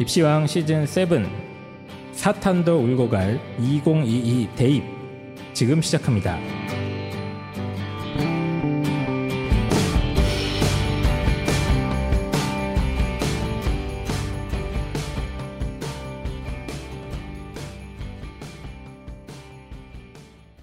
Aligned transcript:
입시왕 0.00 0.46
시즌 0.46 0.86
7 0.86 1.26
사탄도 2.12 2.78
울고 2.78 3.08
갈 3.08 3.40
2022 3.58 4.48
대입 4.54 4.84
지금 5.52 5.82
시작합니다. 5.82 6.38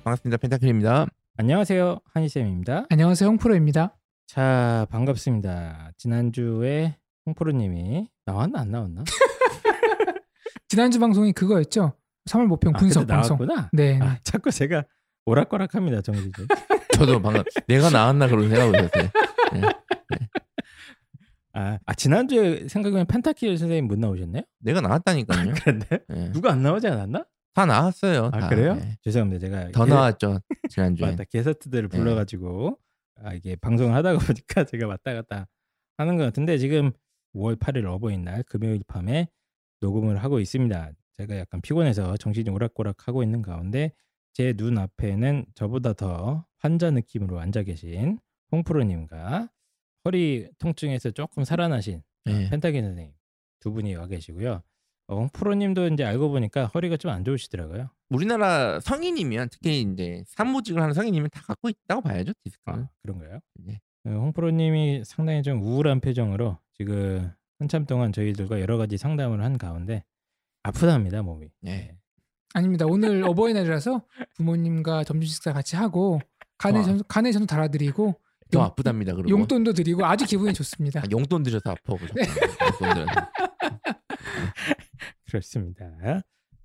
반갑습니다. 0.05 0.37
펜타클입니다. 0.37 1.07
안녕하세요. 1.37 1.99
한희쌤입니다. 2.13 2.85
안녕하세요, 2.89 3.27
홍프로입니다. 3.27 3.97
자, 4.27 4.87
반갑습니다. 4.91 5.91
지난주에 5.97 6.95
홍프로님이 7.25 8.07
나왔나 8.25 8.61
안 8.61 8.71
나왔나? 8.71 9.03
지난주 10.75 10.99
방송이 10.99 11.31
그거였죠. 11.31 11.93
3월 12.29 12.47
모평 12.47 12.73
분석 12.73 13.03
아, 13.03 13.15
방송. 13.15 13.37
나왔구나. 13.37 13.69
네. 13.71 13.97
아, 14.01 14.17
자꾸 14.23 14.51
제가 14.51 14.83
오락가락합니다, 15.25 16.01
정지님. 16.01 16.31
저도 16.93 17.21
방금 17.21 17.43
내가 17.65 17.89
나왔나 17.89 18.27
그런 18.27 18.49
생각을 18.49 18.83
했어요. 18.83 19.09
네. 19.53 19.61
아, 21.53 21.79
아, 21.85 21.93
지난주에 21.93 22.67
생각해보면 22.67 23.05
펜타킬 23.07 23.57
선생님 23.57 23.87
못 23.87 23.97
나오셨나요? 23.97 24.43
내가 24.59 24.81
나왔다니까요. 24.81 25.53
그런데 25.63 25.99
네. 26.09 26.31
누가 26.33 26.51
안 26.51 26.61
나오지 26.61 26.87
않았나? 26.89 27.25
다 27.53 27.65
나왔어요. 27.65 28.31
아 28.33 28.39
다. 28.41 28.49
그래요? 28.49 28.73
네. 28.75 28.97
죄송합니다. 29.01 29.39
제가 29.47 29.71
더 29.71 29.85
게- 29.85 29.91
나왔죠 29.93 30.39
지난주에. 30.69 31.07
맞다 31.07 31.23
게스트들을 31.23 31.87
네. 31.87 31.97
불러가지고 31.97 32.77
아, 33.23 33.33
이게 33.33 33.55
방송을 33.55 33.95
하다가 33.95 34.19
보니까 34.19 34.65
제가 34.67 34.87
왔다 34.87 35.13
갔다 35.13 35.47
하는 35.97 36.17
것 36.17 36.25
같은데 36.25 36.57
지금 36.57 36.91
5월 37.33 37.57
8일 37.57 37.85
어버이날 37.85 38.43
금요일 38.43 38.81
밤에 38.85 39.29
녹음을 39.81 40.17
하고 40.23 40.39
있습니다. 40.39 40.91
제가 41.17 41.37
약간 41.37 41.61
피곤해서 41.61 42.17
정신이 42.17 42.49
오락가락 42.49 43.07
하고 43.07 43.23
있는 43.23 43.41
가운데 43.41 43.91
제 44.33 44.53
눈 44.53 44.77
앞에는 44.77 45.45
저보다 45.55 45.93
더 45.93 46.45
환자 46.57 46.91
느낌으로 46.91 47.39
앉아 47.39 47.63
계신 47.63 48.19
홍프로님과 48.51 49.49
허리 50.05 50.49
통증에서 50.59 51.11
조금 51.11 51.43
살아나신 51.43 52.01
네. 52.25 52.49
펜타기 52.49 52.81
선생님 52.81 53.13
두 53.61 53.71
분이 53.71 53.95
와 53.95 54.07
계시고요. 54.07 54.61
어, 55.07 55.15
홍프로님도 55.15 55.87
이제 55.87 56.03
알고 56.03 56.29
보니까 56.29 56.65
허리가 56.67 56.97
좀 56.97 57.11
안 57.11 57.23
좋으시더라고요. 57.23 57.89
우리나라 58.09 58.79
성인이면 58.79 59.49
특히 59.51 59.81
이제 59.81 60.23
산모직을 60.27 60.81
하는 60.81 60.93
성인이면 60.93 61.29
다 61.31 61.41
갖고 61.41 61.69
있다고 61.69 62.01
봐야죠 62.01 62.33
디스크는. 62.43 62.79
아, 62.79 62.89
그런가요? 63.03 63.39
네. 63.55 63.79
어, 64.05 64.09
홍프로님이 64.09 65.03
상당히 65.05 65.43
좀 65.43 65.61
우울한 65.61 65.99
표정으로 66.01 66.59
지금 66.73 67.31
한참 67.59 67.85
동안 67.85 68.11
저희들과 68.11 68.59
여러 68.59 68.77
가지 68.77 68.97
상담을 68.97 69.43
한 69.43 69.57
가운데 69.57 70.03
아프답니다 70.63 71.21
몸이. 71.21 71.47
네. 71.61 71.95
아닙니다. 72.53 72.85
오늘 72.87 73.23
어버이날이라서 73.23 74.01
부모님과 74.35 75.03
점심 75.03 75.27
식사 75.27 75.53
같이 75.53 75.75
하고 75.75 76.19
카네이션 76.57 77.01
카네이션도 77.07 77.45
달아드리고 77.47 78.19
더 78.51 78.59
용- 78.59 78.65
아프답니다. 78.65 79.13
그리고 79.13 79.29
용돈도 79.29 79.73
드리고 79.73 80.05
아주 80.05 80.25
기분이 80.25 80.53
좋습니다. 80.55 81.01
아, 81.01 81.03
용돈 81.11 81.43
드려서 81.43 81.71
아파 81.71 81.95
그죠. 81.97 82.13
네. 82.15 82.23
용돈. 82.81 83.05
그렇습니다. 85.27 85.91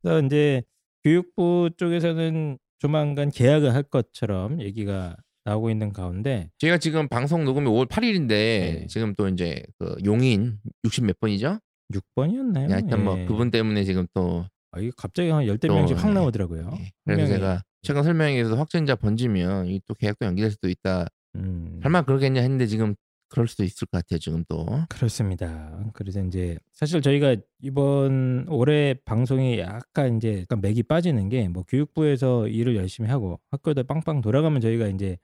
그래서 0.03 0.27
이제 0.27 0.63
교육부 1.05 1.71
쪽에서는 1.77 2.59
조만간 2.79 3.31
계약을 3.31 3.75
할 3.75 3.83
것처럼 3.83 4.61
얘기가 4.61 5.17
나오고 5.45 5.71
있는 5.71 5.93
가운데 5.93 6.51
제가 6.59 6.79
지금 6.79 7.09
방송 7.09 7.45
녹음이 7.45 7.67
5월 7.67 7.87
8일인데 7.89 8.29
네. 8.29 8.87
지금 8.89 9.15
또 9.15 9.29
이제 9.29 9.63
그 9.79 9.97
용인 10.05 10.59
60 10.85 11.05
몇 11.05 11.19
번이죠? 11.21 11.59
6번이었나요? 11.93 12.67
네, 12.69 12.73
하여튼 12.73 13.05
뭐 13.05 13.17
그분 13.27 13.51
때문에 13.51 13.85
지금 13.85 14.07
또 14.15 14.47
아, 14.73 14.79
이게 14.81 14.91
갑자기 14.97 15.31
한 15.31 15.47
열댓 15.47 15.69
또, 15.69 15.75
명씩 15.75 15.97
확 16.03 16.09
네. 16.09 16.15
나오더라고요. 16.15 16.71
예. 16.79 16.91
그래서. 17.05 17.35
제가 17.35 17.63
최근 17.83 18.03
설명회에서 18.05 18.55
확진자 18.57 18.95
번지면 18.95 19.67
이 19.67 19.81
또 19.89 19.95
계약도 19.95 20.27
연기될 20.27 20.51
수도 20.53 20.69
있다. 20.69 21.07
음. 21.37 21.81
설마 21.83 22.03
그러겠냐 22.03 22.41
했는데 22.41 22.67
지금 22.67 22.95
그럴 23.29 23.47
수도 23.49 23.65
있을 23.65 23.87
것 23.87 23.99
같아요. 24.03 24.19
지금 24.19 24.45
또. 24.49 24.67
그렇습니다. 24.89 25.85
그래서 25.95 26.21
이제 26.25 26.59
사실 26.73 27.01
저희가 27.01 27.37
이번 27.63 28.47
올해 28.49 28.95
방송이 29.05 29.59
약간 29.59 30.17
이제 30.17 30.41
약간 30.43 30.61
맥이 30.61 30.83
빠지는 30.85 31.29
게 31.29 31.49
뭐 31.49 31.65
교육부에서 31.67 32.47
일을 32.49 32.77
열심히 32.77 33.09
하고 33.11 33.41
학교도 33.51 33.85
빵빵 33.85 34.21
돌아가면 34.21 34.61
저희가 34.61 34.87
이제 34.89 35.17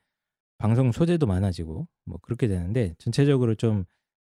방송 0.59 0.93
소재도 0.93 1.27
많아지고 1.27 1.87
뭐 2.07 2.19
그렇게 2.23 2.49
되는데 2.49 2.95
전체적으로 2.99 3.55
좀 3.55 3.85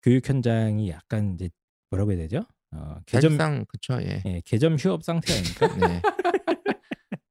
교육 0.01 0.27
현장이 0.27 0.89
약간 0.89 1.33
이제 1.35 1.49
뭐라고 1.89 2.11
해야 2.11 2.19
되죠? 2.19 2.45
어, 2.71 2.95
개점 3.05 3.31
사실상 3.31 3.65
그쵸. 3.67 4.01
예. 4.01 4.21
예, 4.25 4.41
개점 4.45 4.75
휴업 4.75 5.03
상태 5.03 5.33
아닙니까? 5.33 5.67
네. 5.87 6.01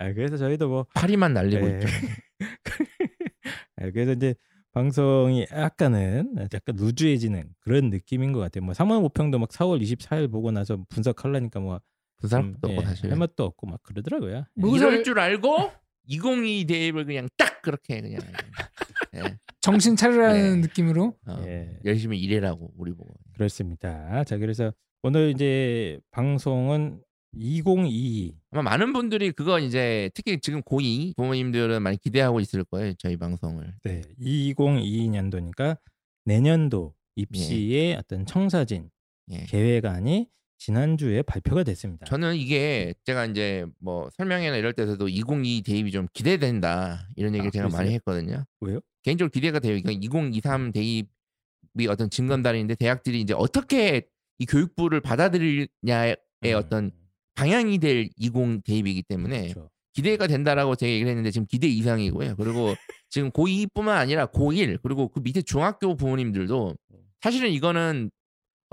아, 0.00 0.12
그래서 0.12 0.36
저희도 0.36 0.68
뭐 0.68 0.86
파리만 0.94 1.32
날리고 1.32 1.66
예. 1.68 1.74
있죠. 1.78 1.88
아, 3.76 3.90
그래서 3.90 4.12
이제 4.12 4.34
방송이 4.72 5.46
약간은 5.52 6.34
약간 6.52 6.76
루즈해지는 6.76 7.48
그런 7.60 7.90
느낌인 7.90 8.32
것 8.32 8.40
같아요. 8.40 8.64
뭐 8.64 8.74
3월 8.74 9.00
모평도 9.00 9.38
막 9.38 9.48
4월 9.50 9.80
24일 9.82 10.30
보고 10.30 10.50
나서 10.50 10.84
분석하려니까 10.88 11.60
뭐그 11.60 12.28
사람도 12.28 12.58
음, 12.68 12.70
없고 12.70 12.82
예, 12.82 12.86
사실. 12.86 13.10
할 13.10 13.18
맛도 13.18 13.44
없고 13.44 13.66
막 13.68 13.82
그러더라고요. 13.82 14.44
뭐- 14.54 14.76
이럴 14.76 14.90
무설- 14.90 15.04
줄 15.04 15.18
알고 15.20 15.70
202 16.06 16.66
대입을 16.66 17.04
그냥 17.04 17.28
딱 17.36 17.62
그렇게 17.62 18.00
그냥 18.00 18.20
예. 19.14 19.36
정신 19.60 19.96
차리라는 19.96 20.60
네. 20.60 20.66
느낌으로 20.68 21.16
어, 21.26 21.42
예, 21.46 21.78
열심히 21.84 22.18
일해라고 22.20 22.72
우리 22.76 22.92
보고. 22.92 23.14
그렇습니다. 23.34 24.22
자, 24.24 24.36
그래서 24.36 24.72
오늘 25.02 25.30
이제 25.30 25.98
방송은 26.10 27.00
2022 27.36 28.36
아마 28.50 28.62
많은 28.62 28.92
분들이 28.92 29.32
그거 29.32 29.58
이제 29.58 30.10
특히 30.14 30.38
지금 30.40 30.62
고2 30.62 31.16
부모님들은 31.16 31.82
많이 31.82 31.96
기대하고 31.96 32.40
있을 32.40 32.64
거예요. 32.64 32.94
저희 32.98 33.16
방송을. 33.16 33.74
네, 33.84 34.02
2022년도니까 34.20 35.78
내년도 36.24 36.94
입시의 37.16 37.96
어떤 37.96 38.26
청사진 38.26 38.90
예. 39.30 39.44
계획안이 39.44 40.28
지난주에 40.64 41.20
발표가 41.20 41.62
됐습니다. 41.62 42.06
저는 42.06 42.36
이게 42.36 42.94
제가 43.04 43.26
이제 43.26 43.66
뭐 43.80 44.08
설명회나 44.16 44.56
이럴 44.56 44.72
때서도 44.72 45.10
2022 45.10 45.62
대입이 45.62 45.90
좀 45.90 46.06
기대된다 46.14 47.06
이런 47.16 47.34
얘기를 47.34 47.48
아, 47.48 47.50
제가 47.50 47.68
많이? 47.68 47.92
했거든요. 47.92 48.46
왜요? 48.62 48.80
개인적으로 49.02 49.30
기대가 49.30 49.58
돼요. 49.58 49.78
그러니까 49.78 49.92
2023 49.92 50.72
대입이 50.72 51.06
어떤 51.90 52.08
증검달인데 52.08 52.76
대학들이 52.76 53.20
이제 53.20 53.34
어떻게 53.36 54.06
이 54.38 54.46
교육부를 54.46 55.02
받아들이냐의 55.02 56.16
음, 56.46 56.54
어떤 56.54 56.92
방향이 57.34 57.76
될 57.76 58.08
20 58.16 58.64
대입이기 58.64 59.02
때문에 59.02 59.48
그렇죠. 59.48 59.68
기대가 59.92 60.26
된다라고 60.26 60.76
제가 60.76 60.90
얘기를 60.90 61.10
했는데 61.10 61.30
지금 61.30 61.46
기대 61.46 61.66
이상이고요. 61.66 62.36
그리고 62.36 62.74
지금 63.10 63.30
고2뿐만 63.32 63.88
아니라 63.88 64.24
고1 64.28 64.78
그리고 64.82 65.08
그 65.08 65.20
밑에 65.20 65.42
중학교 65.42 65.94
부모님들도 65.94 66.74
사실은 67.20 67.50
이거는 67.50 68.10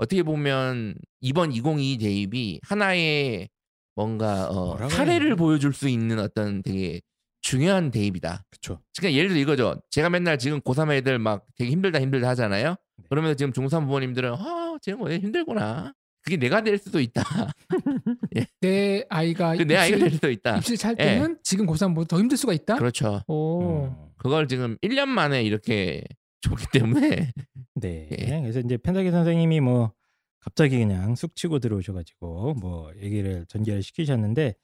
어떻게 0.02 0.24
보면 0.24 0.96
이번 1.20 1.52
2022 1.52 1.98
대입이 1.98 2.60
하나의 2.64 3.48
뭔가 3.94 4.48
어, 4.50 4.76
사례를? 4.88 5.36
보여줄 5.36 5.72
수 5.72 5.88
있는 5.88 6.18
어떤 6.18 6.60
되게 6.64 7.00
중요한 7.40 7.92
대입이다. 7.92 8.44
그렇죠. 8.50 8.80
그러니까 8.98 9.16
예를 9.16 9.28
들어 9.28 9.40
이거죠. 9.40 9.80
제가 9.90 10.10
맨날 10.10 10.38
지금 10.38 10.60
고3 10.60 10.90
애들 10.92 11.20
막 11.20 11.46
되게 11.56 11.70
힘들다 11.70 12.00
힘들다 12.00 12.28
하잖아요. 12.30 12.70
네. 12.96 13.04
그러면서 13.10 13.34
지금 13.34 13.52
중3 13.52 13.86
부모님들은 13.86 14.32
아, 14.32 14.76
쟤는 14.82 15.04
왜 15.04 15.18
힘들구나. 15.18 15.92
그게 16.22 16.36
내가 16.36 16.62
될 16.62 16.78
수도 16.78 16.98
있다. 16.98 17.22
내 18.60 19.04
아이가 19.08 19.54
그내 19.56 19.76
아이가 19.76 19.98
될 19.98 20.06
입시, 20.06 20.16
수도 20.16 20.30
있다. 20.30 20.56
입시를 20.56 20.78
찰 20.78 20.96
때는 20.96 21.38
지금 21.44 21.66
고3보다 21.66 22.08
더 22.08 22.18
힘들 22.18 22.36
수가 22.36 22.52
있다. 22.54 22.76
그렇죠. 22.76 23.22
오. 23.28 23.84
음. 23.86 23.96
그걸 24.16 24.48
지금 24.48 24.76
1년 24.82 25.06
만에 25.06 25.42
이렇게 25.44 26.02
줬기 26.42 26.66
때문에 26.72 27.32
네. 27.74 28.08
예. 28.10 28.40
그래서 28.40 28.60
이제 28.60 28.76
펜타기 28.76 29.10
선생님이 29.10 29.60
뭐 29.60 29.92
갑자기 30.40 30.78
그냥 30.78 31.14
쑥 31.14 31.34
치고 31.36 31.60
들어오셔가지고 31.60 32.54
뭐 32.54 32.92
얘기를 33.00 33.46
전개를 33.46 33.82
시키셨는데 33.82 34.54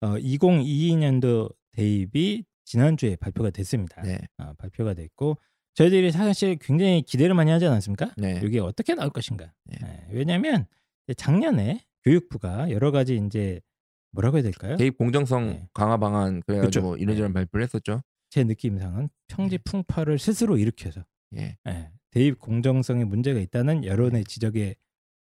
어, 0.00 0.16
2022년도 0.16 1.54
대입이 1.72 2.44
지난주에 2.64 3.16
발표가 3.16 3.50
됐습니다. 3.50 4.02
네. 4.02 4.18
아, 4.36 4.52
발표가 4.58 4.94
됐고 4.94 5.38
저희들이 5.74 6.10
사실 6.10 6.56
굉장히 6.56 7.02
기대를 7.02 7.34
많이 7.34 7.50
하지 7.50 7.66
않았습니까? 7.66 8.12
네. 8.16 8.40
이게 8.44 8.58
어떻게 8.58 8.94
나올 8.94 9.10
것인가? 9.10 9.52
네. 9.64 9.78
예, 9.82 10.06
왜냐하면 10.10 10.66
작년에 11.16 11.80
교육부가 12.02 12.70
여러 12.70 12.90
가지 12.90 13.16
이제 13.16 13.60
뭐라고 14.12 14.38
해야 14.38 14.42
될까요? 14.42 14.76
대입 14.76 14.98
공정성 14.98 15.46
네. 15.46 15.68
강화 15.72 15.96
방안 15.96 16.42
그래가지고 16.42 16.90
그쵸. 16.90 17.02
이런저런 17.02 17.30
네. 17.30 17.34
발표를 17.34 17.64
했었죠. 17.64 18.02
제 18.30 18.44
느낌상은 18.44 19.08
평지 19.28 19.58
풍파를 19.58 20.18
스스로 20.18 20.58
일으켜서 20.58 21.04
예. 21.36 21.56
예, 21.68 21.90
대입 22.10 22.38
공정성에 22.38 23.04
문제가 23.04 23.38
있다는 23.40 23.84
여론의 23.84 24.24
지적에 24.24 24.74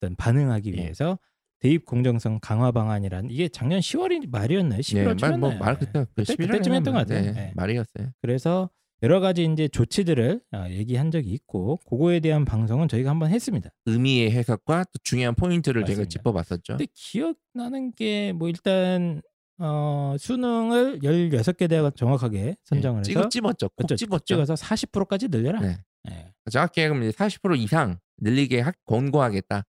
어떤 0.00 0.16
반응하기 0.16 0.72
예. 0.72 0.82
위해서 0.82 1.18
대입 1.60 1.84
공정성 1.84 2.38
강화 2.40 2.72
방안이란 2.72 3.28
이게 3.30 3.48
작년 3.48 3.80
10월 3.80 4.28
말이었나요? 4.30 4.80
11월 4.80 4.96
예, 4.98 5.04
말, 5.04 5.16
초였나요? 5.18 5.38
뭐, 5.38 5.54
말 5.54 5.78
그때 5.78 5.92
그 5.92 6.06
그때- 6.14 6.32
11월 6.34 6.46
그때쯤 6.52 6.72
했던 6.74 6.94
것 6.94 7.00
같아요. 7.00 7.20
네, 7.22 7.32
네. 7.32 7.52
말이었어요. 7.54 8.12
그래서 8.22 8.70
여러 9.02 9.20
가지 9.20 9.44
이제 9.44 9.66
조치들을 9.68 10.40
아, 10.52 10.68
얘기한 10.70 11.10
적이 11.10 11.30
있고 11.30 11.78
그거에 11.88 12.20
대한 12.20 12.44
방송은 12.44 12.88
저희가 12.88 13.10
한번 13.10 13.30
했습니다. 13.30 13.70
의미의 13.86 14.30
해석과 14.32 14.84
또 14.84 14.98
중요한 15.04 15.34
포인트를 15.34 15.82
제가 15.84 16.00
맞습니다. 16.02 16.08
짚어봤었죠. 16.08 16.76
근데 16.76 16.86
기억나는 16.94 17.92
게 17.94 18.32
뭐 18.32 18.48
일단 18.48 19.20
어, 19.58 20.16
수능을 20.18 21.00
16개 21.00 21.68
대학을 21.68 21.92
정확하게 21.94 22.56
선정을 22.64 23.02
네, 23.02 23.10
해서 23.10 23.28
찍어 23.28 23.28
찝었죠. 23.28 23.68
콕 23.68 23.76
그렇죠. 23.76 23.96
집었죠. 23.96 24.24
찍어서 24.24 24.54
40%까지 24.54 25.28
늘려라. 25.28 25.60
네. 25.60 25.76
예. 26.10 26.32
정확히 26.50 26.80
하면 26.82 27.02
이제 27.08 27.16
40% 27.16 27.58
이상 27.58 27.98
늘리게 28.18 28.60
하- 28.60 28.72
권고하겠다. 28.86 29.64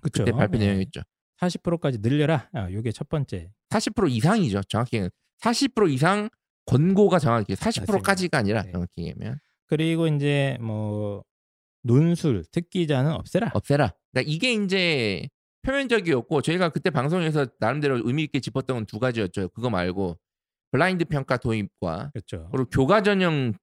그렇죠. 0.00 0.24
그때 0.24 0.32
발표 0.36 0.58
예. 0.58 0.66
내용이었죠. 0.66 1.02
40%까지 1.40 1.98
늘려라. 2.00 2.48
아, 2.52 2.70
요게 2.70 2.92
첫 2.92 3.08
번째. 3.08 3.50
40% 3.70 4.10
이상이죠. 4.10 4.62
정확히 4.64 5.08
40% 5.42 5.90
이상 5.92 6.28
권고가 6.66 7.18
정확히 7.18 7.54
40%까지가 7.54 8.38
아니라 8.38 8.62
네. 8.62 8.72
정확히 8.72 9.02
얘기하면 9.06 9.38
그리고 9.66 10.06
이제 10.06 10.58
뭐 10.60 11.24
논술 11.82 12.44
특기자는 12.52 13.12
없애라. 13.12 13.52
없애라. 13.54 13.92
그러니까 14.12 14.30
이게 14.30 14.52
이제 14.52 15.28
표면적이었고 15.62 16.42
저희가 16.42 16.70
그때 16.70 16.90
방송에서 16.90 17.46
나름대로 17.58 18.00
의미 18.04 18.22
있게 18.24 18.40
짚었던 18.40 18.76
건 18.76 18.86
두 18.86 18.98
가지였죠. 18.98 19.48
그거 19.50 19.70
말고 19.70 20.18
블라인드 20.72 21.04
평가 21.06 21.36
도입과 21.36 22.10
그렇죠. 22.12 22.48
그리고 22.52 22.68
교과 22.70 23.02
전형 23.02 23.54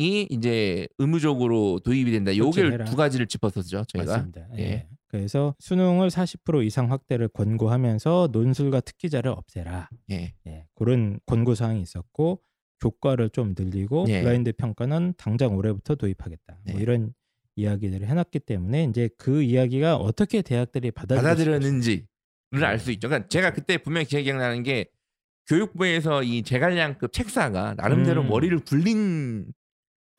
이 0.00 0.26
이제 0.30 0.88
의무적으로 0.98 1.78
도입이 1.80 2.10
된다. 2.10 2.36
요게 2.36 2.60
설치해라. 2.60 2.84
두 2.84 2.96
가지를 2.96 3.26
짚었었죠. 3.26 3.84
저희가. 3.84 4.12
맞습니다. 4.12 4.46
예. 4.58 4.62
예. 4.62 4.88
그래서 5.08 5.54
수능을 5.58 6.08
40% 6.08 6.64
이상 6.64 6.90
확대를 6.90 7.28
권고하면서 7.28 8.30
논술과 8.32 8.80
특기자를 8.80 9.30
없애라. 9.30 9.88
예. 10.10 10.34
예. 10.46 10.66
그런 10.74 11.20
권고 11.26 11.54
사항이 11.54 11.82
있었고 11.82 12.40
교과를 12.80 13.30
좀 13.30 13.54
늘리고 13.56 14.06
예. 14.08 14.22
블라인드 14.22 14.52
평가는 14.52 15.14
당장 15.18 15.54
올해부터 15.54 15.94
도입하겠다. 15.94 16.58
뭐 16.64 16.74
네. 16.76 16.82
이런 16.82 17.12
이야기들을 17.56 18.08
해놨기 18.08 18.40
때문에 18.40 18.84
이제 18.84 19.10
그 19.18 19.42
이야기가 19.42 19.96
어떻게 19.96 20.40
대학들이 20.42 20.90
받아들였는지 20.90 22.06
받아들였는지를 22.50 22.64
알 22.64 22.78
수 22.78 22.90
있죠. 22.92 23.08
그러니까 23.08 23.28
제가 23.28 23.52
그때 23.52 23.78
분명히 23.78 24.06
기억나는 24.06 24.62
게 24.62 24.86
교육부에서 25.48 26.22
이 26.22 26.42
제갈량급 26.42 27.12
책사가 27.12 27.74
나름대로 27.74 28.22
음. 28.22 28.28
머리를 28.28 28.58
굴린 28.60 29.52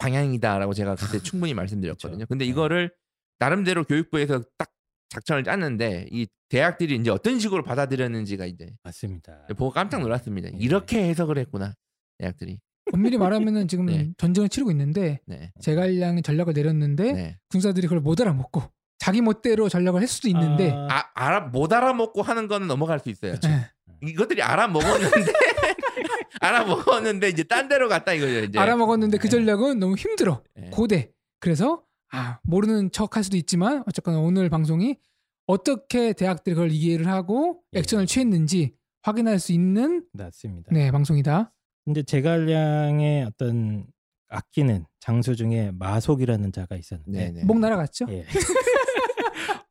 방향이다라고 0.04 0.74
제가 0.74 0.96
그때 0.96 1.20
충분히 1.20 1.54
말씀드렸거든요. 1.54 2.26
근데 2.28 2.44
네. 2.44 2.50
이거를 2.52 2.92
나름대로 3.40 3.86
교육부에서 3.86 4.44
딱 4.58 4.70
작전을 5.10 5.44
짰는데 5.46 6.08
이 6.12 6.28
대학들이 6.50 6.96
이제 6.96 7.10
어떤 7.10 7.40
식으로 7.40 7.64
받아들였는지가 7.64 8.46
이제 8.46 8.68
맞습니다. 8.84 9.48
보고 9.58 9.70
깜짝 9.72 10.02
놀랐습니다. 10.02 10.50
네. 10.50 10.58
이렇게 10.60 11.08
해석을 11.08 11.38
했구나 11.38 11.74
대학들이. 12.18 12.60
엄밀히 12.92 13.18
말하면은 13.18 13.68
지금 13.70 13.86
네. 13.86 14.12
전쟁을 14.18 14.50
치르고 14.50 14.72
있는데 14.72 15.22
네. 15.26 15.54
제갈량이 15.62 16.22
전략을 16.22 16.54
내렸는데 16.54 17.14
네. 17.14 17.38
군사들이 17.50 17.88
그걸 17.88 18.02
못 18.02 18.20
알아먹고 18.20 18.62
자기 19.00 19.22
멋대로 19.22 19.70
전략을 19.70 20.02
할 20.02 20.08
수도 20.08 20.28
있는데 20.28 20.72
아, 20.72 20.98
아, 20.98 21.12
알아 21.14 21.40
못 21.48 21.72
알아먹고 21.72 22.22
하는 22.22 22.48
거는 22.48 22.68
넘어갈 22.68 23.00
수 23.00 23.10
있어요. 23.10 23.36
예, 23.46 23.70
이것들이 24.08 24.42
알아먹었는데 24.42 25.32
알아먹었는데 26.42 27.30
이제 27.30 27.44
딴 27.44 27.68
데로 27.68 27.88
갔다 27.90 28.14
이거죠. 28.14 28.40
이제. 28.40 28.60
알아먹었는데 28.60 29.18
그 29.18 29.30
전략은 29.30 29.80
너무 29.80 29.96
힘들어 29.96 30.42
네. 30.56 30.70
고대 30.72 31.12
그래서 31.40 31.84
아 32.12 32.40
모르는 32.44 32.92
척 32.92 33.16
할 33.16 33.24
수도 33.24 33.38
있지만 33.38 33.84
어쨌거나 33.88 34.20
오늘 34.20 34.50
방송이 34.50 34.98
어떻게 35.46 36.14
대학들이 36.14 36.56
그걸 36.56 36.72
이해를 36.72 37.08
하고 37.08 37.62
예. 37.76 37.80
액션을 37.80 38.06
취했는지 38.06 38.74
확인할 39.02 39.40
수 39.40 39.52
있는 39.52 40.06
맞습니다. 40.14 40.70
네 40.72 40.92
방송이다. 40.92 41.52
이제 41.90 42.04
제갈량의 42.04 43.26
어떤 43.26 43.86
아끼는 44.30 44.86
장수 45.00 45.36
중에 45.36 45.72
마속이라는 45.78 46.52
자가 46.54 46.76
있었는데 46.76 47.32
네네. 47.32 47.44
목 47.46 47.60
날아갔죠? 47.60 48.06
예. 48.10 48.26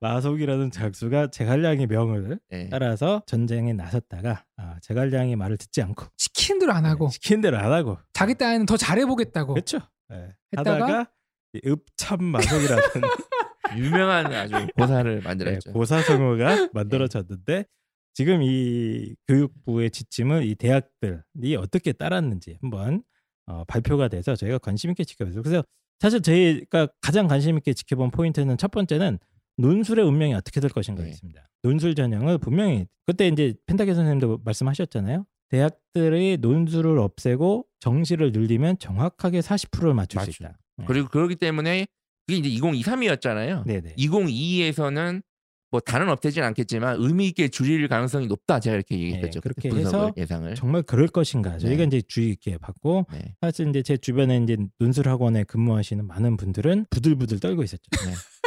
마속이라는 0.01 0.71
장수가 0.71 1.29
제갈량의 1.29 1.87
명을 1.87 2.39
네. 2.51 2.69
따라서 2.71 3.23
전쟁에 3.27 3.73
나섰다가 3.73 4.45
아, 4.57 4.77
제갈량의 4.83 5.37
말을 5.37 5.57
듣지 5.57 5.83
않고 5.83 6.07
시키는 6.17 6.61
대로 6.61 6.73
안 6.73 6.85
하고 6.85 7.09
시키는 7.09 7.41
대로 7.41 7.59
안 7.59 7.73
하고 7.73 7.99
자기 8.13 8.35
딴에는 8.35 8.67
더 8.67 8.77
잘해보겠다고 8.77 9.55
그렇죠. 9.55 9.79
예. 10.13 10.35
했다가 10.57 10.85
하다가 10.85 11.11
이 11.55 11.61
읍참 11.67 12.25
마속이라는 12.25 12.83
유명한 13.77 14.33
아주 14.33 14.67
고사를 14.77 15.17
네, 15.17 15.21
만들었죠. 15.23 15.73
고사성어가 15.73 16.71
만들어졌는데 16.73 17.67
지금 18.15 18.43
이 18.43 19.15
교육부의 19.29 19.91
지침을 19.91 20.45
이 20.45 20.55
대학들이 20.55 21.57
어떻게 21.57 21.93
따랐는지 21.93 22.59
한번 22.61 23.03
어, 23.47 23.65
발표가 23.65 24.09
돼서 24.09 24.37
저희가 24.37 24.59
관심 24.59 24.91
있게 24.91 25.05
지켜봤어요. 25.05 25.43
그래서 25.43 25.65
사실 25.99 26.21
저희가 26.21 26.89
가장 27.01 27.29
관심 27.29 27.57
있게 27.57 27.73
지켜본 27.73 28.11
포인트는 28.11 28.57
첫 28.59 28.71
번째는 28.71 29.19
논술의 29.63 30.05
운명이 30.05 30.35
어떻게 30.35 30.61
될 30.61 30.69
네. 30.69 30.75
것인가였습니다. 30.75 31.49
논술 31.63 31.95
전형을 31.95 32.39
분명히 32.39 32.87
그때 33.07 33.29
이제 33.29 33.55
펜타케 33.67 33.95
선생님도 33.95 34.41
말씀하셨잖아요. 34.45 35.25
대학들의 35.51 36.39
논술을 36.39 36.99
없애고 36.99 37.67
정시를 37.81 38.33
늘리면 38.33 38.79
정확하게 38.79 39.41
40%를 39.41 39.95
맞출 39.95 40.21
수 40.21 40.27
맞죠. 40.27 40.45
있다. 40.45 40.59
네. 40.79 40.85
그리고 40.89 41.09
그렇기 41.09 41.37
때문에 41.37 41.87
그게 42.27 42.39
이제 42.39 42.49
2023이었잖아요. 42.61 43.65
네네. 43.67 43.95
2022에서는 43.97 45.23
뭐 45.71 45.81
다는 45.81 46.09
없애진 46.11 46.43
않겠지만 46.43 46.97
의미 46.99 47.29
있게 47.29 47.49
줄일 47.49 47.87
가능성이 47.89 48.27
높다 48.27 48.61
제가 48.61 48.77
이렇게 48.77 48.95
얘기했었죠. 48.95 49.41
네, 49.41 49.41
그렇게 49.41 49.71
해서 49.71 50.13
예상을. 50.17 50.55
정말 50.55 50.83
그럴 50.83 51.09
것인가 51.09 51.57
저희가 51.59 51.79
네. 51.79 51.85
이제 51.85 52.03
주의 52.07 52.31
있게 52.31 52.59
봤고 52.59 53.07
네. 53.13 53.35
사실 53.41 53.69
이제 53.69 53.83
제 53.83 53.97
주변에 53.97 54.39
이제 54.39 54.57
논술 54.79 55.09
학원에 55.09 55.45
근무하시는 55.45 56.07
많은 56.07 56.37
분들은 56.37 56.87
부들부들 56.91 57.41
떨고 57.41 57.63
있었죠. 57.63 57.83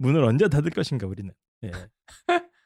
네. 0.00 0.06
문을 0.08 0.24
언제 0.24 0.48
닫을 0.48 0.70
것인가 0.70 1.06
우리는. 1.06 1.30
예. 1.64 1.70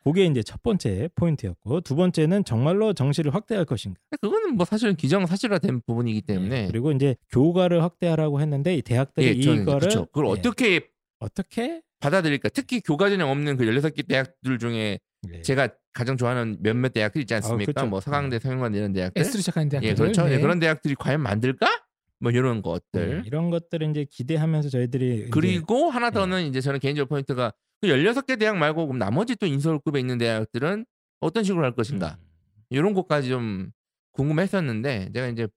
그게 0.04 0.26
이제 0.26 0.42
첫 0.42 0.62
번째 0.62 1.08
포인트였고 1.14 1.80
두 1.80 1.96
번째는 1.96 2.44
정말로 2.44 2.92
정시를 2.92 3.34
확대할 3.34 3.64
것인가. 3.64 3.98
그거는 4.20 4.56
뭐 4.56 4.66
사실은 4.66 4.96
기정 4.96 5.26
사실화된 5.26 5.80
부분이기 5.86 6.22
예. 6.28 6.34
때문에 6.34 6.66
그리고 6.68 6.92
이제 6.92 7.16
교과를 7.30 7.82
확대하라고 7.82 8.40
했는데 8.40 8.74
이 8.76 8.82
대학들이 8.82 9.26
예, 9.26 9.30
이거를 9.30 9.88
그쵸. 9.88 10.06
그걸 10.06 10.26
예, 10.26 10.30
어떻게 10.30 10.88
어떻게 11.20 11.80
받아들일까? 12.00 12.50
특히 12.50 12.80
교과 12.80 13.08
전형 13.08 13.30
없는 13.30 13.56
그 13.56 13.64
16개 13.64 14.06
대학들 14.06 14.58
중에 14.58 14.98
예. 15.32 15.42
제가 15.42 15.68
가장 15.94 16.18
좋아하는 16.18 16.58
몇몇 16.60 16.92
대학들 16.92 17.22
있지 17.22 17.32
않습니까? 17.34 17.72
그쵸. 17.72 17.86
뭐 17.86 18.00
서강대, 18.00 18.38
서명관 18.40 18.74
이런 18.74 18.92
대학들. 18.92 19.22
S로 19.22 19.40
시작하는 19.40 19.70
대학들 19.70 19.88
예, 19.88 19.94
그렇죠. 19.94 20.24
네. 20.26 20.34
예, 20.34 20.38
그런 20.38 20.58
대학들이 20.58 20.94
과연 20.96 21.22
만들까? 21.22 21.66
뭐 22.20 22.30
이런 22.32 22.62
것들. 22.62 23.18
네, 23.18 23.22
이런 23.26 23.50
것들을 23.50 23.90
이제 23.90 24.06
기대하면서 24.10 24.68
저희들이 24.70 25.14
이제 25.16 25.28
그리고 25.30 25.90
하나 25.90 26.10
네. 26.10 26.14
더는 26.14 26.46
이제 26.46 26.60
저는 26.60 26.80
개인적 26.80 27.08
포인트가 27.08 27.52
그 27.80 27.88
16개 27.88 28.38
대학 28.38 28.56
말고 28.56 28.86
그럼 28.86 28.98
나머지 28.98 29.36
또 29.36 29.46
인서울급에 29.46 30.00
있는 30.00 30.18
대학들은 30.18 30.86
어떤 31.20 31.44
식으로 31.44 31.64
할 31.64 31.72
것인가? 31.74 32.16
음, 32.20 32.24
이런 32.70 32.94
것까지 32.94 33.28
좀 33.28 33.70
궁금했었는데 34.12 35.10
제가 35.12 35.28
이제 35.28 35.48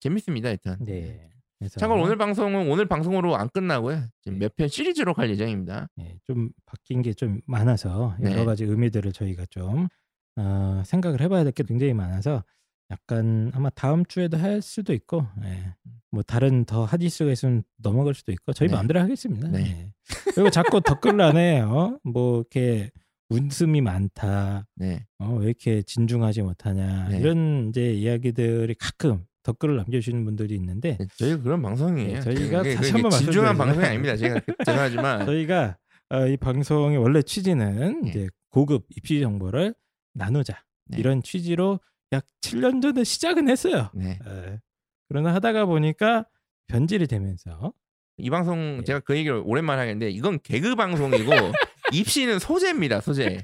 재밌습니다 0.00 0.50
일단. 0.50 0.76
네. 0.84 1.28
참고로 1.70 2.02
오늘 2.02 2.16
방송은 2.16 2.68
오늘 2.68 2.86
방송으로 2.86 3.36
안 3.36 3.48
끝나고요. 3.48 4.04
지금 4.20 4.38
네. 4.38 4.46
몇편 4.46 4.68
시리즈로 4.68 5.14
갈 5.14 5.30
예정입니다. 5.30 5.88
예, 6.00 6.18
좀 6.24 6.50
바뀐 6.66 7.00
게 7.00 7.14
좀 7.14 7.40
많아서 7.46 8.14
여러 8.22 8.34
네. 8.36 8.44
가지 8.44 8.64
의미들을 8.64 9.12
저희가 9.12 9.46
좀 9.48 9.88
어, 10.36 10.82
생각을 10.84 11.20
해봐야 11.22 11.44
될 11.44 11.52
게 11.52 11.62
굉장히 11.64 11.94
많아서 11.94 12.44
약간 12.90 13.50
아마 13.54 13.68
다음 13.70 14.04
주에도 14.04 14.36
할 14.36 14.62
수도 14.62 14.92
있고 14.92 15.26
예, 15.44 15.74
뭐 16.10 16.22
다른 16.22 16.64
더 16.64 16.84
하디스가 16.84 17.32
있으면 17.32 17.62
넘어갈 17.78 18.14
수도 18.14 18.32
있고 18.32 18.52
저희 18.52 18.68
네. 18.68 18.74
마음대로 18.74 19.00
하겠습니다. 19.00 19.48
네. 19.48 19.60
예. 19.60 19.92
그리고 20.34 20.50
자꾸 20.50 20.80
댓글란에 20.80 21.60
어, 21.60 21.98
뭐 22.04 22.36
이렇게 22.38 22.90
웃음이 23.28 23.80
많다, 23.80 24.68
네. 24.76 25.04
어, 25.18 25.34
왜 25.40 25.46
이렇게 25.46 25.82
진중하지 25.82 26.42
못하냐 26.42 27.08
네. 27.08 27.18
이런 27.18 27.70
이제 27.70 27.92
이야기들이 27.92 28.74
가끔 28.78 29.24
댓글을 29.42 29.76
남겨주시는 29.78 30.24
분들이 30.24 30.54
있는데 30.54 30.96
네, 30.98 31.06
저희가 31.18 31.42
그런 31.42 31.60
방송이에요. 31.62 32.14
네, 32.14 32.20
저희가 32.20 32.62
그게- 32.62 32.74
다시 32.76 32.92
한번 32.92 33.10
진중한 33.10 33.58
방송이 33.58 33.84
아닙니다. 33.84 34.16
제가 34.16 34.40
죄송하지만 34.64 35.26
저희가 35.26 35.76
어, 36.10 36.26
이 36.28 36.36
방송의 36.36 36.98
원래 36.98 37.20
취지는 37.20 38.06
예. 38.06 38.10
이제 38.10 38.28
고급 38.50 38.86
입시 38.96 39.18
정보를 39.20 39.74
나누자 40.14 40.62
네. 40.86 40.98
이런 40.98 41.20
취지로 41.20 41.80
약 42.12 42.24
7년 42.40 42.82
전에 42.82 43.04
시작은 43.04 43.48
했어요. 43.48 43.90
네. 43.94 44.18
예. 44.26 44.60
그러나 45.08 45.34
하다가 45.34 45.66
보니까 45.66 46.26
변질이 46.68 47.06
되면서 47.06 47.72
이 48.18 48.30
방송 48.30 48.78
네. 48.78 48.84
제가 48.84 49.00
그 49.00 49.16
얘기를 49.16 49.40
오랜만에 49.44 49.80
하겠는데 49.80 50.10
이건 50.10 50.38
개그 50.42 50.74
방송이고 50.74 51.30
입시는 51.92 52.38
소재입니다. 52.38 53.00
소재. 53.00 53.42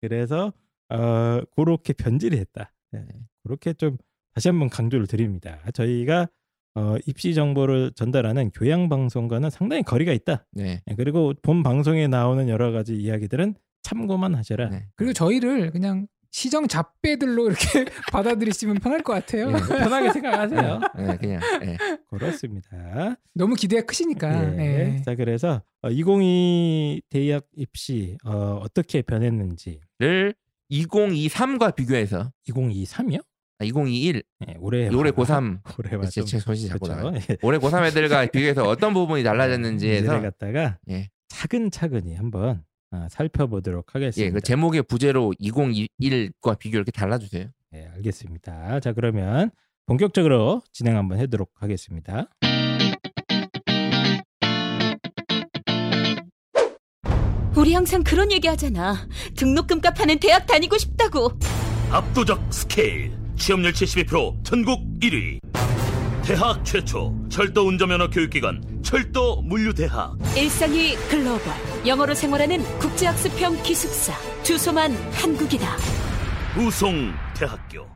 그래서 0.00 0.52
어, 0.88 1.40
그렇게 1.56 1.92
변질이 1.92 2.36
됐다. 2.36 2.72
예. 2.94 2.98
네. 2.98 3.06
그렇게 3.42 3.72
좀 3.72 3.96
다시 4.34 4.48
한번 4.48 4.68
강조를 4.68 5.06
드립니다. 5.06 5.58
저희가 5.72 6.28
어, 6.74 6.96
입시 7.06 7.32
정보를 7.34 7.92
전달하는 7.94 8.50
교양 8.50 8.90
방송과는 8.90 9.48
상당히 9.48 9.82
거리가 9.82 10.12
있다. 10.12 10.46
네. 10.52 10.82
예, 10.86 10.94
그리고 10.94 11.32
본 11.40 11.62
방송에 11.62 12.06
나오는 12.06 12.48
여러 12.50 12.70
가지 12.70 12.94
이야기들은 12.94 13.54
참고만 13.82 14.34
하셔라. 14.34 14.68
네. 14.68 14.86
그리고 14.94 15.14
저희를 15.14 15.70
그냥 15.70 16.06
시정 16.30 16.68
잡배들로 16.68 17.46
이렇게 17.48 17.84
받아들이시면 18.12 18.76
편할 18.76 19.02
것 19.02 19.12
같아요. 19.12 19.48
예. 19.48 19.52
편하게 19.52 20.12
생각하세요. 20.12 20.80
네, 20.96 21.16
그냥 21.20 21.40
예. 21.62 21.76
그렇습니다. 22.08 23.16
너무 23.34 23.54
기대가 23.54 23.84
크시니까. 23.86 24.58
예. 24.58 24.96
예. 24.96 25.02
자 25.02 25.14
그래서 25.14 25.62
2022 25.88 27.02
대학 27.10 27.44
입시 27.56 28.16
어, 28.24 28.60
어떻게 28.62 29.02
변했는지 29.02 29.80
를 29.98 30.34
2023과 30.70 31.74
비교해서 31.74 32.32
2023이요? 32.48 33.20
아, 33.58 33.64
2021 33.64 34.22
네, 34.46 34.54
올해 34.58 34.88
올해 34.88 35.10
고3 35.10 35.60
올해와 35.78 36.04
제, 36.06 36.20
좀제 36.20 36.38
정신 36.40 36.68
잡고. 36.68 36.88
예. 37.16 37.36
올해 37.42 37.58
고3 37.58 37.86
애들과 37.86 38.26
비교해서 38.26 38.64
어떤 38.68 38.92
부분이 38.92 39.22
달라졌는지 39.22 39.86
문제를 39.86 40.10
해서 40.10 40.20
갖다가 40.20 40.78
예. 40.90 41.08
차근차근히 41.28 42.14
한번 42.14 42.62
아, 42.90 43.08
살펴보도록 43.10 43.86
예, 43.88 43.92
하겠습니다. 43.92 44.34
그 44.34 44.40
제목의 44.40 44.82
부제로 44.82 45.32
2021과 45.40 46.58
비교 46.58 46.76
이렇게 46.76 46.90
달라주세요. 46.90 47.48
네, 47.72 47.88
알겠습니다. 47.94 48.80
자 48.80 48.92
그러면 48.92 49.50
본격적으로 49.86 50.62
진행 50.72 50.96
한번 50.96 51.18
해도록 51.18 51.50
하겠습니다. 51.56 52.28
우리 57.56 57.72
항상 57.72 58.04
그런 58.04 58.30
얘기 58.32 58.48
하잖아. 58.48 59.08
등록금 59.36 59.80
값하는 59.80 60.18
대학 60.18 60.46
다니고 60.46 60.76
싶다고. 60.76 61.30
압도적 61.90 62.52
스케일 62.52 63.12
취업률 63.36 63.72
72% 63.72 64.44
전국 64.44 64.80
1위 65.00 65.40
대학 66.26 66.64
최초 66.64 67.14
철도 67.28 67.68
운전면허 67.68 68.10
교육기관 68.10 68.60
철도 68.82 69.40
물류대학 69.42 70.16
일상이 70.36 70.96
글로벌. 71.08 71.52
영어로 71.86 72.14
생활하는 72.14 72.62
국제학습형 72.80 73.62
기숙사. 73.62 74.12
주소만 74.42 74.90
한국이다. 75.12 75.76
우송대학교 76.58 77.86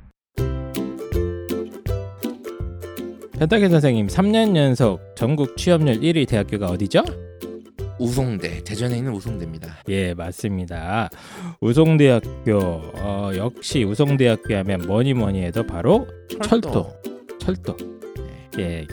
펜타케 3.36 3.68
선생님 3.68 4.06
3년 4.06 4.54
연속 4.56 5.00
전국 5.16 5.56
취업률 5.56 5.98
1위 5.98 6.28
대학교가 6.28 6.66
어디죠? 6.66 7.02
우송대 7.98 8.62
대전에 8.62 8.98
있는 8.98 9.12
우송대입니다. 9.12 9.82
예 9.88 10.14
맞습니다. 10.14 11.08
우송대학교 11.60 12.58
어, 12.58 13.32
역시 13.34 13.82
우송대학교 13.82 14.54
하면 14.58 14.82
뭐니 14.86 15.14
뭐니 15.14 15.42
해도 15.42 15.66
바로 15.66 16.06
철도. 16.44 16.92
철도. 17.40 17.76
예. 18.58 18.86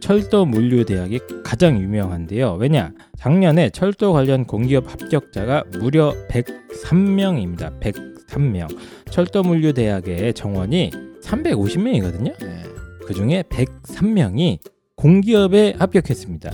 철도 0.00 0.44
물류 0.44 0.84
대학이 0.84 1.20
가장 1.44 1.80
유명한데요. 1.80 2.54
왜냐? 2.54 2.92
작년에 3.16 3.70
철도 3.70 4.12
관련 4.12 4.44
공기업 4.44 4.90
합격자가 4.90 5.64
무려 5.78 6.14
103명입니다. 6.28 7.80
103명. 7.80 8.68
철도 9.10 9.42
물류 9.42 9.72
대학의 9.72 10.34
정원이 10.34 10.90
350명이거든요. 11.22 12.34
네. 12.38 12.62
그 13.06 13.14
중에 13.14 13.42
103명이 13.42 14.58
공기업에 14.96 15.74
합격했습니다. 15.78 16.50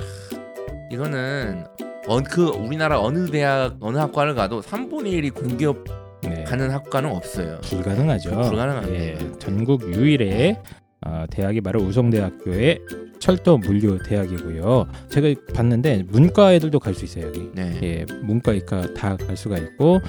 이거는 0.93 1.65
어, 2.09 2.21
그 2.23 2.47
우리나라 2.49 3.01
어느 3.01 3.31
대학 3.31 3.77
어느 3.81 3.99
학과를 3.99 4.35
가도 4.35 4.61
3분의 4.61 5.23
1이 5.23 5.35
공기업 5.35 5.85
네. 6.23 6.45
가는 6.45 6.71
학과는 6.71 7.11
없어요. 7.11 7.61
불가능하죠. 7.63 8.31
불가능합니다. 8.31 8.95
예, 8.95 9.19
전국 9.39 9.83
유일의 9.95 10.59
어, 11.07 11.25
대학이 11.31 11.61
바로 11.61 11.81
우송대학교의 11.81 12.81
철도 13.19 13.59
물류 13.59 13.99
대학이고요. 14.05 14.87
제가 15.09 15.29
봤는데 15.55 16.05
문과 16.09 16.55
애들도 16.55 16.79
갈 16.81 16.95
수 16.95 17.05
있어요 17.05 17.27
여기. 17.29 17.49
네. 17.55 17.79
예, 17.83 18.07
문과 18.23 18.53
이과 18.53 18.95
다 18.95 19.17
갈 19.17 19.37
수가 19.37 19.59
있고 19.59 20.01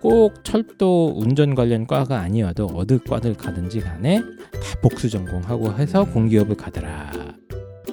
꼭 0.00 0.44
철도 0.44 1.12
운전 1.16 1.54
관련 1.54 1.86
과가 1.86 2.18
아니어도 2.18 2.68
어느 2.74 2.98
과를 2.98 3.34
가든지 3.34 3.80
간에 3.80 4.20
다 4.20 4.80
복수 4.82 5.08
전공하고 5.08 5.74
해서 5.74 6.02
음. 6.04 6.12
공기업을 6.12 6.56
가더라. 6.56 7.10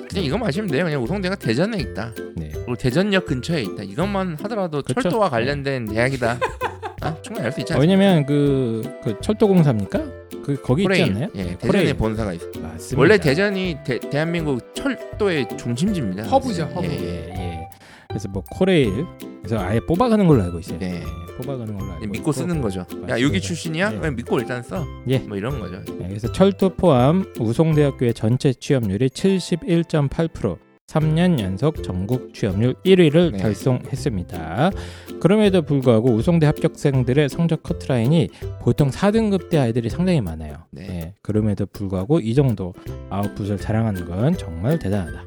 그냥 0.09 0.23
이것만 0.25 0.47
아시면 0.47 0.69
돼요. 0.71 0.85
그냥 0.85 1.03
우송대가 1.03 1.35
대전에 1.35 1.77
있다. 1.79 2.13
네. 2.35 2.49
그리고 2.51 2.75
대전역 2.75 3.25
근처에 3.27 3.61
있다. 3.61 3.83
이것만 3.83 4.37
하더라도 4.41 4.81
그쵸? 4.81 5.01
철도와 5.01 5.29
관련된 5.29 5.85
대학이다. 5.85 6.39
아, 7.01 7.15
충분히 7.21 7.45
알 7.45 7.51
수 7.51 7.59
있지 7.61 7.73
않습니까? 7.73 7.79
왜냐면 7.79 8.25
그, 8.25 8.81
그 9.03 9.17
철도공사입니까? 9.21 9.99
그 10.43 10.61
거기 10.61 10.83
코레일. 10.83 11.01
있지 11.07 11.13
않나요? 11.13 11.29
예, 11.35 11.43
네, 11.43 11.49
대전에 11.57 11.67
코레일. 11.67 11.93
본사가 11.95 12.33
있어. 12.33 12.45
맞습니다. 12.59 12.99
원래 12.99 13.17
대전이 13.17 13.77
대, 13.85 13.99
대한민국 13.99 14.73
철도의 14.73 15.47
중심지입니다. 15.57 16.23
허브죠, 16.23 16.63
허브. 16.75 16.87
예, 16.87 16.91
예, 16.91 17.03
예. 17.03 17.39
예. 17.39 17.69
그래서 18.07 18.27
뭐 18.29 18.43
코레일 18.49 19.05
그래서 19.43 19.59
아예 19.59 19.79
뽑아가는 19.79 20.25
걸로 20.25 20.41
알고 20.43 20.59
있어요. 20.59 20.79
네. 20.79 20.95
예, 21.03 21.35
뽑아가는 21.37 21.77
걸로 21.77 21.91
알고 21.93 22.05
믿고 22.07 22.15
있고. 22.17 22.31
쓰는 22.31 22.59
거죠. 22.61 22.79
야 22.79 22.83
맞습니다. 22.89 23.21
여기 23.21 23.39
출신이야? 23.39 23.89
네. 23.91 23.97
그냥 23.99 24.15
믿고 24.15 24.39
일단 24.39 24.63
써. 24.63 24.83
예. 25.07 25.19
뭐 25.19 25.37
이런 25.37 25.59
거죠. 25.59 25.79
네, 25.99 26.07
그래서 26.07 26.31
철도 26.31 26.69
포함 26.69 27.31
우송대학교의 27.39 28.13
전체 28.15 28.51
취업률이 28.53 29.09
71.8%. 29.09 30.57
3년 30.87 31.39
연속 31.39 31.83
전국 31.83 32.33
취업률 32.33 32.73
1위를 32.83 33.33
네. 33.33 33.37
달성했습니다. 33.37 34.71
그럼에도 35.19 35.61
불구하고 35.61 36.11
우송대 36.11 36.45
합격생들의 36.45 37.29
성적 37.29 37.63
커트라인이 37.63 38.29
보통 38.61 38.89
4등급대 38.89 39.57
아이들이 39.57 39.89
상당히 39.89 40.21
많아요. 40.21 40.55
네. 40.71 40.87
네, 40.87 41.13
그럼에도 41.21 41.65
불구하고 41.65 42.19
이 42.19 42.33
정도 42.33 42.73
아웃풋을 43.09 43.57
자랑하는 43.57 44.05
건 44.05 44.37
정말 44.37 44.79
대단하다. 44.79 45.23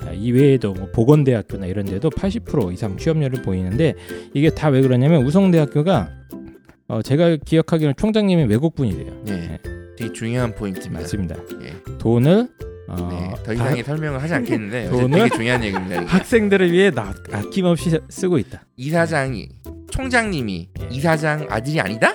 아, 0.00 0.12
이 0.12 0.30
외에도 0.32 0.72
뭐 0.74 0.88
보건대학교나 0.92 1.66
이런 1.66 1.84
데도 1.86 2.10
80% 2.10 2.72
이상 2.72 2.96
취업률을 2.96 3.42
보이는데 3.42 3.94
이게 4.34 4.50
다 4.50 4.68
왜 4.70 4.80
그러냐면 4.80 5.24
우송대학교가 5.24 6.08
어, 6.88 7.02
제가 7.02 7.36
기억하기로는 7.44 7.94
총장님이 7.96 8.44
외국분이래요. 8.44 9.22
네. 9.24 9.58
되게 9.98 10.12
중요한 10.12 10.54
포인트입니다. 10.54 11.00
맞습니다. 11.00 11.36
예. 11.62 11.74
돈을 11.98 12.48
어, 12.88 13.08
네. 13.10 13.34
더다 13.42 13.52
이상의 13.52 13.84
설명을 13.84 14.22
하지 14.22 14.34
않겠는데 14.34 14.90
되게 14.90 15.28
중요한 15.28 15.62
얘기입니다. 15.64 15.96
이게. 16.02 16.06
학생들을 16.06 16.72
위해 16.72 16.90
나, 16.90 17.14
아낌없이 17.32 17.98
쓰고 18.08 18.38
있다. 18.38 18.62
이사장이 18.76 19.48
총장님이 19.90 20.68
예. 20.80 20.88
이사장 20.90 21.46
아들이 21.50 21.80
아니다? 21.80 22.14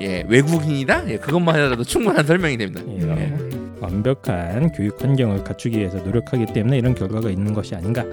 예, 0.00 0.24
외국인이다? 0.28 1.10
예, 1.10 1.16
그것만 1.18 1.54
하더라도 1.56 1.84
충분한 1.84 2.26
설명이 2.26 2.56
됩니다. 2.56 2.82
예. 2.86 3.47
음. 3.78 3.82
완벽한 3.82 4.72
교육 4.72 5.02
환경을 5.02 5.44
갖추기 5.44 5.78
위해서 5.78 5.98
노력하기 5.98 6.46
때문에 6.52 6.78
이런 6.78 6.94
결과가 6.94 7.30
있는 7.30 7.54
것이 7.54 7.74
아닌가. 7.74 8.04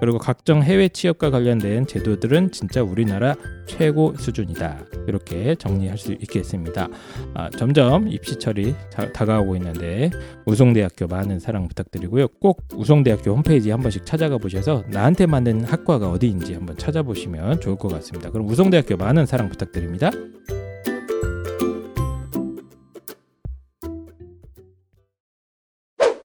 그리고 0.00 0.18
각종 0.18 0.62
해외 0.62 0.88
취업과 0.88 1.30
관련된 1.30 1.86
제도들은 1.86 2.52
진짜 2.52 2.82
우리나라 2.82 3.34
최고 3.66 4.14
수준이다. 4.16 4.78
이렇게 5.06 5.54
정리할 5.54 5.98
수 5.98 6.12
있겠습니다. 6.12 6.88
아, 7.34 7.50
점점 7.50 8.08
입시철이 8.08 8.74
다, 8.92 9.12
다가오고 9.12 9.56
있는데 9.56 10.10
우송대학교 10.44 11.06
많은 11.06 11.38
사랑 11.38 11.68
부탁드리고요. 11.68 12.28
꼭 12.40 12.62
우송대학교 12.74 13.32
홈페이지 13.32 13.70
한 13.70 13.80
번씩 13.80 14.04
찾아가 14.06 14.38
보셔서 14.38 14.84
나한테 14.88 15.26
맞는 15.26 15.64
학과가 15.64 16.10
어디인지 16.10 16.54
한번 16.54 16.76
찾아보시면 16.76 17.60
좋을 17.60 17.76
것 17.76 17.88
같습니다. 17.88 18.30
그럼 18.30 18.48
우송대학교 18.48 18.96
많은 18.96 19.26
사랑 19.26 19.48
부탁드립니다. 19.48 20.10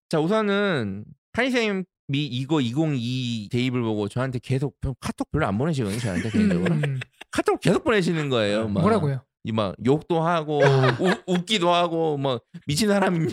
자, 0.09 0.19
우선은 0.19 1.05
한이쌤이 1.33 1.83
이거 2.11 2.61
2022 2.61 3.49
대입을 3.51 3.81
보고 3.81 4.07
저한테 4.07 4.39
계속 4.39 4.77
카톡 4.99 5.31
별로 5.31 5.47
안 5.47 5.57
보내시거든요. 5.57 5.99
저한테 5.99 6.29
개인적으로. 6.29 6.75
음, 6.75 6.99
카톡 7.31 7.59
계속 7.59 7.83
보내시는 7.83 8.29
거예요. 8.29 8.67
막. 8.67 8.81
뭐라고요? 8.81 9.23
이막 9.43 9.75
욕도 9.85 10.21
하고 10.21 10.59
우, 10.99 11.33
웃기도 11.33 11.71
하고 11.71 12.17
뭐 12.17 12.41
미친 12.65 12.87
사람이냐 12.87 13.31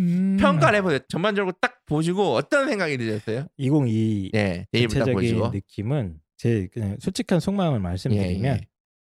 음. 0.00 0.36
평가를 0.40 0.78
해보세요. 0.78 0.98
전반적으로 1.08 1.54
딱 1.60 1.84
보시고 1.86 2.34
어떤 2.34 2.68
생각이 2.68 2.98
드셨어요? 2.98 3.46
2022 3.56 4.30
네, 4.32 4.66
대입을 4.72 4.88
딱 4.88 4.94
전체적인 5.04 5.14
보시고 5.14 5.48
느낌은 5.50 6.18
제 6.36 6.68
그냥 6.72 6.96
솔직한 7.00 7.38
속마음을 7.38 7.78
말씀드리면 7.78 8.44
예, 8.44 8.60
예. 8.60 8.66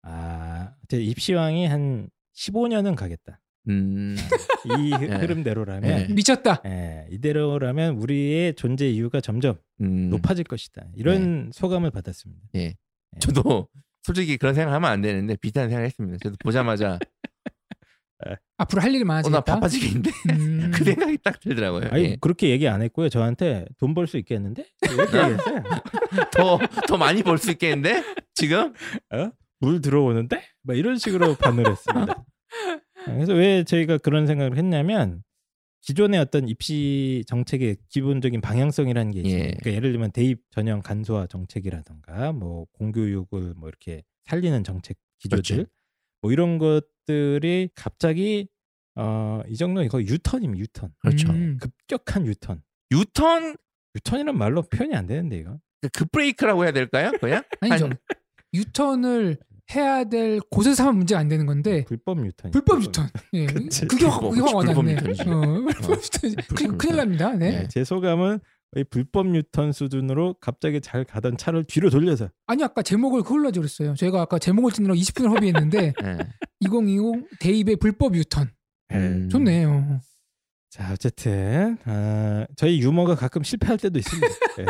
아, 0.03 0.73
제 0.89 1.01
입시왕이 1.01 1.67
한 1.67 2.09
15년은 2.37 2.95
가겠다. 2.95 3.41
음, 3.69 4.17
이 4.81 4.93
흐- 4.93 5.03
예. 5.11 5.15
흐름대로라면 5.17 5.91
예. 6.11 6.13
미쳤다. 6.13 6.63
예, 6.67 7.07
이대로라면 7.11 7.97
우리의 7.97 8.55
존재 8.55 8.89
이유가 8.89 9.21
점점 9.21 9.57
음, 9.81 10.11
높아질 10.11 10.45
것이다. 10.45 10.87
이런 10.95 11.51
소감을 11.53 11.91
받았습니다. 11.91 12.49
저도 13.21 13.69
솔직히 14.03 14.37
그런 14.39 14.55
생각하면 14.55 14.91
안 14.91 15.01
되는데 15.03 15.37
비슷한 15.37 15.69
생각했습니다. 15.69 16.19
저도 16.23 16.37
보자마자 16.41 16.99
앞으로 18.57 18.83
할 18.83 18.91
일이 18.95 19.03
어, 19.03 19.07
나 19.07 19.13
많아지겠다. 19.23 19.45
바빠지겠는데 19.55 20.11
음. 20.31 20.71
그 20.75 20.85
생각이 20.85 21.19
딱 21.23 21.39
들더라고요. 21.41 21.89
아니 21.91 22.05
예. 22.05 22.17
그렇게 22.21 22.49
얘기 22.51 22.67
안 22.69 22.83
했고요. 22.83 23.09
저한테 23.09 23.67
돈 23.79 23.95
벌 23.95 24.07
수 24.07 24.17
있겠는데 24.19 24.65
이렇게 24.83 25.19
얘기했어요. 25.19 25.63
더, 26.37 26.59
더 26.89 26.97
많이 26.97 27.23
벌 27.23 27.39
수 27.39 27.51
있겠는데 27.53 28.03
지금? 28.35 28.73
물 29.61 29.81
들어오는데? 29.81 30.43
막 30.63 30.77
이런 30.77 30.99
식으로 30.99 31.35
반응을 31.37 31.71
했습니다. 31.71 32.25
그래서 33.15 33.33
왜 33.35 33.65
저희가 33.65 33.99
그런 33.99 34.27
생각을 34.27 34.57
했냐면 34.57 35.23
기존의 35.83 36.19
어떤 36.21 36.49
입시 36.49 37.25
정책의 37.27 37.77
기본적인 37.89 38.41
방향성이라는 38.41 39.13
게 39.13 39.21
있어요. 39.21 39.33
예. 39.39 39.43
그러니까 39.47 39.73
예를 39.73 39.93
들면 39.93 40.11
대입 40.13 40.43
전형 40.51 40.81
간소화 40.83 41.27
정책이라든가 41.29 42.33
뭐 42.33 42.67
공교육을 42.73 43.55
뭐 43.55 43.69
이렇게 43.69 44.03
살리는 44.25 44.65
정책 44.65 44.97
기조들 45.19 45.43
그렇죠. 45.57 45.71
뭐 46.21 46.33
이런 46.33 46.59
것들이 46.59 47.71
갑자기 47.75 48.49
어, 48.97 49.41
이 49.49 49.57
정도는 49.57 49.89
거의 49.89 50.07
유턴입니다. 50.09 50.61
유턴. 50.61 50.93
그렇죠. 50.99 51.31
음. 51.31 51.57
급격한 51.61 52.27
유턴. 52.27 52.61
유턴 52.91 53.57
유턴이란 53.95 54.37
말로 54.37 54.63
표현이 54.63 54.95
안 54.97 55.07
되는데 55.07 55.39
이거. 55.39 55.59
급브레이크라고 55.93 56.65
해야 56.65 56.73
될까요? 56.73 57.13
그냥 57.21 57.45
아니죠. 57.61 57.87
한- 57.87 57.97
유턴을 58.53 59.39
해야 59.75 60.05
될 60.05 60.41
곳에서 60.51 60.85
하면 60.85 60.97
문제가 60.99 61.21
안 61.21 61.29
되는 61.29 61.45
건데 61.47 61.85
불법 61.87 62.25
유턴. 62.25 62.51
불법 62.51 62.83
유턴. 62.83 63.09
예. 63.35 63.47
그치. 63.47 63.87
그게 63.87 64.07
확 64.07 64.21
그게 64.21 64.41
확 64.41 64.55
와닿네. 64.55 64.95
어, 64.95 64.97
불법 64.97 66.03
유턴. 66.03 66.21
큰일, 66.21 66.37
불법 66.49 66.79
큰일 66.79 66.97
납니다. 66.97 67.33
네. 67.35 67.51
네. 67.51 67.69
제 67.69 67.85
소감은 67.85 68.39
이 68.77 68.85
불법 68.85 69.35
유턴 69.35 69.73
수준으로 69.73 70.35
갑자기 70.41 70.81
잘 70.81 71.05
가던 71.05 71.37
차를 71.39 71.65
뒤로 71.65 71.89
돌려서 71.91 72.29
아니 72.47 72.63
아까 72.63 72.83
제목을 72.83 73.23
그걸로 73.23 73.49
하지 73.49 73.61
그랬어요. 73.61 73.95
저희가 73.95 74.21
아까 74.23 74.39
제목을 74.39 74.73
찍느라 74.73 74.95
20분을 74.95 75.31
허비했는데 75.35 75.93
예. 76.05 76.19
2020 76.61 77.29
대입의 77.41 77.77
불법 77.77 78.15
유턴. 78.15 78.51
음. 78.93 79.29
좋네요. 79.31 80.01
자 80.71 80.93
어쨌든 80.93 81.79
아, 81.85 82.47
저희 82.57 82.81
유머가 82.81 83.15
가끔 83.15 83.43
실패할 83.43 83.79
때도 83.79 83.99
있습니다. 83.99 84.29
예. 84.61 84.65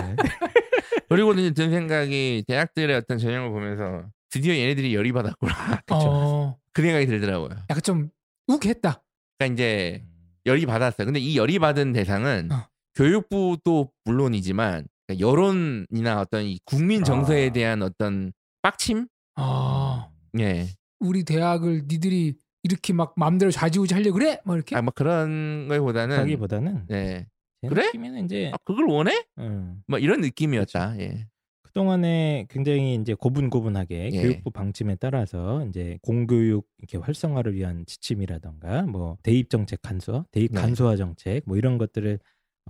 그리고 1.08 1.32
이제 1.32 1.50
든 1.52 1.70
생각이 1.70 2.44
대학들의 2.46 2.94
어떤 2.96 3.18
전형을 3.18 3.50
보면서 3.50 4.04
드디어 4.30 4.54
얘네들이 4.54 4.94
열이 4.94 5.12
받았구나. 5.12 5.52
어, 5.92 6.58
그 6.72 6.82
생각이 6.82 7.06
들더라고요. 7.06 7.50
약간 7.70 7.82
좀 7.82 8.10
욱했다. 8.46 9.02
그러니까 9.38 9.54
이제 9.54 10.04
열이 10.46 10.66
받았어요. 10.66 11.06
근데 11.06 11.20
이 11.20 11.36
열이 11.36 11.58
받은 11.58 11.92
대상은 11.92 12.50
어. 12.52 12.66
교육부도 12.94 13.92
물론이지만 14.04 14.86
그러니까 15.06 15.26
여론이나 15.28 16.20
어떤 16.20 16.44
이 16.44 16.58
국민 16.64 17.04
정서에 17.04 17.48
아. 17.48 17.52
대한 17.52 17.82
어떤 17.82 18.32
빡침? 18.62 19.06
아, 19.36 20.08
예. 20.40 20.68
우리 21.00 21.24
대학을 21.24 21.84
니들이 21.86 22.34
이렇게 22.64 22.92
막 22.92 23.14
마음대로 23.16 23.50
좌지우지 23.50 23.94
하려 23.94 24.10
고 24.10 24.18
그래? 24.18 24.40
뭐 24.44 24.56
이렇게. 24.56 24.76
아, 24.76 24.82
뭐 24.82 24.92
그런 24.94 25.68
거보다는 25.68 26.16
자기보다는 26.16 26.86
네. 26.88 27.26
제 27.62 27.68
그래? 27.68 27.90
이제 28.24 28.50
아, 28.52 28.56
그걸 28.64 28.86
원해? 28.86 29.24
음, 29.38 29.82
뭐 29.86 29.98
이런 29.98 30.20
느낌이었다. 30.20 30.98
예. 31.00 31.26
그동안에 31.68 32.46
굉장히 32.48 32.94
이제 32.94 33.14
고분고분하게 33.14 34.10
예. 34.12 34.22
교육부 34.22 34.50
방침에 34.50 34.96
따라서 34.96 35.64
이제 35.66 35.98
공교육 36.02 36.66
이렇게 36.78 36.96
활성화를 36.98 37.54
위한 37.54 37.84
지침이라던가 37.86 38.82
뭐 38.82 39.18
대입 39.22 39.50
정책 39.50 39.82
간소, 39.82 40.24
대입 40.30 40.52
네. 40.52 40.60
간소화 40.60 40.96
정책 40.96 41.42
뭐 41.46 41.56
이런 41.56 41.76
것들을 41.78 42.18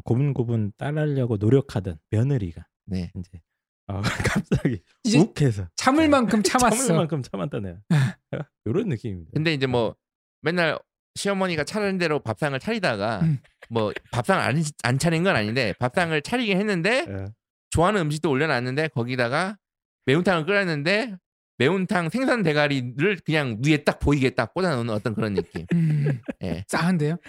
고분고분 0.05 0.73
따르려고 0.76 1.37
노력하던 1.37 1.99
며느리가 2.11 2.67
네. 2.87 3.12
이제 3.17 3.40
어, 3.87 4.00
갑자기 4.35 4.83
이제 5.05 5.19
욱해서 5.19 5.69
참을 5.76 6.09
만큼 6.09 6.43
참았어. 6.43 6.76
참을 6.76 6.99
만큼 6.99 7.23
참았다 7.23 7.61
내가 7.61 7.78
이런 8.64 8.88
느낌입니다. 8.88 9.31
근데 9.33 9.55
이제 9.55 9.67
뭐 9.67 9.95
맨날 10.40 10.78
시어머니가 11.14 11.64
차리는 11.64 11.99
대로 11.99 12.21
밥상을 12.21 12.59
차리다가 12.59 13.21
음. 13.21 13.38
뭐 13.71 13.93
밥상 14.12 14.40
안, 14.40 14.62
안 14.83 14.99
차린 14.99 15.23
건 15.23 15.37
아닌데 15.37 15.73
밥상을 15.78 16.21
차리긴 16.23 16.59
했는데 16.59 17.07
예. 17.09 17.26
좋아하는 17.71 18.01
음식도 18.03 18.31
올려놨는데 18.31 18.89
거기다가 18.89 19.57
매운탕을 20.07 20.47
끓였는데 20.47 21.15
매운탕 21.59 22.09
생선 22.11 22.43
대가리를 22.43 23.19
그냥 23.25 23.59
위에 23.67 23.79
딱 23.79 23.99
보이게 23.99 24.31
딱 24.31 24.55
꽂아놓는 24.55 24.95
어떤 24.95 25.15
그런 25.15 25.35
느낌. 25.35 25.67
음, 25.75 26.21
예. 26.43 26.65
싸한데요. 26.69 27.17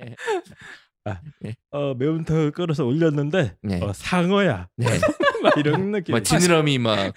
예. 0.00 1.54
어, 1.70 1.94
매운탕을 1.94 2.50
끓여서 2.52 2.84
올렸는데 2.84 3.54
네. 3.62 3.80
어, 3.82 3.92
상어야 3.92 4.68
네. 4.76 4.86
막 5.42 5.56
이런 5.56 5.92
느낌. 5.92 6.12
뭐 6.12 6.20
지느러미 6.20 6.78
막 6.78 7.12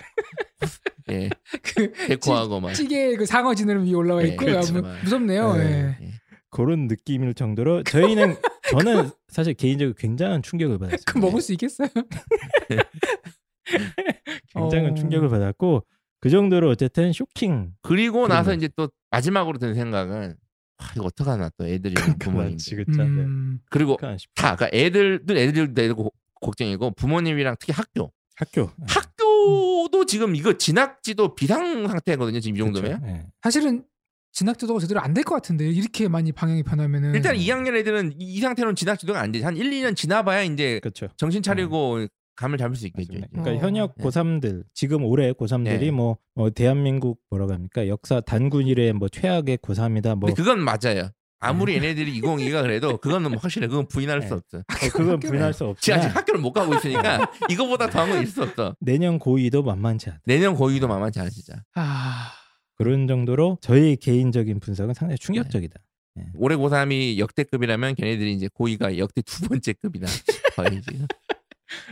예, 1.12 1.30
그 1.64 1.92
데코하고 2.08 2.60
막 2.60 2.74
찌개 2.74 3.16
그 3.16 3.26
상어 3.26 3.56
지느러미 3.56 3.94
올라와 3.96 4.22
네, 4.22 4.30
있고 4.30 4.46
그렇죠. 4.46 4.78
야, 4.78 4.82
무- 4.82 4.88
무섭네요. 5.04 5.54
네. 5.56 5.98
예. 6.02 6.12
예. 6.52 6.56
그런 6.56 6.88
느낌일 6.88 7.34
정도로 7.34 7.84
저희는 7.84 8.36
저는 8.72 9.10
사실 9.28 9.54
개인적으로 9.54 9.96
굉장한 9.96 10.42
충격을 10.44 10.78
받았어요. 10.80 11.00
그 11.06 11.18
먹을 11.18 11.42
수 11.42 11.52
있겠어요? 11.54 11.88
굉장한 14.54 14.92
어. 14.92 14.96
충격을 14.96 15.30
받았고 15.30 15.86
그 16.22 16.30
정도로 16.30 16.70
어쨌든 16.70 17.14
쇼킹. 17.14 17.74
그리고 17.82 18.28
나서 18.28 18.46
그러네. 18.50 18.58
이제 18.58 18.70
또 18.76 18.90
마지막으로 19.12 19.58
든 19.58 19.74
생각은 19.76 20.36
와, 20.80 20.88
이거 20.96 21.06
어떡하나 21.06 21.50
또 21.58 21.66
애들이 21.68 21.94
부모님 22.20 22.20
그만치 22.20 22.76
그짜. 22.76 23.04
네. 23.04 23.10
음, 23.10 23.60
그리고 23.70 23.98
그러니까 23.98 24.18
싶- 24.18 24.34
다 24.36 24.56
그러니까 24.56 24.78
애들도 24.78 25.38
애들도 25.38 25.82
애들 25.82 25.96
고- 25.96 26.14
걱정이고 26.42 26.92
부모님이랑 26.92 27.56
특히 27.60 27.74
학교 27.74 28.12
학교. 28.36 28.70
학교도 28.88 30.06
지금 30.06 30.36
이거 30.36 30.58
진학지도 30.58 31.36
비상 31.36 31.88
상태거든요 31.88 32.40
지금 32.40 32.56
이 32.56 32.60
정도면 32.60 33.02
그쵸? 33.02 33.12
예. 33.12 33.26
사실은 33.42 33.84
진학 34.32 34.58
지도가 34.60 34.80
제대로 34.80 35.02
안 35.02 35.14
될 35.14 35.24
것 35.24 35.36
같은데 35.36 35.68
이렇게 35.70 36.08
많이 36.08 36.32
방향이 36.32 36.64
변하면은 36.64 37.14
일단 37.16 37.36
2학년 37.36 37.76
애들은 37.76 38.14
이, 38.20 38.26
이 38.36 38.40
상태로는 38.40 38.76
진학 38.76 38.98
지도가 39.00 39.20
안 39.20 39.32
돼. 39.32 39.42
한 39.44 39.58
1, 39.58 39.70
2년 39.70 39.96
지나봐야 39.96 40.44
이제 40.44 40.80
그렇죠. 40.82 41.08
정신 41.18 41.42
차리고 41.42 42.06
감을 42.36 42.58
잡을 42.58 42.76
수 42.78 42.88
있겠죠. 42.88 43.14
맞습니다. 43.14 43.42
그러니까 43.44 43.52
어. 43.66 43.68
현역 43.68 43.96
네. 43.98 44.04
고3들 44.06 44.64
지금 44.74 45.04
올해 45.04 45.34
고3들이 45.34 45.80
네. 45.80 45.92
뭐, 45.92 46.18
뭐 46.36 46.50
대한민국 46.52 47.20
뭐라고 47.30 47.52
합니까 47.54 47.88
역사 47.88 48.22
단군 48.22 48.66
이래 48.68 48.94
뭐 48.94 49.10
최악의 49.10 49.58
고3이다 49.58 50.16
뭐 50.16 50.34
그건 50.34 50.62
맞아요. 50.64 51.10
아무리 51.42 51.76
얘네들이 51.76 52.20
202가 52.22 52.62
그래도 52.64 52.98
그거는 52.98 53.32
뭐 53.32 53.40
확실해. 53.42 53.68
그건 53.68 53.88
부인할 53.88 54.20
네. 54.22 54.28
수 54.28 54.34
없어. 54.36 54.58
어, 54.60 54.64
그건 54.94 55.20
부인할 55.20 55.54
수 55.54 55.74
지금 55.80 56.00
아직 56.00 56.14
학교를 56.16 56.42
못 56.42 56.52
가고 56.52 56.76
있으니까 56.76 57.32
이거보다 57.50 57.90
더한 57.90 58.10
건 58.10 58.22
있을 58.24 58.34
수 58.34 58.44
없어. 58.44 58.76
내년 58.82 59.20
고2도 59.20 59.64
만만치 59.64 60.10
않다. 60.10 60.22
내년 60.26 60.54
고의도 60.54 60.88
만만치 60.90 61.20
않아 61.20 61.30
진짜. 61.30 61.54
아, 61.76 62.32
그런 62.80 63.08
정도로 63.08 63.58
저희 63.62 63.96
개인적인 63.98 64.60
분석은 64.62 64.94
상당히 64.94 65.18
충격적이다. 65.20 65.80
올해 66.36 66.56
고3이 66.56 67.18
역대급이라면 67.18 67.96
걔네들이 67.96 68.34
이제 68.34 68.50
고의가 68.54 68.98
역대 68.98 69.22
두 69.22 69.48
번째 69.48 69.74
급이다. 69.74 70.08
거의 70.56 70.82
지금. 70.82 71.06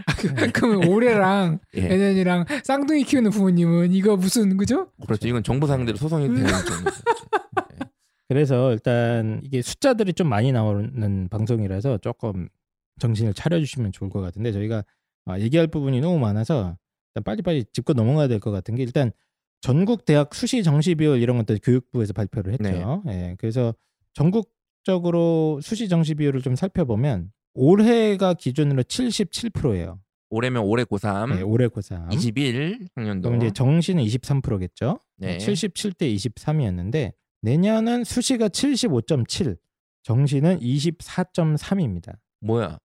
아, 0.08 0.16
그, 0.16 0.52
그러면 0.52 0.88
올해랑 0.90 1.60
예. 1.76 1.82
내년이랑 1.88 2.46
쌍둥이 2.64 3.04
키우는 3.04 3.32
부모님은 3.32 3.92
이거 3.94 4.18
무슨 4.18 4.58
그죠? 4.58 4.90
그렇죠. 5.06 5.28
이건 5.28 5.44
정부 5.44 5.68
상대로 5.68 5.98
소송해도 5.98 6.34
되는. 6.34 6.50
예. 6.50 7.86
그래서 8.28 8.74
일단 8.74 9.40
이게 9.44 9.62
숫자들이 9.62 10.14
좀 10.14 10.28
많이 10.28 10.52
나오는 10.52 11.28
방송이라서 11.30 12.00
조금 12.00 12.50
정신을 13.00 13.34
차려주시면 13.34 13.92
좋을 13.92 14.10
것 14.10 14.22
같은데 14.22 14.52
저희가 14.52 14.84
아, 15.26 15.40
얘기할 15.40 15.68
부분이 15.68 16.02
너무 16.02 16.18
많아서 16.20 16.78
일단 17.14 17.24
빨리빨리 17.24 17.66
짚고 17.72 17.94
넘어가야 17.94 18.28
될 18.28 18.40
것 18.40 18.52
같은 18.52 18.76
게 18.76 18.84
일단 18.84 19.12
전국 19.62 20.06
대학 20.06 20.34
수시 20.34 20.64
정시 20.64 20.96
비율 20.96 21.20
이런 21.22 21.38
것들 21.38 21.60
교육부에서 21.62 22.14
발표를 22.14 22.54
했죠. 22.54 23.04
예, 23.08 23.36
그래서 23.40 23.74
전국적으로 24.14 25.60
수시 25.62 25.90
정시 25.90 26.16
비율을 26.16 26.42
좀 26.42 26.56
살펴보면 26.56 27.32
올해가 27.54 28.34
기준으로 28.34 28.84
77%예요. 28.84 30.00
올해면 30.30 30.64
올해 30.64 30.84
고3 30.84 31.36
네, 31.36 31.42
올해 31.42 31.68
고3. 31.68 32.14
21 32.14 32.88
학년도. 32.96 33.30
그럼 33.30 33.42
이제 33.42 33.52
정시는 33.52 34.04
23%겠죠. 34.04 35.00
네. 35.18 35.38
77대 35.38 36.14
23이었는데 36.16 37.14
내년은 37.42 38.04
수시가 38.04 38.50
75.7, 38.50 39.58
정시는 40.04 40.60
24.3입니다. 40.60 42.18
뭐야? 42.42 42.78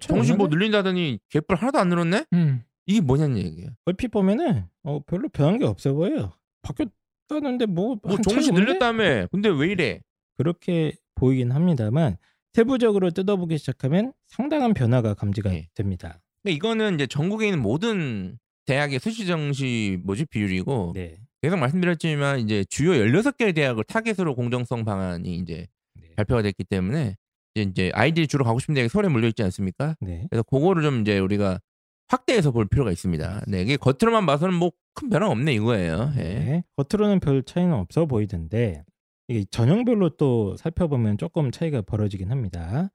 정신 0.00 0.36
뭐? 0.36 0.48
늘린다더니 0.48 1.18
개뿔 1.30 1.56
하나도 1.56 1.78
안 1.78 1.88
늘었네? 1.88 2.24
음. 2.34 2.62
이게 2.88 3.00
뭐냐는 3.02 3.36
얘기야. 3.36 3.68
얼핏 3.84 4.08
보면은 4.08 4.64
어, 4.82 5.00
별로 5.00 5.28
변한 5.28 5.58
게 5.58 5.66
없어 5.66 5.92
보여요. 5.92 6.32
바뀌었다는데 6.62 7.66
뭐, 7.66 7.98
뭐 8.02 8.14
없는데? 8.14 8.50
늘렸다며. 8.50 9.26
근데 9.26 9.50
왜 9.50 9.68
이래? 9.68 10.00
그렇게 10.38 10.96
보이긴 11.14 11.52
합니다만 11.52 12.16
세부적으로 12.54 13.10
뜯어보기 13.10 13.58
시작하면 13.58 14.12
상당한 14.26 14.72
변화가 14.72 15.14
감지가 15.14 15.50
네. 15.50 15.68
됩니다. 15.74 16.20
근데 16.42 16.54
이거는 16.54 16.94
이제 16.94 17.06
전국에 17.06 17.46
있는 17.46 17.60
모든 17.60 18.38
대학의 18.64 19.00
수시 19.00 19.26
정시 19.26 19.98
뭐지 20.04 20.24
비율이고 20.24 20.92
네. 20.94 21.18
계속 21.42 21.58
말씀드렸지만 21.58 22.40
이제 22.40 22.64
주요 22.70 22.92
16개의 22.92 23.54
대학을 23.54 23.84
타겟으로 23.84 24.34
공정성 24.34 24.84
방안이 24.84 25.36
이제 25.36 25.66
네. 25.94 26.14
발표가 26.16 26.40
됐기 26.40 26.64
때문에 26.64 27.16
이제, 27.54 27.62
이제 27.70 27.90
아이들이 27.92 28.26
주로 28.26 28.44
가고 28.44 28.58
싶은 28.58 28.74
대학이 28.74 28.88
서울에 28.88 29.08
몰려 29.08 29.28
있지 29.28 29.42
않습니까? 29.42 29.94
네. 30.00 30.26
그래서 30.30 30.42
그거를 30.44 30.82
좀 30.82 31.02
이제 31.02 31.18
우리가 31.18 31.60
확대해서 32.08 32.50
볼 32.50 32.66
필요가 32.66 32.90
있습니다. 32.90 33.44
네, 33.48 33.62
이게 33.62 33.76
겉으로만 33.76 34.26
봐서는 34.26 34.54
뭐 34.54 34.70
큰 34.98 35.10
변화 35.10 35.28
없네 35.28 35.54
이거예요. 35.54 36.12
예. 36.16 36.20
네. 36.22 36.64
겉으로는 36.76 37.20
별 37.20 37.44
차이는 37.44 37.72
없어 37.72 38.06
보이던데 38.06 38.82
이게 39.28 39.44
전형별로 39.48 40.16
또 40.16 40.56
살펴보면 40.56 41.18
조금 41.18 41.52
차이가 41.52 41.82
벌어지긴 41.82 42.32
합니다. 42.32 42.90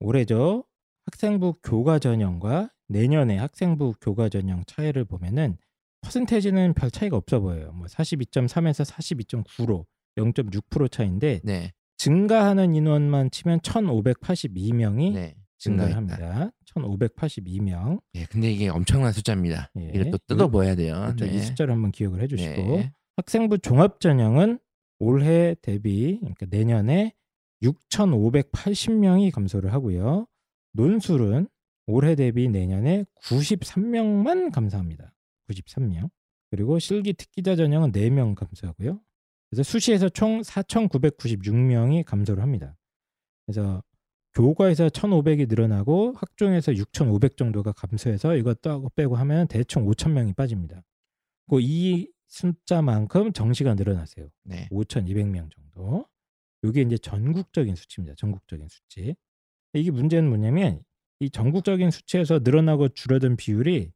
올해죠 0.00 0.64
학생부 1.06 1.54
교과 1.62 2.00
전형과 2.00 2.70
내년의 2.88 3.38
학생부 3.38 3.94
교과 4.00 4.30
전형 4.30 4.64
차이를 4.66 5.04
보면은 5.04 5.56
퍼센테이지는 6.00 6.74
별 6.74 6.90
차이가 6.90 7.16
없어 7.16 7.38
보여요. 7.38 7.70
뭐 7.72 7.86
42.3에서 7.86 8.84
42.9로 8.84 9.84
0.6% 10.16 10.90
차인데 10.90 11.40
네, 11.44 11.72
증가하는 11.98 12.74
인원만 12.74 13.30
치면 13.30 13.60
1,582명이 13.60 15.12
네, 15.14 15.36
증가를 15.58 15.92
증가했다. 15.92 15.96
합니다. 15.96 16.50
1,582명. 16.74 18.00
예, 18.14 18.24
근데 18.24 18.50
이게 18.50 18.68
엄청난 18.68 19.12
숫자입니다. 19.12 19.70
예. 19.78 19.90
이걸 19.94 20.10
또 20.10 20.18
뜯어봐야 20.26 20.74
돼요. 20.74 20.94
그렇죠. 20.94 21.26
네. 21.26 21.34
이 21.34 21.40
숫자를 21.40 21.74
한번 21.74 21.92
기억을 21.92 22.20
해주시고 22.22 22.62
네. 22.76 22.92
학생부 23.16 23.58
종합 23.58 24.00
전형은 24.00 24.58
올해 24.98 25.54
대비 25.62 26.18
그러니까 26.20 26.46
내년에 26.48 27.14
6,580명이 27.62 29.30
감소를 29.32 29.72
하고요. 29.72 30.26
논술은 30.72 31.48
올해 31.86 32.14
대비 32.14 32.48
내년에 32.48 33.04
93명만 33.22 34.50
감소합니다. 34.52 35.14
93명. 35.48 36.10
그리고 36.50 36.78
실기 36.78 37.12
특기자 37.12 37.56
전형은 37.56 37.92
4명 37.92 38.34
감소하고요. 38.34 39.00
그래서 39.50 39.62
수시에서 39.62 40.08
총 40.08 40.40
4,996명이 40.40 42.04
감소를 42.04 42.42
합니다. 42.42 42.76
그래서 43.46 43.82
교과에서 44.34 44.88
1,500이 44.88 45.48
늘어나고 45.48 46.14
학종에서 46.16 46.74
6,500 46.74 47.36
정도가 47.36 47.72
감소해서 47.72 48.36
이것도 48.36 48.90
빼고 48.96 49.16
하면 49.16 49.46
대충 49.46 49.86
5,000명이 49.86 50.34
빠집니다. 50.34 50.82
그리고 51.46 51.60
이 51.60 52.10
숫자만큼 52.28 53.32
정시가 53.32 53.74
늘어났어요. 53.74 54.28
네. 54.42 54.68
5,200명 54.70 55.50
정도. 55.54 56.06
이게 56.64 56.82
이제 56.82 56.98
전국적인 56.98 57.76
수치입니다. 57.76 58.14
전국적인 58.16 58.66
수치. 58.68 59.14
이게 59.72 59.90
문제는 59.90 60.28
뭐냐면 60.28 60.82
이 61.20 61.30
전국적인 61.30 61.90
수치에서 61.90 62.40
늘어나고 62.42 62.88
줄어든 62.88 63.36
비율이 63.36 63.92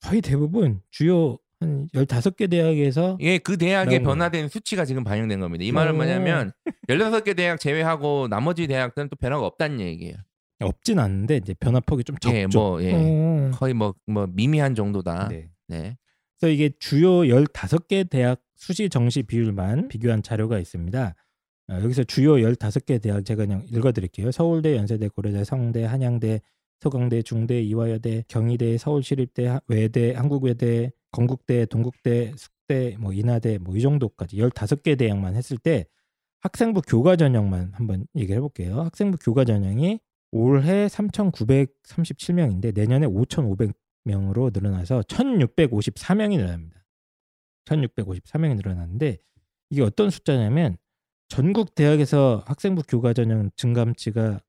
거의 0.00 0.20
대부분 0.20 0.82
주요 0.90 1.38
한 1.60 1.88
15개 1.92 2.48
대학에서 2.50 3.16
이게 3.20 3.38
그 3.38 3.56
대학의. 3.56 4.02
변화된 4.02 4.48
수치가 4.48 4.84
지금 4.84 5.02
반영된 5.04 5.40
겁니다. 5.40 5.64
이 5.64 5.72
말은 5.72 5.92
오. 5.92 5.96
뭐냐면 5.96 6.52
16개 6.88 7.36
대학 7.36 7.58
제외하고 7.58 8.28
나머지 8.28 8.66
대학들은 8.66 9.08
또 9.08 9.16
변화가 9.16 9.44
없다는 9.46 9.80
얘기예요. 9.80 10.14
없진 10.60 10.98
않는데 10.98 11.36
이제 11.36 11.54
변화폭이 11.54 12.04
좀 12.04 12.16
적죠. 12.18 12.36
예, 12.36 12.46
뭐 12.52 12.82
예. 12.82 12.92
어. 12.94 13.50
거의 13.54 13.74
뭐 13.74 13.94
뭐 14.06 14.26
미미한 14.28 14.74
정도다. 14.74 15.28
네. 15.28 15.48
네. 15.68 15.96
그래서 16.38 16.52
이게 16.52 16.70
주요 16.78 17.20
15개 17.22 18.08
대학 18.08 18.40
수시 18.56 18.88
정시 18.88 19.22
비율만 19.24 19.88
비교한 19.88 20.22
자료가 20.22 20.58
있습니다. 20.58 21.14
어, 21.70 21.74
여기서 21.82 22.04
주요 22.04 22.34
15개 22.34 23.00
대학 23.02 23.24
제가 23.24 23.44
그냥 23.46 23.64
읽어 23.70 23.92
드릴게요. 23.92 24.30
서울대, 24.32 24.76
연세대, 24.76 25.08
고려대, 25.08 25.44
성대, 25.44 25.84
한양대, 25.84 26.40
서강대, 26.80 27.22
중대, 27.22 27.60
이화여대, 27.60 28.24
경희대, 28.28 28.78
서울시립대, 28.78 29.46
하- 29.46 29.60
외대, 29.68 30.12
한국외대, 30.14 30.90
건국대, 31.12 31.66
동국대, 31.66 32.34
숙대, 32.36 32.96
뭐 32.98 33.12
인하대 33.12 33.58
뭐 33.58 33.76
이 33.76 33.80
정도까지 33.80 34.36
15개 34.36 34.98
대학만 34.98 35.34
했을 35.34 35.56
때 35.58 35.86
학생부 36.40 36.82
교과 36.82 37.16
전형만 37.16 37.72
한번 37.74 38.06
얘기를 38.14 38.36
해볼게요. 38.36 38.82
학생부 38.82 39.18
교과 39.18 39.44
전형이 39.44 40.00
올해 40.32 40.86
3,937명인데 40.86 42.74
내년에 42.74 43.06
5,500명으로 43.06 44.52
늘어나서 44.52 45.00
1,654명이 45.02 46.36
늘어납니다. 46.36 46.84
1,654명이 47.64 48.56
늘어났는데 48.56 49.18
이게 49.70 49.82
어떤 49.82 50.10
숫자냐면 50.10 50.76
전국 51.28 51.74
대학에서 51.74 52.42
학생부 52.46 52.82
교과 52.88 53.12
전형 53.12 53.50
증감치가 53.56 54.40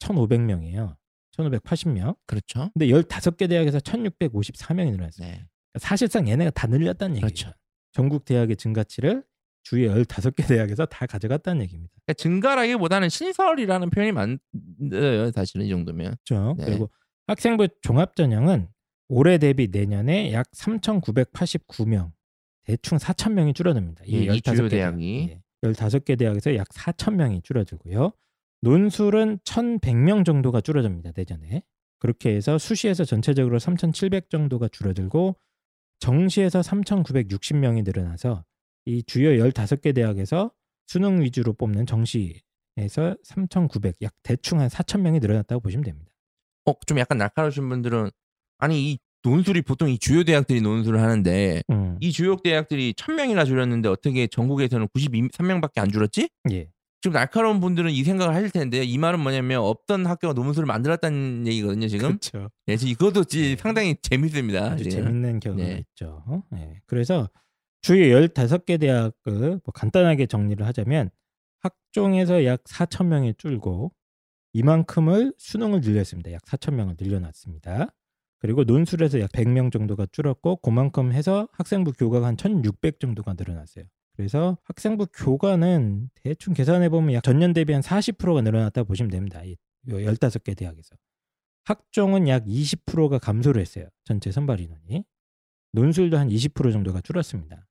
1,500명이에요. 0.00 0.96
1,580명. 1.36 2.16
그렇죠. 2.26 2.70
근데 2.74 2.86
15개 2.86 3.48
대학에서 3.48 3.78
1,654명이 3.78 4.90
늘어났어요. 4.92 5.26
네. 5.26 5.46
사실상 5.78 6.28
얘네가 6.28 6.50
다 6.50 6.66
늘렸다는 6.66 7.16
얘기죠. 7.16 7.46
그렇죠. 7.46 7.58
전국 7.92 8.24
대학의 8.24 8.56
증가치를 8.56 9.24
주위 9.62 9.86
15개 9.86 10.46
대학에서 10.48 10.86
다 10.86 11.06
가져갔다는 11.06 11.62
얘기입니다. 11.62 11.92
그러니까 12.04 12.14
증가라기보다는 12.14 13.08
신설이라는 13.08 13.90
표현이 13.90 14.12
맞아요. 14.12 15.30
사실은 15.32 15.66
이 15.66 15.68
정도면. 15.68 16.16
그렇죠. 16.24 16.56
네. 16.58 16.64
그리고 16.64 16.90
학생부 17.26 17.68
종합 17.80 18.16
전형은 18.16 18.68
올해 19.08 19.38
대비 19.38 19.68
내년에 19.70 20.32
약 20.32 20.50
3,989명, 20.52 22.12
대충 22.64 22.98
4,000명이 22.98 23.54
줄어듭니다. 23.54 24.04
예, 24.08 24.34
이 24.34 24.40
주요 24.40 24.54
15개 24.54 24.70
대학. 24.70 24.96
대학이. 24.96 25.38
예, 25.64 25.68
15개 25.68 26.18
대학에서 26.18 26.56
약 26.56 26.68
4,000명이 26.68 27.44
줄어들고요. 27.44 28.12
논술은 28.62 29.38
1,100명 29.44 30.24
정도가 30.24 30.60
줄어듭니다. 30.60 31.12
내년에. 31.14 31.62
그렇게 31.98 32.34
해서 32.34 32.58
수시에서 32.58 33.04
전체적으로 33.04 33.58
3,700 33.58 34.30
정도가 34.30 34.68
줄어들고 34.68 35.36
정시에서 36.02 36.62
3,960명이 36.62 37.84
늘어나서 37.84 38.44
이 38.86 39.04
주요 39.04 39.30
15개 39.44 39.94
대학에서 39.94 40.50
수능 40.88 41.22
위주로 41.22 41.52
뽑는 41.52 41.86
정시에서 41.86 43.16
3,900, 43.22 44.02
약 44.02 44.12
대충 44.24 44.58
한 44.58 44.68
4,000명이 44.68 45.20
늘어났다고 45.20 45.60
보시면 45.60 45.84
됩니다. 45.84 46.10
어, 46.66 46.72
좀 46.86 46.98
약간 46.98 47.18
날카로우신 47.18 47.68
분들은 47.68 48.10
아니 48.58 48.90
이 48.90 48.98
논술이 49.22 49.62
보통 49.62 49.88
이 49.88 49.96
주요 49.96 50.24
대학들이 50.24 50.60
논술을 50.60 51.00
하는데 51.00 51.62
음, 51.70 51.98
이 52.00 52.10
주요 52.10 52.34
대학들이 52.34 52.94
1000명이나 52.94 53.46
줄였는데 53.46 53.88
어떻게 53.88 54.26
전국에서는 54.26 54.88
93명밖에 54.88 55.78
안 55.78 55.92
줄었지? 55.92 56.28
예. 56.50 56.68
좀 57.02 57.12
날카로운 57.12 57.58
분들은 57.60 57.90
이 57.90 58.04
생각을 58.04 58.34
하실 58.34 58.50
텐데 58.50 58.82
이 58.84 58.96
말은 58.96 59.20
뭐냐면 59.20 59.60
없던 59.62 60.06
학교가 60.06 60.34
논술을 60.34 60.66
만들었다는 60.66 61.46
얘기거든요 61.48 61.88
지금. 61.88 62.08
그렇죠. 62.18 62.48
예, 62.68 62.76
지금 62.76 62.92
이것도 62.92 63.24
지- 63.24 63.54
네. 63.54 63.56
상당히 63.56 63.96
재밌습니다. 64.00 64.70
아주 64.70 64.84
지금. 64.84 65.04
재밌는 65.06 65.40
결과가 65.40 65.64
네. 65.68 65.78
있죠. 65.90 66.24
예. 66.54 66.80
그래서 66.86 67.28
주요 67.82 68.04
15개 68.20 68.78
대학을 68.80 69.60
뭐 69.64 69.72
간단하게 69.74 70.26
정리를 70.26 70.64
하자면 70.64 71.10
학종에서 71.58 72.44
약 72.44 72.62
4천 72.64 73.06
명이 73.06 73.34
줄고 73.36 73.92
이만큼을 74.52 75.34
수능을 75.38 75.80
늘렸습니다. 75.80 76.30
약 76.32 76.42
4천 76.42 76.74
명을 76.74 76.94
늘려놨습니다. 77.00 77.88
그리고 78.38 78.62
논술에서 78.64 79.20
약 79.20 79.30
100명 79.32 79.72
정도가 79.72 80.06
줄었고 80.12 80.56
그만큼 80.56 81.12
해서 81.12 81.48
학생부 81.52 81.92
교과가 81.94 82.26
한 82.28 82.36
1,600 82.36 83.00
정도가 83.00 83.34
늘어났어요. 83.36 83.84
그래서 84.16 84.58
학생부 84.64 85.06
교과는 85.14 86.10
대충 86.22 86.54
계산해 86.54 86.88
보면 86.88 87.14
약 87.14 87.22
전년 87.22 87.52
대비 87.52 87.72
한 87.72 87.82
40%가 87.82 88.42
늘어났다 88.42 88.84
보시면 88.84 89.10
됩니다. 89.10 89.42
이 89.44 89.56
15개 89.88 90.56
대학에서. 90.56 90.96
학종은 91.64 92.28
약 92.28 92.44
20%가 92.44 93.18
감소를 93.18 93.60
했어요. 93.60 93.86
전체 94.04 94.30
선발 94.30 94.60
인원이. 94.60 95.04
논술도 95.72 96.18
한 96.18 96.28
20% 96.28 96.72
정도가 96.72 97.00
줄었습니다. 97.00 97.66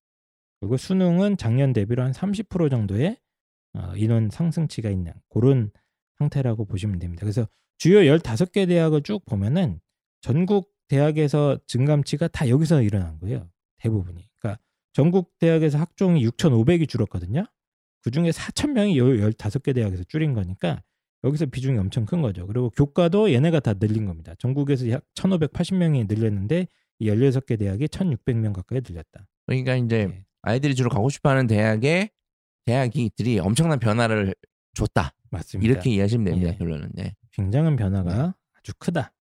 그리고 0.59 0.77
수능은 0.77 1.37
작년 1.37 1.73
대비로 1.73 2.03
한 2.03 2.11
30% 2.11 2.69
정도의 2.69 3.17
어, 3.73 3.93
인원 3.95 4.29
상승치가 4.29 4.89
있는 4.89 5.13
그런 5.29 5.71
상태라고 6.17 6.65
보시면 6.65 6.99
됩니다. 6.99 7.21
그래서 7.21 7.47
주요 7.77 7.99
15개 7.99 8.67
대학을 8.67 9.01
쭉 9.03 9.25
보면은 9.25 9.79
전국 10.21 10.71
대학에서 10.87 11.57
증감치가 11.67 12.27
다 12.27 12.49
여기서 12.49 12.81
일어난 12.81 13.17
거예요. 13.19 13.49
대부분이. 13.77 14.27
그러니까 14.39 14.61
전국 14.93 15.31
대학에서 15.39 15.77
학종이 15.77 16.25
6,500이 16.27 16.87
줄었거든요. 16.87 17.45
그중에 18.03 18.31
4,000명이 18.31 18.97
요 18.97 19.05
15개 19.29 19.73
대학에서 19.75 20.03
줄인 20.05 20.33
거니까 20.33 20.81
여기서 21.23 21.45
비중이 21.45 21.77
엄청 21.77 22.05
큰 22.05 22.21
거죠. 22.21 22.47
그리고 22.47 22.69
교과도 22.71 23.31
얘네가 23.31 23.59
다 23.59 23.73
늘린 23.79 24.05
겁니다. 24.05 24.33
전국에서 24.39 24.89
약 24.89 25.03
1,580명이 25.15 26.07
늘렸는데 26.13 26.67
이 26.99 27.07
16개 27.09 27.59
대학이 27.59 27.87
1,600명 27.87 28.53
가까이 28.53 28.81
늘렸다. 28.87 29.27
그러니까 29.45 29.75
이제 29.75 30.07
네. 30.07 30.25
아이들이 30.41 30.73
주로 30.75 30.89
가고 30.89 31.09
싶어하는 31.09 31.45
대학에 31.47 32.09
대학이들이 32.65 33.39
엄청난 33.39 33.79
변화를 33.79 34.33
줬다. 34.73 35.13
맞습니다. 35.29 35.71
이렇게 35.71 35.89
이해하시면 35.91 36.25
됩니다. 36.25 36.51
예. 36.53 36.57
결론은. 36.57 36.89
네. 36.93 37.15
굉장한 37.33 37.75
변화가 37.75 38.35
아주 38.57 38.73
크다. 38.79 39.13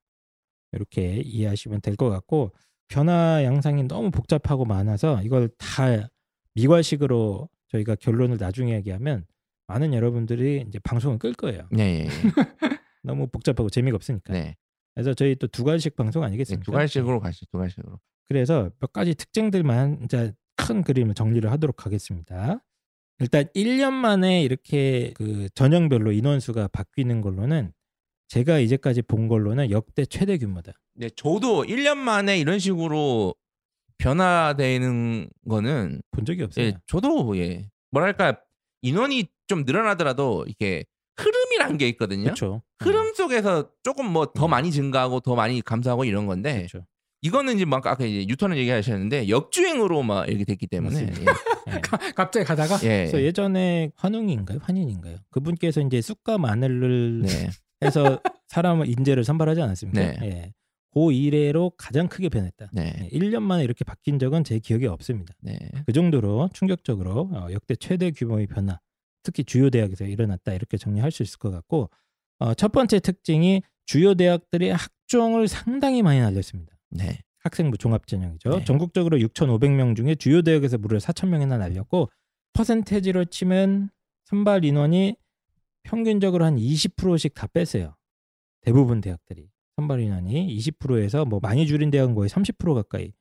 이렇게 0.72 1.16
이해하시면 1.24 1.80
될 1.82 1.96
것 1.96 2.08
같고 2.08 2.52
변화 2.90 3.42
양상이 3.44 3.84
너무 3.84 4.10
복잡하고 4.10 4.64
많아서 4.64 5.22
이걸 5.22 5.48
다 5.56 6.08
미괄식으로 6.54 7.48
저희가 7.68 7.94
결론을 7.94 8.36
나중에 8.38 8.74
얘기하면 8.74 9.24
많은 9.68 9.94
여러분들이 9.94 10.64
이제 10.66 10.80
방송을 10.80 11.18
끌 11.18 11.32
거예요. 11.32 11.68
네, 11.70 12.00
예, 12.00 12.04
예. 12.04 12.08
너무 13.04 13.28
복잡하고 13.28 13.70
재미가 13.70 13.94
없으니까. 13.94 14.32
네. 14.32 14.56
그래서 14.94 15.14
저희 15.14 15.36
또두 15.36 15.62
가지씩 15.62 15.94
방송 15.94 16.22
네, 16.22 16.26
아니겠습니까? 16.26 16.64
두 16.64 16.72
갈씩으로 16.72 17.20
가시죠. 17.20 17.46
두 17.52 17.58
갈씩으로. 17.58 18.00
그래서 18.28 18.70
몇 18.80 18.92
가지 18.92 19.14
특징들만 19.14 20.00
이제 20.04 20.32
큰 20.56 20.82
그림을 20.82 21.14
정리를 21.14 21.50
하도록 21.50 21.86
하겠습니다. 21.86 22.58
일단 23.20 23.44
1년 23.54 23.92
만에 23.92 24.42
이렇게 24.42 25.12
그 25.14 25.48
전형별로 25.54 26.10
인원수가 26.10 26.68
바뀌는 26.68 27.20
걸로는 27.20 27.72
제가 28.30 28.60
이제까지 28.60 29.02
본 29.02 29.26
걸로는 29.26 29.72
역대 29.72 30.06
최대 30.06 30.38
규모다. 30.38 30.72
네, 30.94 31.10
저도 31.10 31.64
1년 31.64 31.96
만에 31.98 32.38
이런 32.38 32.60
식으로 32.60 33.34
변화되는 33.98 35.28
거는 35.48 36.00
본 36.12 36.24
적이 36.24 36.44
없어요. 36.44 36.66
예, 36.66 36.72
저도 36.86 37.36
예. 37.38 37.68
뭐랄까 37.90 38.38
인원이 38.82 39.26
좀 39.48 39.64
늘어나더라도 39.66 40.46
이게 40.46 40.84
흐름이란 41.16 41.76
게 41.76 41.88
있거든요. 41.88 42.22
그렇죠. 42.24 42.62
흐름 42.78 43.12
속에서 43.14 43.68
조금 43.82 44.06
뭐더 44.06 44.46
음. 44.46 44.50
많이 44.50 44.70
증가하고 44.70 45.20
더 45.20 45.34
많이 45.34 45.60
감소하고 45.60 46.04
이런 46.04 46.26
건데 46.26 46.66
그렇죠. 46.68 46.86
이거는 47.22 47.56
이제 47.56 47.64
막 47.64 47.84
아까 47.84 48.04
이제 48.04 48.24
뉴턴을 48.26 48.56
얘기하셨는데 48.58 49.28
역주행으로 49.28 50.04
막 50.04 50.28
이렇게 50.28 50.44
됐기 50.44 50.68
때문에. 50.68 51.02
예. 51.02 51.24
갑자기 52.14 52.46
가다가 52.46 52.78
예. 52.84 52.86
예. 52.86 52.96
그래서 52.98 53.22
예전에 53.22 53.90
환웅인가요? 53.96 54.60
환인인가요? 54.62 55.16
그분께서 55.30 55.80
이제 55.80 56.00
쑥과 56.00 56.38
마늘을 56.38 57.22
네. 57.22 57.28
해서 57.82 58.20
사람을 58.48 58.88
인재를 58.88 59.24
선발하지 59.24 59.62
않았습니까? 59.62 60.00
네. 60.00 60.18
예. 60.22 60.52
고 60.90 61.12
이래로 61.12 61.72
가장 61.76 62.08
크게 62.08 62.28
변했다. 62.28 62.70
네. 62.72 62.92
네, 62.92 63.08
1년 63.10 63.42
만에 63.42 63.62
이렇게 63.62 63.84
바뀐 63.84 64.18
적은 64.18 64.42
제 64.42 64.58
기억에 64.58 64.86
없습니다. 64.86 65.34
네. 65.40 65.56
그 65.86 65.92
정도로 65.92 66.50
충격적으로 66.52 67.30
어, 67.32 67.46
역대 67.52 67.76
최대 67.76 68.10
규모의 68.10 68.48
변화, 68.48 68.80
특히 69.22 69.44
주요 69.44 69.70
대학에서 69.70 70.04
일어났다 70.04 70.52
이렇게 70.52 70.76
정리할 70.76 71.12
수 71.12 71.22
있을 71.22 71.38
것 71.38 71.50
같고 71.50 71.90
어, 72.40 72.54
첫 72.54 72.72
번째 72.72 72.98
특징이 72.98 73.62
주요 73.86 74.14
대학들이 74.14 74.70
학종을 74.70 75.46
상당히 75.46 76.02
많이 76.02 76.20
날렸습니다. 76.20 76.72
네. 76.90 77.20
학생부 77.42 77.78
종합전형이죠. 77.78 78.50
네. 78.50 78.64
전국적으로 78.64 79.16
6,500명 79.18 79.96
중에 79.96 80.14
주요 80.16 80.42
대학에서 80.42 80.76
무려 80.76 80.98
4,000명이나 80.98 81.58
날렸고 81.58 82.10
퍼센테지로 82.52 83.26
치면 83.26 83.90
선발 84.24 84.64
인원이 84.64 85.16
평균적으로 85.90 86.44
한 86.44 86.56
20%씩 86.56 87.34
다 87.34 87.48
뺐어요. 87.48 87.96
대부분 88.60 89.00
대학들이 89.00 89.50
선발 89.74 90.00
인원이 90.00 90.56
20%에서 90.56 91.24
뭐 91.24 91.40
많이 91.40 91.66
줄인 91.66 91.90
대학은 91.90 92.14
거의 92.14 92.28
30% 92.28 92.74
가까이 92.74 93.12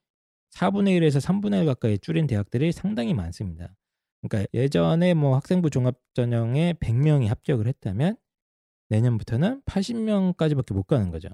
4분의 0.52 1.00
1에서 1.00 1.20
3분의 1.20 1.62
1 1.62 1.66
가까이 1.66 1.98
줄인 1.98 2.28
대학들이 2.28 2.72
상당히 2.72 3.16
많습니다. 3.16 3.74
그러니까 4.22 4.48
예전에 4.54 5.16
뭐 5.16 5.36
학생부 5.36 5.72
종합 5.72 5.98
전형에 6.14 6.74
100명이 6.74 7.28
합격을 7.28 7.66
했다면 7.66 8.18
내년부터는 8.90 9.64
80명까지밖에 9.64 10.74
못 10.74 10.84
가는 10.84 11.10
거죠. 11.10 11.30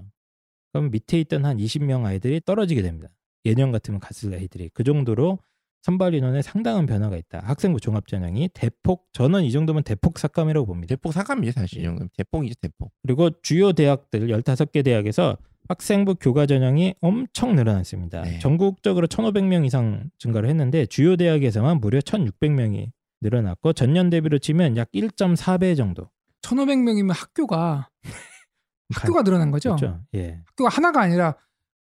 그럼 0.72 0.90
밑에 0.90 1.20
있던 1.22 1.44
한 1.44 1.58
20명 1.58 2.06
아이들이 2.06 2.40
떨어지게 2.46 2.82
됩니다. 2.82 3.10
예년 3.44 3.74
같으면 3.74 4.00
갔을 4.00 4.34
아이들이 4.34 4.70
그 4.74 4.86
정도로 4.86 5.40
선발 5.86 6.16
인원에 6.16 6.42
상당한 6.42 6.88
변화가 6.88 7.16
있다. 7.16 7.42
학생부 7.44 7.80
종합 7.80 8.08
전형이 8.08 8.50
대폭 8.56 9.08
저는 9.14 9.44
이 9.44 9.52
정도면 9.52 9.84
대폭 9.84 10.18
삭감이라고 10.18 10.66
봅니다. 10.66 10.96
대폭 10.96 11.14
사감이죠 11.14 11.52
사실 11.52 11.80
이 11.80 11.84
정도면 11.84 12.10
대폭이죠 12.18 12.56
대폭. 12.60 12.92
그리고 13.04 13.30
주요 13.44 13.72
대학들 13.72 14.30
15개 14.30 14.84
대학에서 14.84 15.38
학생부 15.70 16.16
교과 16.16 16.48
전형이 16.48 16.96
엄청 17.02 17.56
늘어났습니다. 17.56 18.24
네. 18.24 18.40
전국적으로 18.40 19.06
1,500명 19.06 19.64
이상 19.64 20.10
증가를 20.18 20.50
했는데 20.50 20.88
주요 20.88 21.16
대학에서만 21.18 21.80
무려 21.80 22.00
1,600명이 22.00 22.90
늘어났고 23.22 23.74
전년 23.74 24.10
대비로 24.10 24.40
치면 24.40 24.78
약 24.78 24.92
1.4배 24.92 25.78
정도. 25.78 26.10
1,500명이면 26.42 27.14
학교가 27.16 27.90
학교가 28.92 29.22
늘어난 29.22 29.52
거죠. 29.52 29.76
그렇죠. 29.76 30.02
예. 30.16 30.40
학교가 30.48 30.70
하나가 30.70 31.02
아니라 31.02 31.36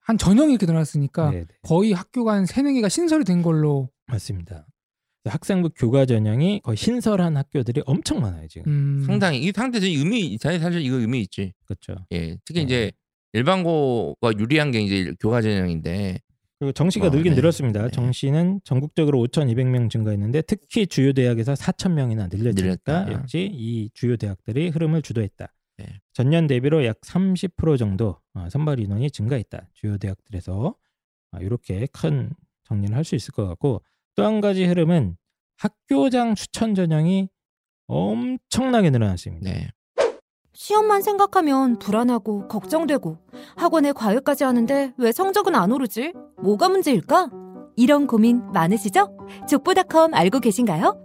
한 0.06 0.20
전형이 0.20 0.52
이렇게 0.52 0.68
늘어났으니까 0.68 1.32
네, 1.32 1.40
네. 1.40 1.46
거의 1.64 1.92
학교가 1.92 2.34
한 2.34 2.46
세네 2.46 2.74
개가 2.74 2.90
신설이 2.90 3.26
된 3.26 3.42
걸로. 3.42 3.90
맞습니다. 4.06 4.68
학생부 5.28 5.72
교과 5.76 6.06
전형이 6.06 6.62
거의 6.64 6.78
신설한 6.78 7.36
학교들이 7.36 7.82
엄청 7.88 8.22
많아요 8.22 8.48
지금. 8.48 8.72
음, 8.72 9.04
상당히 9.08 9.40
이 9.40 9.52
상대적인 9.52 9.98
의미 9.98 10.38
사실 10.40 10.60
사실 10.60 10.82
이거 10.82 10.98
의미 10.98 11.22
있지. 11.22 11.54
그렇죠. 11.66 11.96
예. 12.12 12.38
특히 12.46 12.60
네. 12.60 12.66
이제 12.66 12.92
일반고가 13.34 14.34
유리한 14.38 14.70
게 14.70 14.82
이제 14.82 15.12
교과 15.20 15.42
전형인데 15.42 16.20
그리고 16.60 16.72
정시가 16.72 17.08
어, 17.08 17.10
늘긴 17.10 17.32
네. 17.32 17.36
늘었습니다. 17.38 17.82
네. 17.82 17.90
정시는 17.90 18.62
전국적으로 18.64 19.26
5,200명 19.26 19.90
증가했는데 19.90 20.44
특히 20.44 20.86
주요 20.86 21.14
대학에서 21.14 21.54
4,000명이나 21.54 22.30
늘렸으니까 22.32 22.62
늘렸다. 22.62 23.12
역시 23.12 23.50
이 23.52 23.90
주요 23.96 24.18
대학들이 24.18 24.70
흐름을 24.70 25.02
주도했다. 25.02 25.52
네. 25.78 25.86
전년 26.14 26.48
대비로 26.48 26.86
약 26.86 27.02
30% 27.02 27.78
정도 27.78 28.18
어, 28.34 28.48
선발 28.50 28.80
인원이 28.80 29.12
증가했다. 29.12 29.68
주요 29.74 29.98
대학들에서 29.98 30.76
아, 31.32 31.40
이렇게 31.40 31.88
큰 31.92 32.32
정리를 32.64 32.96
할 32.96 33.04
수 33.04 33.16
있을 33.16 33.32
것 33.34 33.46
같고 33.48 33.82
또 34.16 34.24
한 34.24 34.40
가지 34.42 34.66
흐름은 34.66 35.18
학교장 35.58 36.36
추천 36.36 36.74
전형이 36.76 37.30
엄청나게 37.88 38.90
늘어났습니다. 38.90 39.52
네. 39.52 39.70
시험만 40.54 41.02
생각하면 41.02 41.78
불안하고 41.80 42.48
걱정되고 42.48 43.18
학원에 43.58 43.92
과외까지 43.92 44.46
하는데 44.46 44.94
왜 44.98 45.12
성적은 45.12 45.54
안 45.54 45.72
오르지? 45.74 46.14
뭐가 46.42 46.70
문제일까? 46.70 47.30
이런 47.76 48.08
고민 48.08 48.42
많으시죠? 48.54 49.18
족보닷컴 49.50 50.14
알고 50.14 50.40
계신가요? 50.40 51.05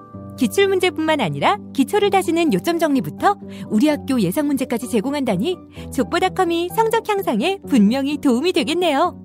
기출 0.41 0.67
문제뿐만 0.67 1.21
아니라 1.21 1.59
기초를 1.71 2.09
다지는 2.09 2.51
요점 2.51 2.79
정리부터 2.79 3.37
우리 3.69 3.87
학교 3.89 4.19
예상 4.19 4.47
문제까지 4.47 4.89
제공한다니 4.89 5.55
족보닷컴이 5.93 6.69
성적 6.75 7.07
향상에 7.07 7.59
분명히 7.67 8.17
도움이 8.17 8.51
되겠네요. 8.53 9.15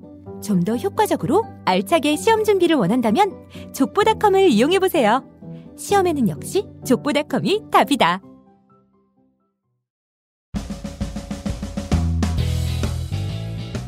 좀 0.45 0.61
더 0.61 0.77
효과적으로 0.77 1.43
알차게 1.65 2.17
시험 2.17 2.45
준비를 2.45 2.77
원한다면 2.77 3.33
족보닷컴을 3.73 4.51
이용해 4.51 4.79
보세요. 4.79 5.25
시험에는 5.79 6.29
역시 6.29 6.67
족보닷컴이 6.85 7.63
답이다. 7.73 8.21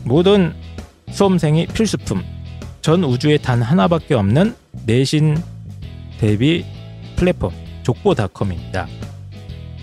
모든 0.07 0.55
수험생이 1.11 1.67
필수품. 1.67 2.23
전 2.81 3.05
우주에 3.05 3.37
단 3.37 3.61
하나밖에 3.61 4.15
없는 4.15 4.55
내신 4.87 5.37
대비 6.19 6.65
플랫폼 7.19 7.51
족보닷컴입니다. 7.83 8.87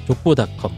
족보닷컴. 0.08 0.72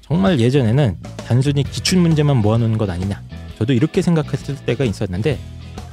정말 0.00 0.40
예전에는 0.40 0.96
단순히 1.26 1.62
기출 1.62 1.98
문제만 1.98 2.38
모아놓은 2.38 2.78
것 2.78 2.88
아니냐. 2.88 3.20
저도 3.58 3.74
이렇게 3.74 4.00
생각했을 4.00 4.56
때가 4.64 4.84
있었는데 4.84 5.38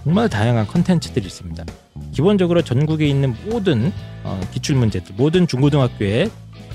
정말 0.06 0.30
다양한 0.30 0.66
컨텐츠들이 0.68 1.26
있습니다. 1.26 1.66
기본적으로 2.14 2.62
전국에 2.62 3.06
있는 3.06 3.36
모든 3.50 3.92
어, 4.24 4.40
기출 4.54 4.78
문제들, 4.78 5.14
모든 5.18 5.46
중고등학교에 5.46 6.30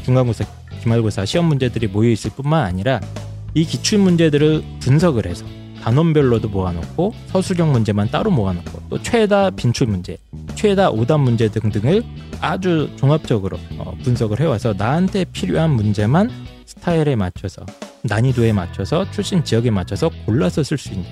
중간고사, 0.05 0.45
기말고사 0.83 1.25
시험 1.25 1.47
문제들이 1.47 1.87
모여 1.87 2.11
있을 2.11 2.31
뿐만 2.33 2.67
아니라 2.67 3.01
이 3.55 3.65
기출 3.65 3.99
문제들을 4.01 4.63
분석을 4.81 5.25
해서 5.25 5.47
단원별로도 5.83 6.49
모아놓고 6.49 7.15
서술형 7.29 7.73
문제만 7.73 8.11
따로 8.11 8.31
모아놓고 8.31 8.83
또 8.91 9.03
최다 9.03 9.51
빈출 9.51 9.87
문제, 9.87 10.19
최다 10.55 10.91
오답 10.91 11.21
문제 11.21 11.49
등등을 11.49 12.03
아주 12.41 12.91
종합적으로 12.97 13.59
어, 13.79 13.95
분석을 14.03 14.41
해와서 14.41 14.75
나한테 14.77 15.25
필요한 15.25 15.71
문제만 15.71 16.31
스타일에 16.67 17.17
맞춰서 17.17 17.65
난이도에 18.03 18.53
맞춰서 18.53 19.11
출신 19.11 19.45
지역에 19.45 19.71
맞춰서 19.71 20.11
골라서 20.25 20.63
쓸 20.63 20.79
수 20.79 20.91
있는 20.91 21.07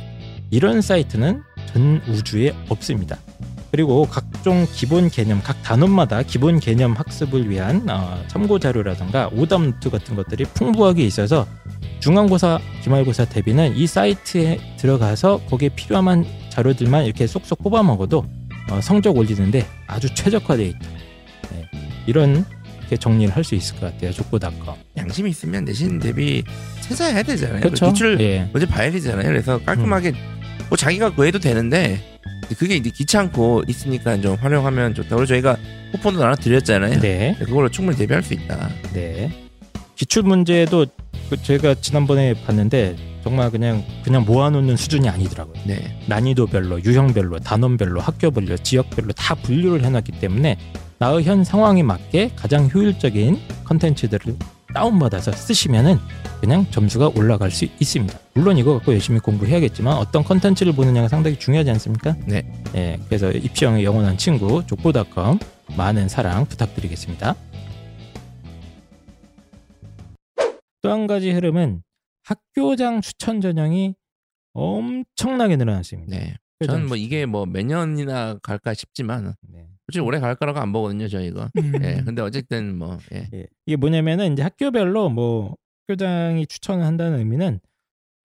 이런 0.50 0.80
사이트는 0.80 1.42
전 1.66 2.00
우주에 2.08 2.54
없습니다. 2.68 3.18
그리고 3.70 4.06
각종 4.06 4.66
기본 4.72 5.10
개념, 5.10 5.42
각 5.42 5.62
단원마다 5.62 6.22
기본 6.22 6.58
개념 6.58 6.94
학습을 6.94 7.50
위한 7.50 7.88
어, 7.90 8.22
참고 8.28 8.58
자료라든가 8.58 9.28
오답 9.34 9.62
노트 9.62 9.90
같은 9.90 10.16
것들이 10.16 10.44
풍부하게 10.54 11.04
있어서 11.04 11.46
중간고사, 12.00 12.60
기말고사 12.82 13.24
대비는 13.26 13.76
이 13.76 13.86
사이트에 13.86 14.58
들어가서 14.78 15.40
거기에 15.48 15.70
필요한 15.70 16.24
자료들만 16.50 17.04
이렇게 17.04 17.26
쏙쏙 17.26 17.62
뽑아 17.62 17.82
먹어도 17.82 18.24
어, 18.70 18.80
성적 18.80 19.16
올리는데 19.16 19.66
아주 19.86 20.12
최적화되어 20.14 20.66
있다. 20.66 20.78
네, 21.52 21.68
이런 22.06 22.44
게 22.88 22.96
정리를 22.96 23.34
할 23.34 23.44
수 23.44 23.54
있을 23.54 23.78
것 23.80 23.92
같아요. 23.92 24.12
족보닷컴. 24.12 24.76
양심이 24.96 25.30
있으면 25.30 25.64
내신 25.64 25.98
대비 25.98 26.42
찾아야 26.80 27.22
되잖아요. 27.22 27.60
그렇죠. 27.60 27.86
기출 27.92 28.18
예. 28.20 28.48
먼저 28.52 28.66
봐야 28.66 28.90
되잖아요. 28.90 29.26
그래서 29.26 29.58
깔끔하게 29.64 30.12
뭐 30.68 30.76
자기가 30.76 31.14
그 31.14 31.26
해도 31.26 31.38
되는데 31.38 32.00
그게 32.58 32.76
이제 32.76 32.90
귀찮고 32.90 33.64
있으니까 33.68 34.20
좀 34.20 34.36
활용하면 34.36 34.94
좋다. 34.94 35.10
그리고 35.16 35.26
저희가 35.26 35.56
쿠폰도 35.92 36.22
하나 36.22 36.34
드렸잖아요. 36.34 37.00
네. 37.00 37.34
그걸로 37.38 37.68
충분히 37.68 37.96
대비할 37.98 38.22
수 38.22 38.34
있다. 38.34 38.70
네. 38.92 39.30
기출 39.96 40.22
문제도 40.22 40.86
그 40.86 41.07
제가 41.36 41.74
지난번에 41.74 42.34
봤는데 42.44 42.96
정말 43.22 43.50
그냥 43.50 43.84
그냥 44.02 44.24
모아놓는 44.24 44.76
수준이 44.76 45.08
아니더라고요. 45.08 45.54
네. 45.66 46.00
난이도별로, 46.06 46.82
유형별로, 46.84 47.40
단원별로, 47.40 48.00
학교별로, 48.00 48.56
지역별로 48.56 49.12
다 49.12 49.34
분류를 49.34 49.84
해놨기 49.84 50.12
때문에 50.12 50.56
나의 50.98 51.24
현 51.24 51.44
상황에 51.44 51.82
맞게 51.82 52.32
가장 52.36 52.70
효율적인 52.72 53.38
컨텐츠들을 53.64 54.36
다운받아서 54.74 55.32
쓰시면은 55.32 55.98
그냥 56.40 56.66
점수가 56.70 57.12
올라갈 57.14 57.50
수 57.50 57.66
있습니다. 57.80 58.18
물론 58.34 58.58
이거 58.58 58.74
갖고 58.74 58.92
열심히 58.92 59.18
공부해야겠지만 59.20 59.96
어떤 59.96 60.22
컨텐츠를 60.24 60.72
보느냐가 60.72 61.08
상당히 61.08 61.38
중요하지 61.38 61.70
않습니까? 61.70 62.16
네. 62.26 62.42
예, 62.74 62.98
그래서 63.06 63.30
입시형의 63.30 63.84
영원한 63.84 64.16
친구 64.18 64.62
족보닷컴 64.66 65.38
많은 65.76 66.08
사랑 66.08 66.46
부탁드리겠습니다. 66.46 67.34
또 70.82 70.90
한 70.90 71.06
가지 71.06 71.30
흐름은 71.30 71.82
학교장 72.24 73.00
추천 73.00 73.40
전형이 73.40 73.94
엄청나게 74.52 75.56
늘어났습니다. 75.56 76.16
네. 76.16 76.34
저는 76.66 76.86
뭐 76.88 76.96
이게 76.96 77.24
뭐 77.26 77.46
몇 77.46 77.64
년이나 77.64 78.38
갈까 78.42 78.74
싶지만 78.74 79.34
네. 79.42 79.66
솔직히 79.86 80.04
오래 80.04 80.18
갈 80.18 80.34
거라고 80.34 80.58
안 80.58 80.72
보거든요, 80.72 81.06
저 81.08 81.20
이거. 81.20 81.48
음. 81.58 81.72
예. 81.82 82.02
근데 82.04 82.20
어쨌든 82.22 82.76
뭐 82.76 82.98
예. 83.12 83.28
예. 83.32 83.46
이게 83.66 83.76
뭐냐면은 83.76 84.32
이제 84.32 84.42
학교별로 84.42 85.08
뭐 85.08 85.56
학교장이 85.86 86.46
추천을 86.46 86.84
한다는 86.84 87.18
의미는 87.18 87.60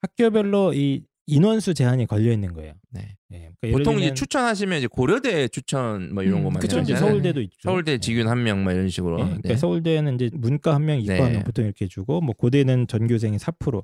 학교별로 0.02 0.74
이 0.74 1.04
인원수 1.26 1.74
제한이 1.74 2.06
걸려 2.06 2.32
있는 2.32 2.54
거예요. 2.54 2.74
네. 2.92 3.16
예. 3.32 3.50
그러니까 3.62 3.78
보통 3.80 4.00
이제 4.02 4.14
추천하시면 4.14 4.78
이제 4.80 4.88
고려대 4.88 5.48
추천 5.48 6.14
뭐 6.14 6.22
이런 6.24 6.40
음, 6.40 6.48
이제 6.64 6.76
만들잖아요. 6.76 6.98
서울대도 6.98 7.42
있죠. 7.42 7.58
서울대 7.64 7.98
직윤 7.98 8.28
한 8.28 8.40
명 8.44 8.64
막 8.64 8.74
이런 8.74 8.90
식으로. 8.90 9.20
예, 9.20 9.24
그러니까 9.24 9.50
네. 9.50 9.56
서울대는 9.58 10.16
이제 10.16 10.30
문과 10.34 10.76
한 10.76 10.86
명, 10.86 11.00
이과 11.00 11.14
네. 11.14 11.20
한명 11.22 11.44
보통 11.44 11.64
이렇게 11.66 11.88
주고 11.88 12.20
뭐 12.22 12.36
고대는 12.36 12.88
전교생이 12.88 13.38
4%. 13.38 13.72
뭐 13.72 13.84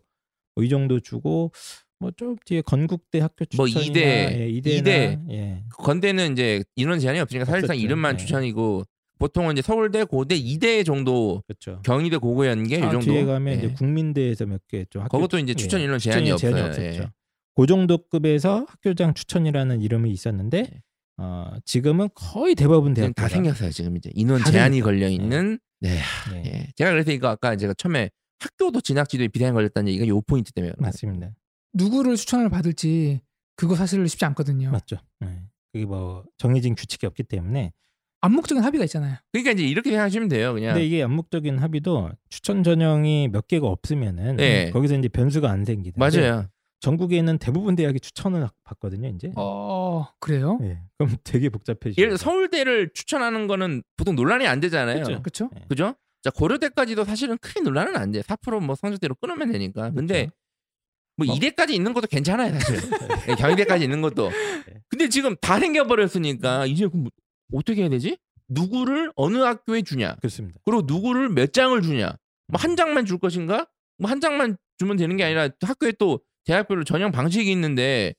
이 0.61 0.67
정도 0.67 0.99
주고 0.99 1.51
뭐좀 1.99 2.35
뒤에 2.45 2.61
건국대 2.61 3.19
학교 3.19 3.45
뭐 3.55 3.65
추천이나 3.67 3.89
이대, 3.89 4.37
예, 4.41 4.49
이대나 4.49 4.77
이대. 4.77 5.19
예. 5.31 5.63
건대는 5.77 6.33
이제 6.33 6.63
인원 6.75 6.99
제한이 6.99 7.19
없으니까 7.19 7.45
사실상 7.45 7.75
없었죠. 7.75 7.81
이름만 7.85 8.17
네. 8.17 8.23
추천이고 8.25 8.83
보통은 9.19 9.53
이제 9.53 9.61
서울대, 9.61 10.03
고대, 10.05 10.35
이대 10.35 10.83
정도 10.83 11.43
그렇죠. 11.47 11.81
경희대, 11.83 12.17
고고연계 12.17 12.77
이 12.77 12.81
아, 12.83 12.89
정도. 12.89 13.05
뒤에 13.11 13.25
가면 13.25 13.53
예. 13.53 13.57
이제 13.57 13.67
국민대에서 13.73 14.45
몇 14.45 14.61
개 14.67 14.85
좀 14.89 15.01
학교 15.03 15.17
그것도 15.17 15.39
이제 15.39 15.53
추천 15.53 15.79
예, 15.81 15.85
인원 15.85 15.99
추천이 15.99 16.25
제한이 16.25 16.39
제한이 16.39 16.61
없어요. 16.67 16.87
없었죠. 16.87 17.11
예. 17.59 17.61
그 17.61 17.67
정도 17.67 17.97
급에서 18.09 18.65
학교장 18.67 19.13
추천이라는 19.13 19.81
이름이 19.81 20.11
있었는데 20.11 20.61
네. 20.63 20.81
어, 21.17 21.51
지금은 21.65 22.09
거의 22.15 22.55
대부분 22.55 22.93
대학교가 22.93 23.23
다 23.23 23.27
생겼어요 23.27 23.71
지금 23.71 23.97
이제 23.97 24.09
인원 24.13 24.41
다 24.41 24.51
제한이. 24.51 24.79
걸려 24.81 25.07
있는. 25.09 25.59
네. 25.81 25.99
예, 26.33 26.43
예. 26.45 26.67
제가 26.75 26.91
그래서 26.91 27.11
이거 27.11 27.27
아까 27.27 27.55
제가 27.55 27.73
처음에 27.73 28.09
학교도 28.39 28.81
진학 28.81 29.09
지도에 29.09 29.27
비대면 29.27 29.53
걸렸다는 29.53 29.89
얘기가 29.89 30.07
요 30.07 30.21
포인트 30.21 30.51
때문에. 30.53 30.73
맞습니다. 30.77 31.31
누구를 31.73 32.15
추천을 32.15 32.49
받을지 32.49 33.21
그거 33.55 33.75
사실 33.75 34.07
쉽지 34.07 34.23
않거든요. 34.25 34.71
맞죠. 34.71 34.97
예. 35.23 35.41
그게 35.73 35.85
뭐 35.85 36.23
정해진 36.37 36.75
규칙이 36.75 37.05
없기 37.05 37.23
때문에 37.23 37.73
암묵적인 38.21 38.63
합의가 38.63 38.85
있잖아요. 38.85 39.17
그러니까 39.31 39.51
이제 39.51 39.63
이렇게 39.63 39.89
생각하시면 39.91 40.29
돼요. 40.29 40.53
그냥 40.53 40.73
근데 40.73 40.85
이게 40.85 41.03
암묵적인 41.03 41.57
합의도 41.57 42.11
추천 42.29 42.63
전형이 42.63 43.29
몇 43.29 43.47
개가 43.47 43.67
없으면은 43.67 44.37
네. 44.37 44.71
거기서 44.71 44.95
이제 44.97 45.07
변수가 45.09 45.49
안 45.49 45.65
생기는데 45.65 45.99
맞아요. 45.99 46.47
전국에 46.79 47.17
있는 47.17 47.37
대부분 47.37 47.75
대학이 47.75 47.99
추천을 47.99 48.47
받거든요, 48.63 49.09
이제. 49.09 49.31
어 49.35 50.07
그래요? 50.19 50.57
예. 50.61 50.79
그럼 50.97 51.15
되게 51.23 51.49
복잡해지죠. 51.49 52.01
예를 52.01 52.11
들어 52.11 52.17
서울대를 52.17 52.91
추천하는 52.93 53.47
거는 53.47 53.83
보통 53.97 54.15
논란이 54.15 54.47
안 54.47 54.59
되잖아요. 54.59 55.03
그렇죠? 55.21 55.49
예. 55.57 55.65
그죠? 55.67 55.95
자 56.21 56.29
고려대까지도 56.31 57.03
사실은 57.05 57.37
크게 57.39 57.61
논란은 57.61 57.95
안 57.95 58.11
돼. 58.11 58.21
4%뭐 58.21 58.75
성적대로 58.75 59.15
끊으면 59.15 59.51
되니까. 59.51 59.91
근데 59.91 60.25
그쵸. 60.25 60.35
뭐 61.17 61.27
뭐- 61.27 61.35
이대까지 61.35 61.75
있는 61.75 61.93
것도 61.93 62.07
괜찮아요 62.07 62.53
사실. 62.59 62.77
예, 63.29 63.35
경희대까지 63.35 63.83
있는 63.83 64.01
것도. 64.01 64.29
네. 64.29 64.81
근데 64.89 65.09
지금 65.09 65.35
다 65.41 65.59
생겨 65.59 65.85
버렸으니까 65.85 66.65
이제 66.65 66.87
그럼 66.87 67.03
뭐 67.03 67.11
어떻게 67.59 67.81
해야 67.81 67.89
되지? 67.89 68.17
누구를 68.47 69.11
어느 69.15 69.37
학교에 69.37 69.81
주냐? 69.81 70.15
그렇습니다. 70.15 70.59
그리고 70.65 70.81
누구를 70.85 71.29
몇 71.29 71.51
장을 71.53 71.79
주냐? 71.81 72.15
뭐 72.47 72.57
한 72.59 72.75
장만 72.75 73.05
줄 73.05 73.17
것인가? 73.19 73.67
뭐 73.97 74.09
한 74.09 74.19
장만 74.21 74.57
주면 74.77 74.95
되는 74.97 75.17
게 75.17 75.23
아니라 75.25 75.49
학교에 75.61 75.91
또 75.99 76.19
대학별로 76.45 76.83
전형 76.83 77.11
방식이 77.11 77.51
있는데 77.51 78.13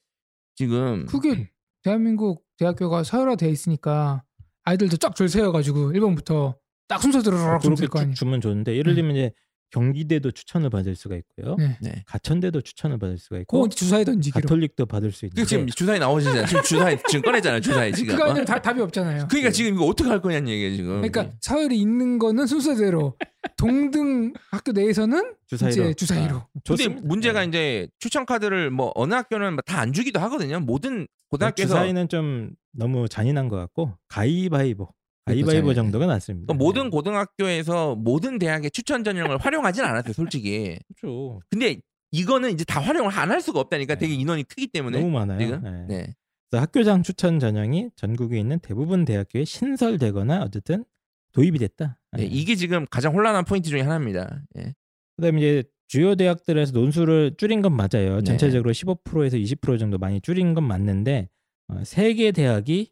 지금 0.54 1.06
그게 1.06 1.50
대한민국 1.83 2.44
대학교가 2.59 3.02
서열화돼 3.04 3.48
있으니까 3.48 4.22
아이들도 4.64 4.96
쫙 4.98 5.14
줄 5.16 5.28
세워가지고 5.28 5.92
1번부터 5.92 6.56
딱 6.88 7.00
순서대로 7.00 7.37
쫙 7.38 7.59
그렇게 7.59 7.76
줄 7.76 7.88
거 7.88 8.00
아니에요. 8.00 8.14
쭉 8.14 8.18
주면 8.20 8.40
좋은데 8.40 8.76
예를 8.76 8.92
네. 8.94 9.00
들면 9.00 9.16
이제 9.16 9.33
경기대도 9.70 10.33
추천을 10.33 10.68
받을 10.70 10.94
수가 10.96 11.16
있고요. 11.16 11.56
네. 11.56 11.76
네. 11.80 12.02
가천대도 12.06 12.61
추천을 12.62 12.98
받을 12.98 13.18
수가 13.18 13.38
있고 13.40 13.68
주사에 13.68 14.04
던지기로. 14.04 14.42
가톨릭도 14.42 14.87
받을 14.87 15.12
수그 15.12 15.26
있는데 15.26 15.44
지금 15.46 15.66
주사위 15.66 15.98
나오시잖아요. 15.98 16.46
지금 16.46 16.62
주사위 16.62 16.96
지금 17.09 17.22
꺼내잖아요. 17.22 17.61
주사위 17.61 17.92
지금. 17.92 18.14
그거 18.14 18.24
어? 18.24 18.30
아니면 18.30 18.44
다, 18.44 18.61
답이 18.61 18.80
없잖아요. 18.80 19.28
그러니까 19.28 19.50
지금 19.50 19.74
이거 19.74 19.85
어떻게 19.87 20.09
할 20.09 20.20
거냐는 20.20 20.48
얘기예요 20.48 20.76
지금. 20.76 20.88
그러니까 21.02 21.30
서열이 21.40 21.78
있는 21.80 22.18
거는 22.18 22.46
순서대로 22.46 23.16
동등 23.56 24.33
학교 24.50 24.72
내에서는 24.72 25.35
주사위로. 25.46 25.83
이제 25.85 25.94
주사위로. 25.94 26.37
아, 26.37 26.46
근데. 26.66 26.88
문제가 26.88 27.40
네. 27.40 27.46
이제 27.48 27.88
추천 27.98 28.26
카드를 28.26 28.70
뭐 28.70 28.92
어느 28.94 29.14
학교는 29.14 29.56
다 29.66 29.80
안 29.80 29.92
주기도 29.94 30.20
하거든요. 30.20 30.61
모든 30.61 31.06
고등학교에서 31.30 31.74
주사위는 31.74 32.09
좀 32.09 32.50
너무 32.72 33.09
잔인한 33.09 33.48
것 33.48 33.56
같고 33.56 33.94
가위바위보 34.09 34.88
잔인해. 35.26 35.74
정도가 35.74 36.06
낫습니다. 36.06 36.46
그러니까 36.46 36.64
모든 36.64 36.90
고등학교에서 36.90 37.94
모든 37.96 38.38
대학의 38.38 38.70
추천 38.70 39.04
전형을 39.04 39.38
활용하진 39.38 39.85
않았어요, 39.85 40.12
솔직히. 40.12 40.78
그렇죠. 41.00 41.40
근데 41.50 41.80
이거는 42.12 42.50
이제 42.52 42.64
다 42.64 42.80
활용을 42.80 43.12
안 43.12 43.30
할 43.30 43.40
수가 43.40 43.61
없다니까 43.61 43.94
네. 43.94 44.00
되게 44.00 44.14
인원이 44.14 44.44
크기 44.44 44.66
때문에. 44.66 44.98
너무 44.98 45.11
많아요. 45.12 45.38
지금? 45.38 45.62
네. 45.62 45.87
네. 45.88 46.14
그래서 46.50 46.62
학교장 46.62 47.02
추천 47.04 47.38
전형이 47.38 47.90
전국에 47.94 48.38
있는 48.40 48.59
대부분 48.59 49.04
대학교에 49.04 49.44
신설되거나 49.44 50.42
어쨌든 50.42 50.85
도입이 51.33 51.59
됐다. 51.61 52.00
네, 52.16 52.24
이게 52.24 52.56
지금 52.56 52.87
가장 52.90 53.14
혼란한 53.14 53.44
포인트 53.44 53.68
중에 53.68 53.83
하나입니다. 53.83 54.42
예. 54.59 54.74
그다음에 55.16 55.38
이제 55.38 55.62
주요 55.87 56.16
대학들에서 56.16 56.72
논술을 56.72 57.35
줄인 57.37 57.62
건 57.62 57.76
맞아요. 57.76 58.16
네. 58.16 58.22
전체적으로 58.24 58.72
15%에서 58.72 59.37
20% 59.37 59.78
정도 59.78 59.98
많이 59.98 60.20
줄인 60.20 60.54
건 60.54 60.64
맞는데 60.64 61.28
어, 61.68 61.85
세개 61.85 62.33
대학이 62.33 62.90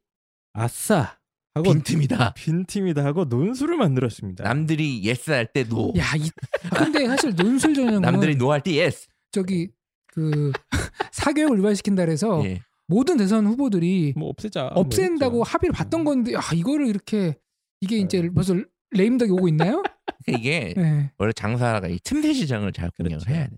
아싸 0.53 1.18
하고 1.59 1.73
빈틈이다. 1.73 2.35
빈틈이다 2.35 3.05
하고 3.05 3.25
논술을 3.25 3.77
만들었습니다. 3.77 4.45
남들이 4.45 5.03
예스 5.05 5.31
할 5.31 5.47
때 5.53 5.65
노. 5.65 5.93
야, 5.97 6.05
이, 6.17 6.31
아, 6.71 6.85
근데 6.85 7.07
사실 7.07 7.35
논술 7.35 7.75
전형은 7.75 8.01
남들이 8.03 8.37
노 8.37 8.51
할 8.53 8.61
때 8.63 8.73
예스. 8.73 9.09
저기 9.33 9.69
그 10.07 10.53
사교육을 11.13 11.59
유발시킨다 11.59 12.05
그래서 12.05 12.43
예. 12.45 12.61
모든 12.87 13.17
대선 13.19 13.47
후보들이 13.47 14.15
뭐 14.17 14.29
없애자. 14.31 14.69
없앤다고 14.75 15.37
뭐 15.37 15.43
합의를 15.45 15.73
봤던 15.75 16.01
음. 16.01 16.05
건데 16.05 16.33
아 16.37 16.55
이거를 16.55 16.87
이렇게 16.89 17.37
이게 17.81 17.99
이제 17.99 18.29
벌써 18.31 18.57
레임덕이 18.93 19.31
오고 19.33 19.49
있나요? 19.49 19.83
이게 20.27 20.73
네. 20.77 21.13
원래 21.19 21.33
장사가 21.33 21.89
이 21.89 21.99
틈새 22.03 22.33
시장을 22.33 22.73
잘 22.73 22.91
공략을 22.91 23.19
그렇죠. 23.25 23.31
해야 23.31 23.47
돼. 23.47 23.57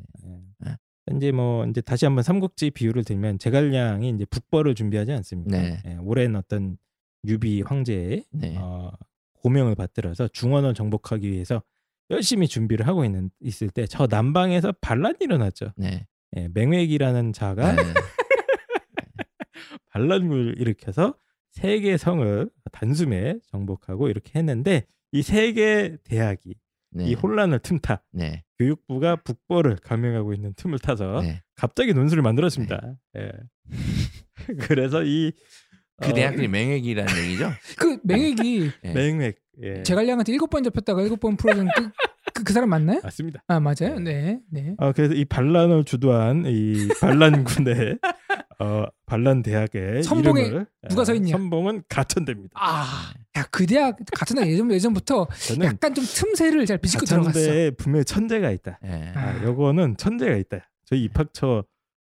예. 0.66 0.76
이제 1.16 1.32
뭐 1.32 1.64
이제 1.66 1.80
다시 1.80 2.04
한번 2.04 2.22
삼국지 2.22 2.70
비유를 2.70 3.04
들면 3.04 3.38
제갈량이 3.38 4.10
이제 4.10 4.24
북벌을 4.26 4.74
준비하지 4.74 5.12
않습니까? 5.12 5.56
네. 5.60 5.82
예, 5.86 5.96
오랜 6.00 6.36
어떤 6.36 6.76
유비 7.24 7.62
황제의 7.62 8.24
네. 8.32 8.56
어, 8.58 8.92
고명을 9.34 9.74
받들어서 9.74 10.28
중원을 10.28 10.74
정복하기 10.74 11.30
위해서 11.30 11.62
열심히 12.10 12.48
준비를 12.48 12.86
하고 12.86 13.04
있는 13.04 13.30
있을 13.40 13.70
때 13.70 13.86
저 13.86 14.06
남방에서 14.10 14.72
반란이 14.80 15.16
일어났죠. 15.20 15.72
네. 15.76 16.06
예, 16.36 16.48
맹획이라는 16.54 17.32
자가 17.32 17.72
네. 17.74 17.82
반란을 19.90 20.56
일으켜서 20.58 21.14
세계 21.50 21.96
성을 21.96 22.48
단숨에 22.72 23.40
정복하고 23.50 24.08
이렇게 24.08 24.38
했는데 24.38 24.86
이 25.12 25.22
세계 25.22 25.96
대학이 26.04 26.54
네. 26.92 27.06
이 27.06 27.14
혼란을 27.14 27.60
틈타 27.60 28.02
네. 28.12 28.44
교육부가 28.58 29.16
북벌을 29.16 29.76
감행하고 29.76 30.34
있는 30.34 30.54
틈을 30.54 30.78
타서 30.78 31.20
네. 31.22 31.42
갑자기 31.54 31.92
논술을 31.92 32.22
만들었습니다. 32.22 32.94
예. 33.16 33.32
그래서 34.60 35.02
이 35.04 35.32
그 36.00 36.10
어, 36.10 36.12
대학들이 36.14 36.48
맹획이라는 36.48 37.22
얘기죠. 37.24 37.50
그 37.78 37.98
맹획이 38.04 38.70
네. 38.82 38.92
맹획 38.94 39.38
예. 39.62 39.82
제갈량한테 39.82 40.32
일곱 40.32 40.48
번 40.50 40.62
잡혔다가 40.62 41.02
일곱 41.02 41.20
번 41.20 41.36
풀어준 41.36 41.68
그, 41.76 41.90
그, 42.32 42.44
그 42.44 42.52
사람 42.52 42.70
맞나요? 42.70 43.00
맞습니다. 43.02 43.42
아 43.46 43.60
맞아요. 43.60 43.98
네, 44.00 44.40
네. 44.50 44.74
어, 44.78 44.92
그래서 44.92 45.14
이 45.14 45.24
반란을 45.24 45.84
주도한 45.84 46.44
이 46.46 46.88
반란군의 47.00 47.98
어, 48.60 48.84
반란 49.06 49.42
대학의 49.42 50.02
선봉에 50.02 50.42
이름을 50.42 50.66
누가 50.88 51.04
서 51.04 51.12
어, 51.12 51.14
있냐? 51.14 51.32
선봉은 51.32 51.82
가천대입니다. 51.88 52.52
아, 52.54 53.12
야 53.36 53.44
그 53.50 53.66
대학 53.66 53.96
같은 54.12 54.36
대 54.36 54.50
예전 54.50 54.70
예전부터 54.72 55.26
약간 55.62 55.94
좀 55.94 56.04
틈새를 56.04 56.64
잘 56.66 56.78
비집고 56.78 57.04
들어갔어. 57.04 57.32
가천대에 57.38 57.70
분명히 57.72 58.04
천재가 58.04 58.50
있다. 58.50 58.78
네. 58.82 59.12
아. 59.14 59.20
아, 59.20 59.42
요거는 59.44 59.96
천재가 59.96 60.36
있다. 60.36 60.70
저희 60.86 61.04
입학처 61.04 61.64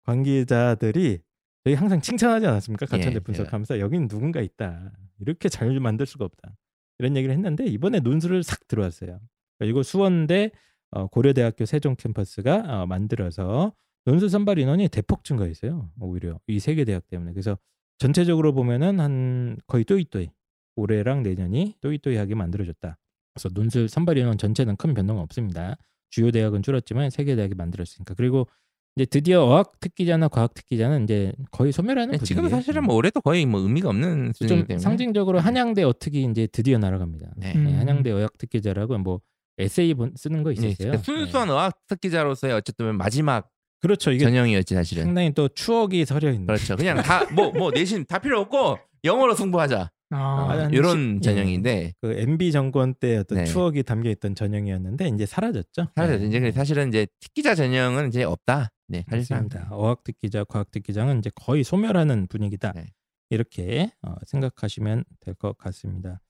관계자들이 0.05 1.21
저희 1.65 1.75
항상 1.75 2.01
칭찬하지 2.01 2.47
않았습니까? 2.47 2.87
가천대 2.87 3.17
예, 3.17 3.21
분석하면서 3.21 3.79
여기는 3.81 4.09
누군가 4.09 4.41
있다. 4.41 4.93
이렇게 5.21 5.49
잘 5.49 5.79
만들 5.81 6.07
수가 6.07 6.25
없다. 6.25 6.57
이런 6.99 7.17
얘기를 7.17 7.35
했는데 7.35 7.67
이번에 7.67 8.01
논술을 8.01 8.43
싹 8.43 8.67
들어왔어요. 8.69 9.21
그러니까 9.59 9.71
이거 9.71 9.83
수원대 9.83 10.51
어, 10.91 11.07
고려대학교 11.07 11.65
세종 11.65 11.95
캠퍼스가 11.97 12.83
어, 12.83 12.87
만들어서 12.87 13.73
논술 14.05 14.29
선발 14.29 14.59
인원이 14.59 14.89
대폭 14.89 15.25
증가했어요. 15.25 15.91
오히려 16.01 16.41
이 16.49 16.57
세 16.57 16.75
개 16.75 16.85
대학 16.85 17.07
때문에. 17.09 17.33
그래서 17.33 17.57
전체적으로 17.99 18.53
보면은 18.53 18.99
한 18.99 19.57
거의 19.69 19.85
또이또이 19.85 20.31
올해랑 20.75 21.23
내년이 21.23 21.77
또이또이하게 21.81 22.35
만들어졌다. 22.35 22.99
그래서 23.35 23.49
논술 23.55 23.89
선발 23.89 24.19
인원 24.19 24.37
전체는 24.37 24.77
큰 24.77 24.95
변동은 24.95 25.23
없습니다. 25.23 25.77
주요 26.11 26.31
대학은 26.33 26.63
줄었지만 26.63 27.11
세 27.11 27.25
개 27.25 27.37
대학이 27.37 27.55
만들었으니까. 27.55 28.15
그리고 28.15 28.49
이제 28.97 29.07
드디어 29.07 29.43
어학 29.45 29.81
특기자나 29.81 30.29
과학 30.29 30.53
특기자는 30.55 31.05
이제 31.05 31.33
거의 31.51 31.73
소멸하는 31.73 32.19
네, 32.19 32.25
지금. 32.25 32.49
사실은 32.51 32.85
뭐 32.85 32.95
올해도 32.97 33.21
거의 33.23 33.47
뭐 33.47 33.61
의미가 33.61 33.89
없는 33.89 34.33
좀 34.39 34.49
때문에 34.49 34.79
상징적으로 34.79 35.41
한양대 35.41 35.83
어특이 35.83 36.29
이제 36.31 36.47
드디어 36.53 36.77
날아갑니다. 36.79 37.31
네. 37.37 37.55
음. 37.57 37.65
네, 37.65 37.75
한양대 37.77 38.11
어학 38.11 38.37
특기자라고 38.37 38.99
뭐 38.99 39.21
에세이 39.59 39.95
본- 39.95 40.13
쓰는 40.17 40.43
거 40.43 40.51
네, 40.51 40.55
있었어요. 40.55 40.77
그러니까 40.93 41.03
순수한 41.05 41.49
어학 41.51 41.75
특기자로서의 41.89 42.53
어쨌든 42.55 42.97
마지막 42.97 43.49
그렇죠. 43.81 44.13
이게 44.13 44.25
전형이었지 44.25 44.75
사실은. 44.75 45.05
상당히 45.05 45.33
또 45.33 45.49
추억이 45.49 46.05
서려 46.05 46.31
있는. 46.31 46.47
그렇죠. 46.47 46.77
그냥 46.77 46.99
다 47.03 47.25
뭐뭐 47.35 47.71
내신 47.73 48.05
다 48.07 48.19
필요 48.19 48.41
없고 48.41 48.79
영어로 49.05 49.35
승부하자 49.35 49.91
아, 50.11 50.47
아, 50.51 50.69
이런 50.71 51.15
시- 51.17 51.21
전형인데 51.23 51.95
그 52.03 52.13
MB 52.13 52.53
정권 52.53 52.93
때 52.95 53.17
어떤 53.17 53.39
네. 53.39 53.45
추억이 53.45 53.83
담겨 53.83 54.11
있던 54.11 54.35
전형이었는데 54.35 55.09
이제 55.09 55.25
사라졌죠. 55.25 55.89
사실 55.97 56.19
네. 56.21 56.27
이제 56.27 56.53
사실은 56.53 56.89
이제 56.89 57.07
특기자 57.21 57.55
전형은 57.55 58.09
이제 58.09 58.23
없다. 58.23 58.71
네, 58.93 59.05
사실상 59.09 59.45
맞습니다. 59.49 59.69
어학 59.75 60.05
특 60.05 60.19
기자, 60.21 60.45
과학 60.45 60.71
특기자는 60.71 61.19
이제 61.19 61.31
거의 61.35 61.65
소멸하는 61.65 62.27
분위기다. 62.29 62.73
네. 62.73 62.87
이렇게 63.31 63.91
어, 64.03 64.15
생각하시면 64.27 65.05
될 65.21 65.35
것 65.35 65.57
같습니다. 65.57 66.21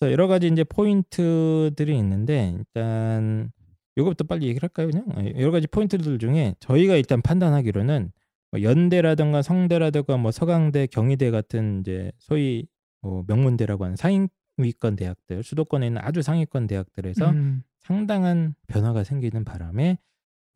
그래서 0.00 0.12
여러 0.12 0.26
가지 0.26 0.48
이제 0.48 0.64
포인트들이 0.64 1.96
있는데 1.98 2.54
일단 2.58 3.52
이것부터 3.96 4.24
빨리 4.24 4.46
얘기를 4.48 4.62
할까요? 4.64 4.88
그냥 4.88 5.04
어, 5.16 5.24
여러 5.38 5.50
가지 5.52 5.66
포인트들 5.68 6.18
중에 6.18 6.54
저희가 6.60 6.96
일단 6.96 7.22
판단하기로는 7.22 8.12
뭐 8.50 8.62
연대라든가 8.62 9.42
성대라든가 9.42 10.16
뭐 10.16 10.30
서강대, 10.32 10.86
경희대 10.88 11.30
같은 11.30 11.80
이제 11.80 12.10
소위 12.18 12.66
뭐 13.02 13.22
명문대라고 13.28 13.84
하는 13.84 13.96
상위권 13.96 14.96
대학들, 14.96 15.42
수도권에 15.44 15.86
있는 15.86 16.00
아주 16.02 16.22
상위권 16.22 16.66
대학들에서 16.66 17.30
음, 17.30 17.62
상당한 17.78 18.54
변화가 18.66 19.04
생기는 19.04 19.44
바람에 19.44 19.98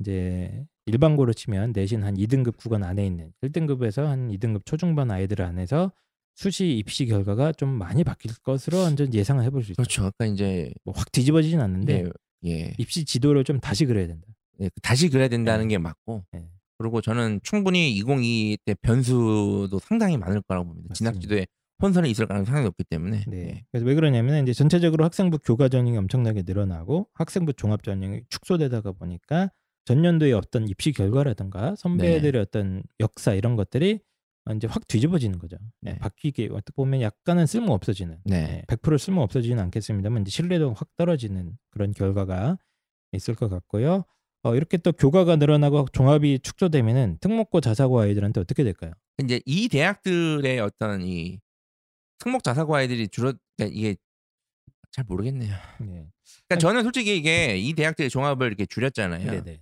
이제 0.00 0.66
일반고로 0.86 1.32
치면 1.32 1.72
내신 1.74 2.02
한 2.02 2.16
2등급 2.16 2.56
구간 2.56 2.82
안에 2.82 3.06
있는 3.06 3.32
1등급에서 3.42 4.04
한 4.04 4.28
2등급 4.30 4.64
초중반 4.64 5.10
아이들 5.10 5.42
안에서 5.42 5.92
수시 6.34 6.76
입시 6.76 7.06
결과가 7.06 7.52
좀 7.52 7.68
많이 7.68 8.04
바뀔 8.04 8.32
것으로 8.42 8.78
완전 8.78 9.12
예상을 9.12 9.42
해볼 9.44 9.62
수 9.62 9.72
있죠. 9.72 9.76
그렇죠. 9.82 10.04
아까 10.06 10.24
이제 10.26 10.72
뭐 10.84 10.94
확 10.96 11.12
뒤집어지진 11.12 11.60
않는데 11.60 12.04
예, 12.44 12.50
예. 12.50 12.74
입시 12.78 13.04
지도를 13.04 13.44
좀 13.44 13.60
다시 13.60 13.84
그려야 13.84 14.06
된다. 14.06 14.26
예, 14.60 14.70
다시 14.82 15.08
그래야 15.08 15.28
된다는 15.28 15.68
게 15.68 15.78
맞고 15.78 16.24
네. 16.32 16.48
그리고 16.78 17.00
저는 17.00 17.40
충분히 17.42 17.92
2022 17.92 18.58
때 18.64 18.74
변수도 18.80 19.78
상당히 19.78 20.16
많을 20.16 20.40
거라고 20.42 20.66
봅니다. 20.66 20.88
맞습니다. 20.88 21.12
진학지도에 21.12 21.46
혼선이 21.82 22.10
있을 22.10 22.26
가능성이 22.26 22.46
상당히 22.46 22.64
높기 22.66 22.84
때문에 22.84 23.24
네. 23.28 23.36
예. 23.36 23.64
그래서 23.70 23.86
왜 23.86 23.94
그러냐면 23.94 24.42
이제 24.42 24.52
전체적으로 24.52 25.04
학생부 25.04 25.38
교과 25.38 25.68
전형이 25.68 25.96
엄청나게 25.98 26.42
늘어나고 26.46 27.08
학생부 27.14 27.52
종합 27.54 27.82
전형이 27.82 28.22
축소되다가 28.30 28.92
보니까 28.92 29.50
전년도의 29.84 30.32
어떤 30.32 30.68
입시 30.68 30.92
결과라든가 30.92 31.74
선배들의 31.76 32.40
어떤 32.40 32.82
역사 33.00 33.34
이런 33.34 33.56
것들이 33.56 34.00
이제 34.56 34.66
확 34.66 34.86
뒤집어지는 34.88 35.38
거죠. 35.38 35.56
네. 35.80 35.98
바뀌게 35.98 36.48
어떻게 36.52 36.72
보면 36.74 37.00
약간은 37.00 37.46
쓸모 37.46 37.72
없어지는. 37.72 38.18
네. 38.24 38.64
100% 38.68 38.98
쓸모 38.98 39.22
없어지지는 39.22 39.62
않겠습니다만 39.64 40.22
이제 40.22 40.30
신뢰도가 40.30 40.74
확 40.76 40.88
떨어지는 40.96 41.56
그런 41.70 41.92
결과가 41.92 42.58
있을 43.12 43.34
것 43.34 43.48
같고요. 43.48 44.04
어, 44.44 44.56
이렇게 44.56 44.76
또 44.76 44.90
교과가 44.90 45.36
늘어나고 45.36 45.86
종합이 45.92 46.40
축소되면은 46.40 47.18
특목고 47.20 47.60
자사고 47.60 48.00
아이들한테 48.00 48.40
어떻게 48.40 48.64
될까요? 48.64 48.92
이제 49.22 49.40
이 49.46 49.68
대학들의 49.68 50.58
어떤 50.58 51.02
이 51.02 51.38
특목 52.18 52.42
자사고 52.42 52.74
아이들이 52.74 53.06
줄어 53.08 53.32
그러니까 53.56 53.78
이게 53.78 53.96
잘 54.90 55.04
모르겠네요. 55.06 55.54
네. 55.80 56.08
그러니까 56.48 56.56
저는 56.58 56.82
솔직히 56.82 57.16
이게 57.16 57.56
이 57.56 57.72
대학들의 57.74 58.10
종합을 58.10 58.48
이렇게 58.48 58.66
줄였잖아요. 58.66 59.30
네네. 59.30 59.60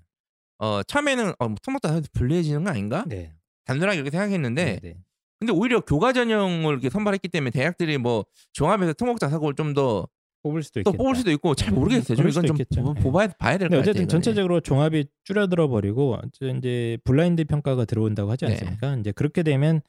어 0.61 0.83
처음에는 0.83 1.33
어, 1.39 1.49
뭐 1.49 1.57
특목 1.63 1.83
자사고 1.83 2.03
불리해지는 2.13 2.65
거 2.65 2.71
아닌가? 2.71 3.05
네. 3.09 3.33
단순하게 3.65 3.97
이렇게 3.97 4.11
생각했는데 4.11 4.79
네네. 4.81 4.95
근데 5.39 5.53
오히려 5.55 5.81
교과 5.81 6.13
전형을 6.13 6.73
이렇게 6.73 6.91
선발했기 6.91 7.29
때문에 7.29 7.51
대학들이 7.51 7.97
뭐 7.99 8.25
종합에서 8.53 8.93
특목 8.93 9.19
자 9.19 9.29
사고를 9.29 9.55
좀더또 9.55 10.07
뽑을 10.43 10.63
수도 10.63 10.81
있겠다. 10.81 10.97
뽑을 10.97 11.15
수도 11.17 11.31
있고 11.31 11.55
잘 11.55 11.71
네. 11.71 11.77
모르겠어요. 11.77 12.17
좀 12.17 12.29
이건 12.29 12.47
좀 12.47 12.57
있겠죠. 12.57 12.83
보- 12.95 13.21
네. 13.21 13.29
봐야 13.39 13.57
될 13.59 13.69
것 13.69 13.77
같아요. 13.77 13.81
어쨌든. 13.81 14.09
전체적으로 14.09 14.61
종합이 14.61 15.07
줄어들어 15.25 15.69
버리고 15.69 16.19
이제 16.59 16.99
블라인드 17.05 17.45
평가가 17.45 17.85
들어온다고 17.87 18.31
하지 18.31 18.45
네. 18.47 18.53
않습니까? 18.53 18.97
이제 18.97 19.13
그렇게 19.13 19.43
되면 19.43 19.81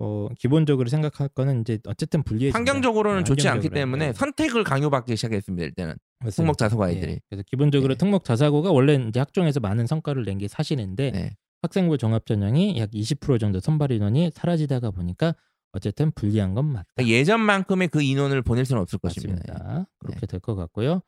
어, 0.00 0.28
기본적으로 0.38 0.88
생각할 0.88 1.28
거는 1.28 1.60
이제 1.62 1.78
어쨌든 1.86 2.22
불리해. 2.22 2.50
환경적으로는 2.50 3.24
좋지 3.24 3.48
않기 3.48 3.68
때문에 3.70 4.12
선택을 4.12 4.64
강요받기 4.64 5.14
시작했습니다. 5.16 5.64
일단은 5.66 5.94
특목 6.32 6.58
자사고 6.58 6.82
아이들이. 6.84 7.12
예. 7.12 7.20
그래서 7.28 7.42
기본적으로 7.46 7.94
네. 7.94 7.98
특목 7.98 8.24
자사고가 8.24 8.70
원래 8.72 8.94
이제 8.96 9.20
학종에서 9.20 9.60
많은 9.60 9.86
성과를 9.86 10.24
낸 10.24 10.38
게 10.38 10.48
사실인데 10.48 11.10
네. 11.12 11.36
학생부 11.62 11.96
종합 11.98 12.26
전형이 12.26 12.78
약 12.78 12.90
20% 12.90 13.38
정도 13.38 13.60
선발 13.60 13.92
인원이 13.92 14.30
사라지다가 14.34 14.90
보니까 14.90 15.34
어쨌든 15.72 16.10
불리한 16.12 16.54
건 16.54 16.66
맞다. 16.66 16.86
그러니까 16.96 17.16
예전만큼의 17.16 17.88
그 17.88 18.02
인원을 18.02 18.42
보낼 18.42 18.64
수는 18.64 18.82
없을 18.82 18.98
것입니다. 18.98 19.42
맞습니다. 19.48 19.86
그렇게 20.00 20.26
될 20.26 20.40
것 20.40 20.54
같고요. 20.56 21.02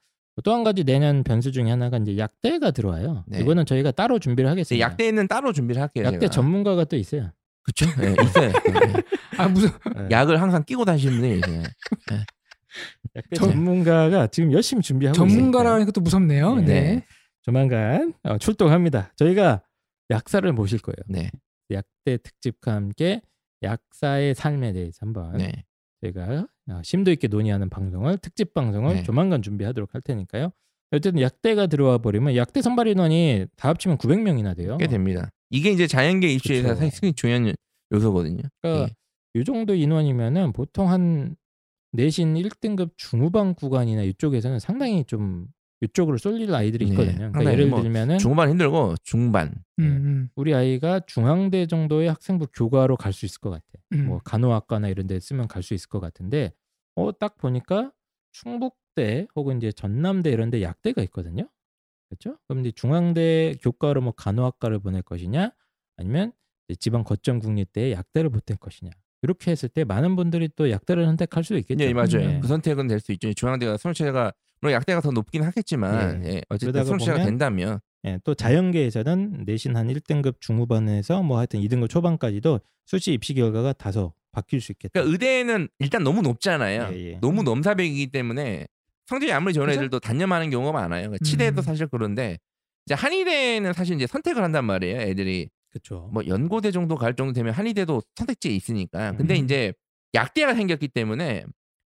또 0.45 0.53
한 0.53 0.65
가지 0.65 0.85
내년 0.85 1.25
변수 1.25 1.51
중에 1.51 1.71
하나가 1.71 1.97
이제 1.99 2.19
약대가 2.19 2.71
들어와요. 2.71 3.25
네. 3.27 3.41
이거는 3.41 3.65
저희가 3.67 3.91
따로 3.91 4.19
준비를 4.19 4.49
하겠습니다. 4.51 4.85
약대는 4.87 5.29
따로 5.29 5.53
준비를 5.53 5.81
할게요. 5.81 6.05
약대 6.05 6.19
제가. 6.21 6.31
전문가가 6.31 6.85
또 6.85 6.97
있어요. 6.97 7.31
그쵸? 7.67 7.87
네, 8.01 8.15
있어요. 8.23 8.53
네. 8.53 9.03
아 9.37 9.49
무슨 9.49 9.69
네. 9.97 10.09
약을 10.11 10.41
항상 10.41 10.63
끼고 10.65 10.85
다니시는 10.85 11.19
분이 11.21 11.41
계세요. 11.41 11.63
전- 13.35 13.51
전문가가 13.51 14.27
지금 14.29 14.53
열심히 14.53 14.83
준비하고 14.83 15.17
있어요. 15.17 15.29
전문가라는 15.29 15.87
것도 15.87 16.01
무섭네요. 16.01 16.57
네. 16.57 16.65
네. 16.65 17.05
조만간 17.43 18.13
어, 18.23 18.39
출동합니다. 18.39 19.13
저희가 19.17 19.63
약사를 20.11 20.51
모실 20.53 20.79
거예요. 20.81 20.97
네. 21.09 21.31
약대 21.71 22.19
특집과 22.19 22.75
함께 22.75 23.23
약사의 23.63 24.35
삶에 24.35 24.73
대해서 24.73 24.99
한번 25.01 25.37
네. 25.39 25.65
제가 26.03 26.47
어, 26.69 26.81
심도 26.85 27.11
있게 27.11 27.29
논의하는 27.29 27.69
방송을 27.71 28.19
특집 28.19 28.53
방송을 28.55 28.97
네. 28.97 29.03
조만간 29.03 29.43
준비하도록 29.43 29.95
할 29.95 30.03
테니까요. 30.03 30.51
어쨌든 30.93 31.21
약대가 31.21 31.67
들어와 31.67 31.99
버리면 31.99 32.37
약대 32.37 32.63
선발 32.63 32.87
인원이 32.89 33.47
다 33.57 33.71
합치면 33.71 33.99
900명이나 33.99 34.57
돼요. 34.57 34.77
꽤 34.77 34.87
됩니다. 34.87 35.31
이게 35.51 35.71
이제 35.71 35.87
자연계 35.87 36.29
입시에서 36.29 36.75
그쵸. 36.75 36.81
상당히 36.91 37.13
중요한 37.15 37.55
요소거든요. 37.93 38.43
그러니까 38.63 38.91
예. 38.91 39.41
이 39.41 39.45
정도 39.45 39.75
인원이면은 39.75 40.53
보통 40.53 40.91
한 40.91 41.37
내신 41.93 42.35
1등급 42.37 42.93
중후반 42.97 43.55
구간이나 43.55 44.03
이쪽에서는 44.03 44.59
상당히 44.61 45.05
좀 45.05 45.47
이쪽으로 45.83 46.19
쏠릴 46.19 46.55
아이들이 46.55 46.87
네, 46.87 46.93
있거든요. 46.93 47.33
그러니까 47.33 47.53
예를 47.53 47.67
뭐 47.69 47.83
들면은 47.83 48.19
중반 48.19 48.51
힘들고 48.51 48.97
중반. 49.03 49.53
음, 49.79 49.85
음, 49.85 50.29
우리 50.37 50.55
아이가 50.55 51.01
중앙대 51.01 51.67
정도의 51.67 52.09
학생부 52.09 52.49
교과로 52.55 52.97
갈 52.97 53.13
수 53.13 53.27
있을 53.27 53.41
것 53.41 53.51
같아. 53.51 53.65
음. 53.93 54.07
뭐 54.07 54.19
간호학과나 54.21 54.89
이런 54.89 55.07
데 55.07 55.21
쓰면 55.21 55.49
갈 55.49 55.63
수 55.63 55.75
있을 55.75 55.89
것 55.89 56.01
같은데 56.01 56.53
어 56.97 57.13
딱 57.13 57.37
보니까 57.39 57.93
충북대 58.33 59.27
혹은 59.37 59.59
이제 59.59 59.73
전남대 59.73 60.31
이런 60.31 60.51
데 60.51 60.63
약대가 60.63 61.03
있거든요. 61.05 61.49
그렇죠? 62.09 62.39
그럼 62.47 62.61
이제 62.61 62.73
중앙대 62.73 63.55
교과로 63.63 64.01
뭐 64.01 64.13
간호학과를 64.13 64.79
보낼 64.79 65.03
것이냐 65.03 65.51
아니면 65.97 66.33
지방 66.79 67.05
거점 67.05 67.39
국립대에 67.41 67.93
약대를 67.93 68.31
보낼 68.31 68.59
것이냐. 68.59 68.91
이렇게 69.23 69.51
했을 69.51 69.69
때 69.69 69.83
많은 69.85 70.15
분들이 70.15 70.49
또 70.55 70.71
약대를 70.71 71.05
선택할 71.07 71.43
수도 71.43 71.59
있겠죠. 71.59 71.85
예, 71.85 71.93
맞아요. 71.93 72.19
네. 72.19 72.41
그 72.41 72.47
선택은 72.49 72.87
될 72.87 73.01
수 73.01 73.13
있죠. 73.13 73.33
중앙대가 73.33 73.77
선출체가 73.77 74.33
물론 74.61 74.75
약대가 74.75 75.01
더 75.01 75.11
높긴 75.11 75.43
하겠지만 75.43 76.25
예. 76.25 76.35
예, 76.35 76.43
어쨌든 76.49 76.85
보면 76.85 77.25
된다면 77.25 77.81
예, 78.05 78.19
또 78.25 78.35
자연계에서는 78.35 79.45
내신 79.47 79.77
한 79.77 79.89
1등급 79.89 80.41
중후반에서 80.41 81.23
뭐 81.23 81.39
하여튼 81.39 81.61
2등급 81.61 81.89
초반까지도 81.89 82.61
수시 82.85 83.13
입시 83.13 83.35
결과가 83.35 83.73
다소 83.73 84.13
바뀔 84.33 84.61
수 84.61 84.73
있겠다. 84.73 84.93
그러니까 84.93 85.13
의대는 85.13 85.69
일단 85.79 86.05
너무 86.05 86.23
높잖아요. 86.23 86.91
예, 86.93 87.13
예. 87.13 87.19
너무 87.21 87.43
넘사벽이기 87.43 88.09
때문에 88.09 88.67
성적이 89.07 89.33
아무리 89.33 89.55
좋은 89.55 89.67
그죠? 89.67 89.79
애들도 89.79 90.01
단념하는 90.01 90.51
경우가 90.51 90.73
많아요. 90.73 91.09
그러니까 91.09 91.25
치대도 91.25 91.61
음. 91.61 91.63
사실 91.63 91.87
그런데 91.87 92.39
이제 92.87 92.95
한의대는 92.95 93.73
사실 93.73 93.97
이제 93.97 94.07
선택을 94.07 94.43
한단 94.43 94.65
말이에요. 94.65 95.01
애들이 95.01 95.49
그렇죠. 95.71 96.09
뭐 96.13 96.27
연고대 96.27 96.71
정도 96.71 96.97
갈 96.97 97.15
정도 97.15 97.33
되면 97.33 97.53
한의대도 97.53 98.03
선택지에 98.15 98.53
있으니까. 98.53 99.13
근데 99.13 99.39
음. 99.39 99.45
이제 99.45 99.73
약대가 100.15 100.55
생겼기 100.55 100.89
때문에 100.89 101.45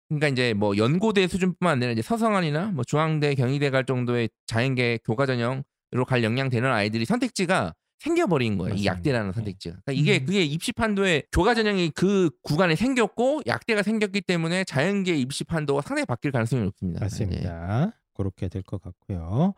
그러니까 0.08 0.28
이제 0.28 0.54
뭐 0.54 0.76
연고대 0.76 1.26
수준뿐만 1.26 1.78
아니라 1.78 1.92
이제 1.92 2.02
서성한이나 2.02 2.72
뭐 2.72 2.84
중앙대, 2.84 3.34
경희대 3.34 3.70
갈 3.70 3.84
정도의 3.84 4.28
자연계 4.46 5.00
교과 5.04 5.26
전형으로 5.26 6.04
갈 6.06 6.22
역량 6.22 6.48
되는 6.48 6.70
아이들이 6.70 7.04
선택지가 7.04 7.74
생겨버린 7.98 8.58
거예요. 8.58 8.74
이 8.74 8.84
맞습니다. 8.84 8.94
약대라는 8.94 9.30
네. 9.30 9.34
선택지가. 9.34 9.76
그러니까 9.84 9.92
이게 9.92 10.18
음. 10.22 10.26
그게 10.26 10.42
입시 10.44 10.72
판도에 10.72 11.22
교과 11.32 11.54
전형이 11.54 11.90
그 11.90 12.30
구간에 12.42 12.76
생겼고 12.76 13.42
약대가 13.46 13.82
생겼기 13.82 14.20
때문에 14.22 14.64
자연계 14.64 15.16
입시 15.16 15.44
판도가 15.44 15.80
상당히 15.82 16.04
바뀔 16.06 16.30
가능성이 16.32 16.62
높습니다. 16.64 17.00
예. 17.00 17.04
맞습니다. 17.04 17.92
그렇게 18.14 18.48
될 18.48 18.62
것 18.62 18.80
같고요. 18.82 19.54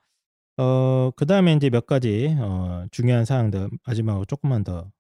어, 0.57 1.11
그 1.17 1.27
다음에 1.27 1.53
이제 1.53 1.71
몇 1.71 1.87
가지 1.87 2.35
어, 2.39 2.85
중요한 2.91 3.25
사항들 3.25 3.71
마지막으로 3.87 4.25
조금만 4.25 4.65
더 4.65 4.91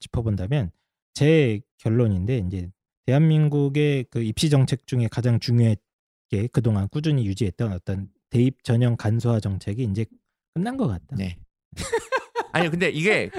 짚어본다면 0.00 0.70
제 1.14 1.60
결론인데 1.78 2.38
이제 2.38 2.70
대한민국의 3.06 4.06
그 4.10 4.22
입시 4.22 4.50
정책 4.50 4.86
중에 4.86 5.06
가장 5.10 5.38
중요하게 5.38 6.48
그동안 6.52 6.88
꾸준히 6.88 7.24
유지했던 7.26 7.72
어떤 7.72 8.08
대입 8.30 8.64
전형 8.64 8.96
간소화 8.96 9.38
정책이 9.38 9.84
이제 9.84 10.06
끝난 10.54 10.76
것 10.76 10.88
같다. 10.88 11.14
네. 11.16 11.38
아니 12.52 12.70
근데 12.70 12.88
이게 12.88 13.30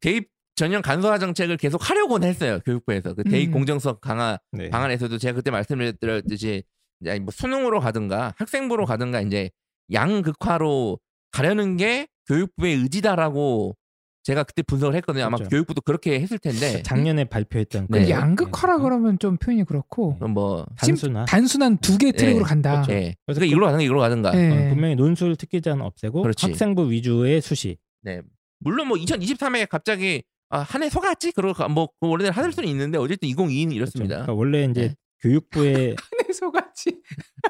대입 0.00 0.28
전형 0.54 0.82
간소화 0.82 1.18
정책을 1.18 1.56
계속 1.56 1.88
하려고는 1.88 2.28
했어요 2.28 2.58
교육부에서 2.64 3.14
그 3.14 3.24
대입 3.24 3.48
음. 3.50 3.52
공정성 3.52 3.98
강화 4.00 4.38
네. 4.52 4.70
방안에서도 4.70 5.18
제가 5.18 5.36
그때 5.36 5.50
말씀드렸듯이 5.50 6.62
이제 7.00 7.18
뭐 7.20 7.30
수능으로 7.30 7.80
가든가 7.80 8.34
학생부로 8.36 8.86
가든가 8.86 9.20
이제 9.20 9.50
양극화로 9.92 10.98
가려는 11.30 11.76
게 11.76 12.08
교육부의 12.26 12.74
의지다라고 12.74 13.76
제가 14.24 14.42
그때 14.42 14.62
분석을 14.62 14.94
했거든요. 14.96 15.24
아마 15.24 15.36
그렇죠. 15.36 15.48
교육부도 15.48 15.80
그렇게 15.80 16.20
했을 16.20 16.38
텐데 16.38 16.82
작년에 16.82 17.24
발표했던 17.24 17.86
네. 17.88 18.04
그 18.04 18.10
양극화라 18.10 18.78
그러면 18.78 19.18
좀 19.18 19.38
표현이 19.38 19.64
그렇고 19.64 20.18
뭐 20.20 20.66
단순화. 20.76 21.24
단순한 21.24 21.78
두 21.78 21.96
개의 21.96 22.12
트랙으로 22.12 22.44
네, 22.44 22.48
간다. 22.48 22.82
그렇죠. 22.82 22.92
예. 22.92 23.14
그래서 23.24 23.40
그러니까 23.40 23.46
이걸로 23.46 23.66
가든가 23.66 23.82
이걸로 23.84 24.00
가든가. 24.00 24.30
네. 24.32 24.50
어, 24.50 24.68
분명히 24.70 24.96
논술 24.96 25.36
특기자는 25.36 25.82
없애고 25.82 26.22
그렇지. 26.22 26.44
학생부 26.44 26.90
위주의 26.90 27.40
수시. 27.40 27.78
네. 28.02 28.20
물론 28.60 28.88
뭐 28.88 28.96
2023에 28.96 29.68
갑자기 29.68 30.22
아, 30.50 30.60
한 30.60 30.82
해 30.82 30.88
속았지. 30.88 31.32
그러고 31.32 31.54
가- 31.54 31.68
뭐 31.68 31.88
원래는 32.00 32.32
하을 32.32 32.52
수는 32.52 32.68
있는데 32.70 32.96
어쨌든 32.98 33.28
2022는 33.28 33.64
그렇죠. 33.64 33.74
이렇습니다. 33.76 34.14
그러니까 34.16 34.32
원래 34.34 34.64
이제 34.64 34.88
네. 34.88 34.94
교육부에 35.20 35.94
내 36.26 36.32
소같이. 36.32 37.00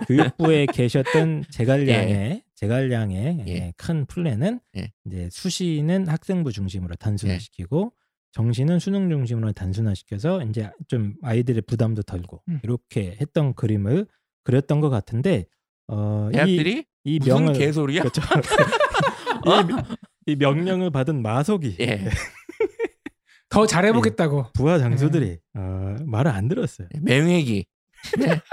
교육부에 0.06 0.66
계셨던 0.66 1.44
제갈량의 1.50 2.42
제갈량의 2.54 3.44
예. 3.46 3.52
예, 3.52 3.72
큰 3.76 4.04
플랜은 4.06 4.58
예. 4.76 4.90
이제 5.06 5.28
수시는 5.30 6.08
학생부 6.08 6.50
중심으로 6.50 6.96
단순화시키고 6.96 7.92
정시는 8.32 8.78
수능 8.78 9.08
중심으로 9.10 9.52
단순화시켜서 9.52 10.42
이제 10.44 10.70
좀 10.88 11.14
아이들의 11.22 11.62
부담도 11.62 12.02
덜고 12.02 12.42
음. 12.48 12.60
이렇게 12.64 13.16
했던 13.20 13.54
그림을 13.54 14.06
그렸던 14.44 14.80
것 14.80 14.90
같은데 14.90 15.44
어, 15.88 16.30
대학들이 16.32 16.84
이, 17.04 17.14
이 17.16 17.18
무슨 17.18 17.34
명을 17.44 17.52
개소리야? 17.54 18.02
그렇죠. 18.02 18.22
어? 19.46 19.60
이, 19.60 19.96
이 20.28 20.36
명령을 20.36 20.90
받은 20.90 21.22
마속이 21.22 21.76
예. 21.80 22.04
더 23.48 23.66
잘해보겠다고. 23.66 24.48
부하 24.52 24.78
장수들이 24.78 25.38
어, 25.54 25.96
말을 26.04 26.30
안 26.30 26.48
들었어요. 26.48 26.86
맹획이. 27.00 27.64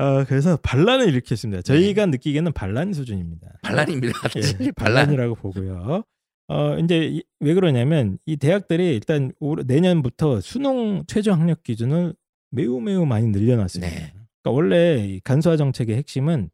어, 0.00 0.24
그래서 0.24 0.56
반란을 0.62 1.08
일으켰습니다. 1.08 1.60
저희가 1.60 2.06
느끼기에는 2.06 2.52
반란 2.52 2.94
수준입니다. 2.94 3.46
반란입니다. 3.62 4.18
예, 4.36 4.70
반란. 4.72 4.94
반란이라고 5.04 5.34
보고요. 5.34 6.02
어 6.50 6.78
이제 6.78 6.98
이- 7.04 7.22
왜 7.40 7.52
그러냐면 7.52 8.16
이 8.24 8.38
대학들이 8.38 8.94
일단 8.94 9.32
올 9.38 9.64
내년부터 9.66 10.40
수능 10.40 11.04
최저 11.06 11.32
학력 11.32 11.62
기준을 11.62 12.14
매우 12.50 12.80
매우 12.80 13.04
많이 13.04 13.26
늘려놨습니다. 13.26 13.92
네. 13.94 13.98
그러니까 14.42 14.50
원래 14.50 14.96
이 15.04 15.20
간소화 15.20 15.58
정책의 15.58 15.96
핵심은 15.98 16.48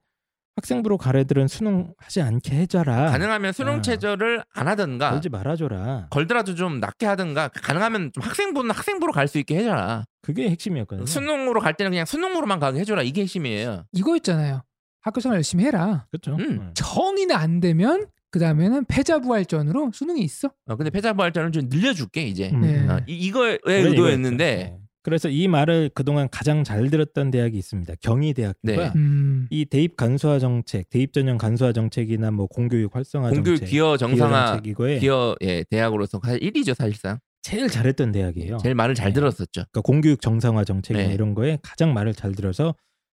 학생부로 0.57 0.99
갈 0.99 1.17
애들은 1.17 1.49
수능 1.49 1.93
하지 1.99 2.23
않게 2.23 2.55
해줘라. 2.57 3.11
가능하면 3.11 3.53
수능 3.53 3.75
아. 3.79 3.83
체제를 3.83 4.45
안 4.55 4.69
하든가 4.69 5.11
걸지 5.11 5.29
말아줘라. 5.29 6.09
걸더라도 6.11 6.55
좀 6.55 6.79
낮게 6.81 7.07
하든가 7.07 7.49
가능하면 7.49 8.13
좀 8.13 8.23
학생부는 8.23 8.71
학생부로 8.71 9.13
갈 9.13 9.25
수 9.27 9.39
있게 9.39 9.57
해줘라. 9.57 10.05
그게 10.23 10.49
핵심이었거든요. 10.51 11.07
수능으로 11.07 11.61
갈 11.61 11.75
때는 11.75 11.91
그냥 11.91 12.05
수능으로만 12.07 12.61
가게 12.61 12.79
해줘라. 12.81 13.03
이게 13.03 13.23
핵심이에요. 13.23 13.85
이거 13.93 14.15
있잖아요. 14.17 14.63
학교 15.01 15.21
생활 15.21 15.37
열심히 15.39 15.65
해라. 15.65 16.07
그렇죠. 16.11 16.37
음. 16.39 16.71
정이나 16.75 17.37
안 17.37 17.61
되면 17.61 18.07
그 18.31 18.39
다음에는 18.39 18.85
패자부활전으로 18.87 19.91
수능이 19.93 20.21
있어. 20.23 20.51
어, 20.67 20.77
근데 20.77 20.91
패자부활전을 20.91 21.53
좀 21.53 21.69
늘려줄게 21.69 22.23
이제. 22.23 22.51
음. 22.53 22.61
네. 22.61 22.89
어, 22.89 23.01
이, 23.07 23.17
이거였죠. 23.27 23.63
네. 24.37 24.77
그래서 25.05 25.29
이 25.29 25.49
말을 25.49 25.91
그동안 25.95 26.29
가장 26.31 26.65
잘 26.65 26.89
들었던 26.89 27.31
대학이 27.31 27.59
있습니다. 27.59 27.93
경희대학교가 28.01 28.85
네. 28.85 28.93
음. 28.97 29.47
이 29.51 29.67
대입 29.67 29.99
간소화 29.99 30.39
정책, 30.39 30.89
대입 30.89 31.13
전형 31.13 31.37
간소화 31.37 31.75
정책이나 31.75 32.31
뭐 32.31 32.47
공교육 32.47 32.97
활성화 32.97 33.29
공교육 33.29 33.59
정책, 33.59 33.71
기여 33.71 33.99
정상화 33.99 34.47
정책 34.47 34.67
이거에 34.67 34.99
기여 34.99 35.37
예, 35.43 35.63
대학으로서 35.69 36.19
사실 36.25 36.41
1위죠 36.41 36.75
사실상. 36.75 37.19
제일 37.43 37.69
잘했던 37.69 38.13
대학이에요. 38.13 38.57
제일 38.57 38.75
말을 38.75 38.95
잘 38.95 39.09
네. 39.09 39.13
들었었죠. 39.13 39.51
그러니까 39.53 39.81
공교육 39.83 40.23
정상화 40.23 40.65
정책이나 40.65 41.09
네. 41.09 41.13
이런 41.13 41.35
거에 41.35 41.59
가장 41.63 41.93
말을 41.93 42.15
잘 42.15 42.33
들어서 42.33 42.75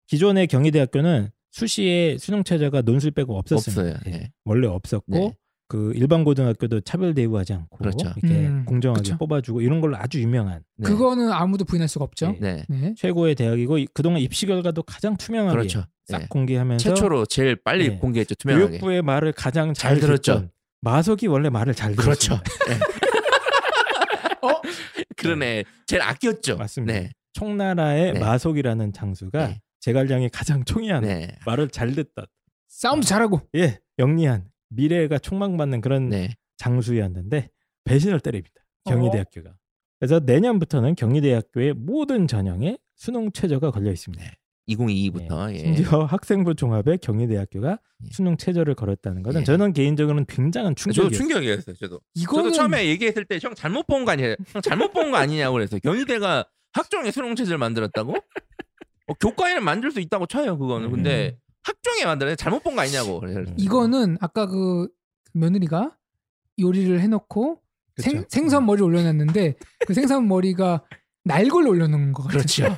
기존의 0.08 0.48
경희대학교는 0.48 1.30
수시에 1.52 2.18
수능 2.18 2.42
체제가 2.42 2.82
논술 2.82 3.12
빼고 3.12 3.38
없었습니다. 3.38 3.96
없어요. 3.96 4.00
예. 4.08 4.22
예. 4.22 4.30
원래 4.44 4.66
없었고 4.66 5.16
네. 5.16 5.36
그 5.68 5.92
일반 5.96 6.22
고등학교도 6.22 6.82
차별 6.82 7.12
대우하지 7.14 7.52
않고 7.54 7.78
그렇죠. 7.78 8.12
이렇게 8.22 8.46
음, 8.46 8.64
공정하게 8.64 9.02
그렇죠. 9.02 9.18
뽑아주고 9.18 9.60
이런 9.62 9.80
걸로 9.80 9.96
아주 9.96 10.20
유명한 10.20 10.62
네. 10.76 10.88
그거는 10.88 11.32
아무도 11.32 11.64
부인할 11.64 11.88
수가 11.88 12.04
없죠. 12.04 12.36
네. 12.40 12.64
네. 12.68 12.94
최고의 12.96 13.34
대학이고 13.34 13.78
이- 13.78 13.88
그동안 13.92 14.20
입시 14.20 14.46
결과도 14.46 14.82
가장 14.84 15.16
투명하게 15.16 15.56
그렇죠. 15.56 15.84
싹 16.06 16.18
네. 16.18 16.26
공개하면서 16.28 16.88
최초로 16.88 17.26
제일 17.26 17.56
빨리 17.56 17.88
네. 17.90 17.96
공개했죠 17.96 18.36
투명하게. 18.36 18.66
교육부의 18.68 19.02
말을 19.02 19.32
가장 19.32 19.74
잘 19.74 19.94
잘, 19.94 20.00
들었죠. 20.00 20.48
마석이 20.82 21.26
원래 21.26 21.48
말을 21.50 21.74
잘 21.74 21.96
그렇죠. 21.96 22.38
들었습니다. 22.44 22.86
어? 24.42 24.50
그러네. 25.16 25.64
제일 25.86 26.02
아꼈죠. 26.02 26.56
맞습니다. 26.58 26.92
네. 26.92 27.10
총나라의 27.32 28.12
네. 28.14 28.20
마석이라는 28.20 28.92
장수가 28.92 29.46
네. 29.48 29.60
제갈량이 29.80 30.28
가장 30.30 30.64
총이한 30.64 31.02
네. 31.02 31.36
말을 31.44 31.68
잘 31.70 31.92
듣던 31.94 32.26
싸움도 32.68 33.04
잘하고. 33.06 33.40
예 33.56 33.78
영리한 33.98 34.44
미래가 34.68 35.18
촉망받는 35.18 35.80
그런 35.80 36.08
네. 36.08 36.34
장수였는데 36.56 37.48
배신을 37.84 38.20
때립니다. 38.20 38.54
어? 38.84 38.90
경희대학교가. 38.90 39.54
그래서 39.98 40.20
내년부터는 40.20 40.94
경희대학교의 40.94 41.74
모든 41.74 42.26
전형에 42.26 42.78
수능 42.96 43.30
최저가 43.32 43.70
걸려 43.70 43.90
있습니다. 43.92 44.24
2022부터 44.68 45.50
예. 45.52 45.54
예. 45.54 45.58
심지어 45.58 46.04
학생부 46.04 46.54
종합에 46.56 46.96
경희대학교가 46.96 47.78
예. 48.04 48.08
수능 48.10 48.36
최저를 48.36 48.74
걸었다는 48.74 49.22
것은 49.22 49.42
예. 49.42 49.44
저는 49.44 49.72
개인적으로는 49.72 50.26
굉장한 50.26 50.74
저도 50.74 50.92
충격이었어요. 50.92 51.18
충격이었어요. 51.18 51.76
저도. 51.76 52.00
이거는 52.14 52.44
저도 52.52 52.56
처음에 52.56 52.86
얘기했을 52.88 53.24
때 53.24 53.38
형 53.40 53.54
잘못 53.54 53.86
본 53.86 54.04
거 54.04 54.10
아니에요? 54.12 54.34
형 54.52 54.60
잘못 54.62 54.92
본 54.92 55.10
거 55.12 55.18
아니냐고 55.18 55.54
그랬어요. 55.54 55.78
경희대가 55.80 56.46
학종의 56.72 57.12
수능 57.12 57.36
체제를 57.36 57.58
만들었다고? 57.58 58.12
어, 59.08 59.14
교과에는 59.14 59.62
만들 59.62 59.92
수 59.92 60.00
있다고 60.00 60.26
쳐요 60.26 60.58
그거는. 60.58 60.90
근데 60.90 61.38
학종에 61.66 62.04
만들어 62.04 62.34
잘못 62.36 62.62
본 62.62 62.76
거 62.76 62.82
아니냐고. 62.82 63.22
이거는 63.56 64.16
아까 64.20 64.46
그 64.46 64.88
며느리가 65.34 65.96
요리를 66.58 67.00
해놓고 67.00 67.60
생, 67.98 68.12
그쵸. 68.18 68.26
생선 68.30 68.66
머리 68.66 68.82
올려놨는데 68.82 69.54
그 69.86 69.94
생선 69.94 70.28
머리가 70.28 70.84
날걸 71.24 71.66
올려놓은 71.66 72.12
거 72.12 72.22
같아요. 72.22 72.38
그렇죠. 72.38 72.76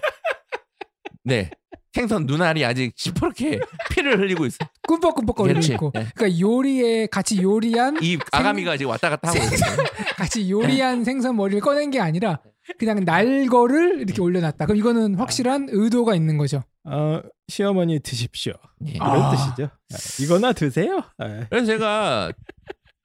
네. 1.25 1.51
생선 1.93 2.27
눈알이 2.27 2.65
아직 2.65 2.93
시퍼렇게 2.97 3.61
피를 3.91 4.19
흘리고 4.21 4.47
있어. 4.47 4.59
꿈뻑꿈뻑 4.87 5.35
거리고 5.37 5.55
그렇지. 5.55 5.73
있고. 5.73 5.91
네. 5.95 6.07
그러니까 6.15 6.39
요리에 6.41 7.07
같이 7.07 7.43
요리한 7.43 7.99
이 8.03 8.17
아가미가 8.31 8.77
지금 8.77 8.91
왔다 8.91 9.11
갔다 9.11 9.29
하고 9.31 9.39
있어요. 9.39 9.77
같이 10.17 10.51
요리한 10.51 11.05
생선 11.05 11.37
머리를 11.37 11.61
꺼낸 11.61 11.91
게 11.91 11.99
아니라 12.01 12.41
그냥 12.79 13.05
날거를 13.05 14.01
이렇게 14.03 14.21
올려놨다. 14.21 14.67
그럼 14.67 14.77
이거는 14.79 15.15
확실한 15.17 15.69
의도가 15.71 16.15
있는 16.15 16.37
거죠. 16.39 16.63
어, 16.91 17.23
시어머니 17.49 18.01
드십시오. 18.01 18.53
예. 18.87 18.93
이런 18.93 19.11
아. 19.11 19.31
뜻이죠. 19.31 19.65
아, 19.65 20.23
이거나 20.25 20.53
드세요. 20.53 21.03
아, 21.19 21.47
그래서 21.49 21.67
제가 21.67 22.33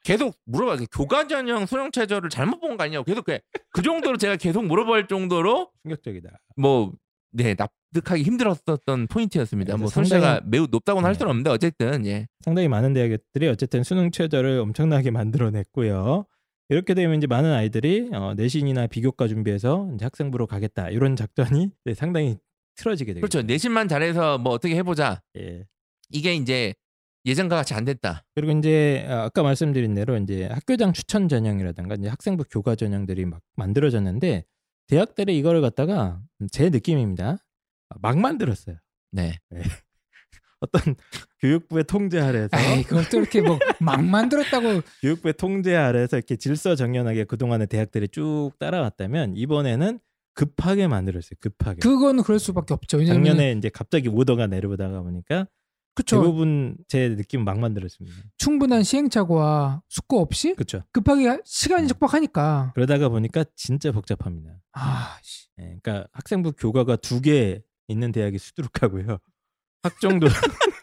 계속 0.03 0.35
물어봐요. 0.45 0.85
교과 0.91 1.27
전형 1.27 1.65
수능 1.65 1.91
체제를 1.91 2.29
잘못 2.29 2.59
본 2.59 2.75
거 2.77 2.83
아니냐고 2.83 3.05
계속 3.05 3.23
그, 3.25 3.39
그 3.71 3.81
정도로 3.81 4.17
제가 4.17 4.35
계속 4.35 4.65
물어볼 4.65 5.07
정도로 5.07 5.71
충격적이다. 5.83 6.29
뭐 6.57 6.91
네, 7.31 7.55
납득하기 7.57 8.21
힘들었었던 8.23 9.07
포인트였습니다. 9.07 9.77
뭐 9.77 9.87
상당히- 9.87 10.41
매우 10.45 10.67
높다고는 10.69 11.05
할 11.05 11.13
네. 11.13 11.17
수는 11.17 11.29
없는데 11.29 11.49
어쨌든 11.49 12.05
예. 12.05 12.27
상당히 12.41 12.67
많은 12.67 12.93
대학들이 12.93 13.47
어쨌든 13.47 13.83
수능 13.83 14.11
최저를 14.11 14.59
엄청나게 14.59 15.09
만들어냈고요. 15.11 16.25
이렇게 16.69 16.93
되면 16.93 17.17
이제 17.17 17.27
많은 17.27 17.51
아이들이 17.51 18.09
어, 18.13 18.33
내신이나 18.35 18.87
비교과 18.87 19.27
준비해서 19.27 19.89
이제 19.95 20.05
학생부로 20.05 20.47
가겠다 20.47 20.89
이런 20.89 21.15
작전이 21.15 21.69
네, 21.85 21.93
상당히 21.93 22.37
틀어지게 22.75 23.13
되죠. 23.13 23.21
그렇죠. 23.21 23.41
내신만 23.41 23.87
잘해서 23.87 24.37
뭐 24.37 24.53
어떻게 24.53 24.75
해보자. 24.75 25.21
예. 25.37 25.65
이게 26.09 26.33
이제 26.35 26.73
예전과 27.25 27.55
같이 27.55 27.73
안 27.73 27.85
됐다. 27.85 28.25
그리고 28.35 28.51
이제 28.57 29.05
아, 29.09 29.23
아까 29.23 29.43
말씀드린 29.43 29.93
대로 29.93 30.17
이제 30.17 30.47
학교장 30.47 30.93
추천 30.93 31.27
전형이라든가 31.29 31.95
이제 31.95 32.09
학생부 32.09 32.45
교과 32.49 32.75
전형들이 32.75 33.25
막 33.25 33.41
만들어졌는데 33.55 34.43
대학들이 34.87 35.37
이거를 35.37 35.61
갖다가 35.61 36.21
제 36.51 36.69
느낌입니다. 36.69 37.37
아, 37.89 37.95
막 38.01 38.17
만들었어요. 38.19 38.75
네. 39.11 39.39
어떤 40.59 40.95
교육부의 41.41 41.83
통제 41.85 42.19
아래에서 42.21 42.49
에이, 42.57 42.83
그것도 42.83 43.17
이렇게 43.19 43.41
뭐 43.41 43.59
막 43.81 44.01
만들었다고 44.03 44.81
교육부의 45.01 45.33
통제 45.33 45.75
아래에서 45.75 46.15
이렇게 46.17 46.37
질서정연하게 46.37 47.25
그동안의 47.25 47.67
대학들이 47.67 48.07
쭉 48.07 48.51
따라왔다면 48.59 49.35
이번에는 49.35 49.99
급하게 50.33 50.87
만들었어요. 50.87 51.37
급하게. 51.39 51.79
그거는 51.79 52.23
그럴 52.23 52.39
수밖에 52.39 52.73
없죠. 52.73 52.97
왜냐면 52.97 53.23
작년에 53.25 53.51
이제 53.53 53.69
갑자기 53.69 54.09
오더가 54.09 54.47
내려오다가 54.47 55.01
보니까 55.01 55.47
그쵸. 55.95 56.21
대부분 56.21 56.75
제 56.87 57.15
느낌 57.15 57.43
막 57.43 57.59
만들었습니다. 57.59 58.17
충분한 58.37 58.81
시행착오와 58.83 59.83
숙고 59.89 60.19
없이 60.21 60.55
그렇죠. 60.55 60.83
급하게 60.91 61.39
시간이 61.45 61.87
촉박하니까 61.87 62.71
그러다가 62.73 63.09
보니까 63.09 63.45
진짜 63.55 63.91
복잡합니다. 63.91 64.59
아, 64.73 65.17
씨. 65.21 65.47
예, 65.59 65.77
그러니까 65.83 66.07
학생부 66.13 66.53
교과가 66.53 66.95
두 66.97 67.21
개 67.21 67.61
있는 67.87 68.11
대학이 68.11 68.37
수두룩하고요. 68.39 69.19
학종도 69.83 70.27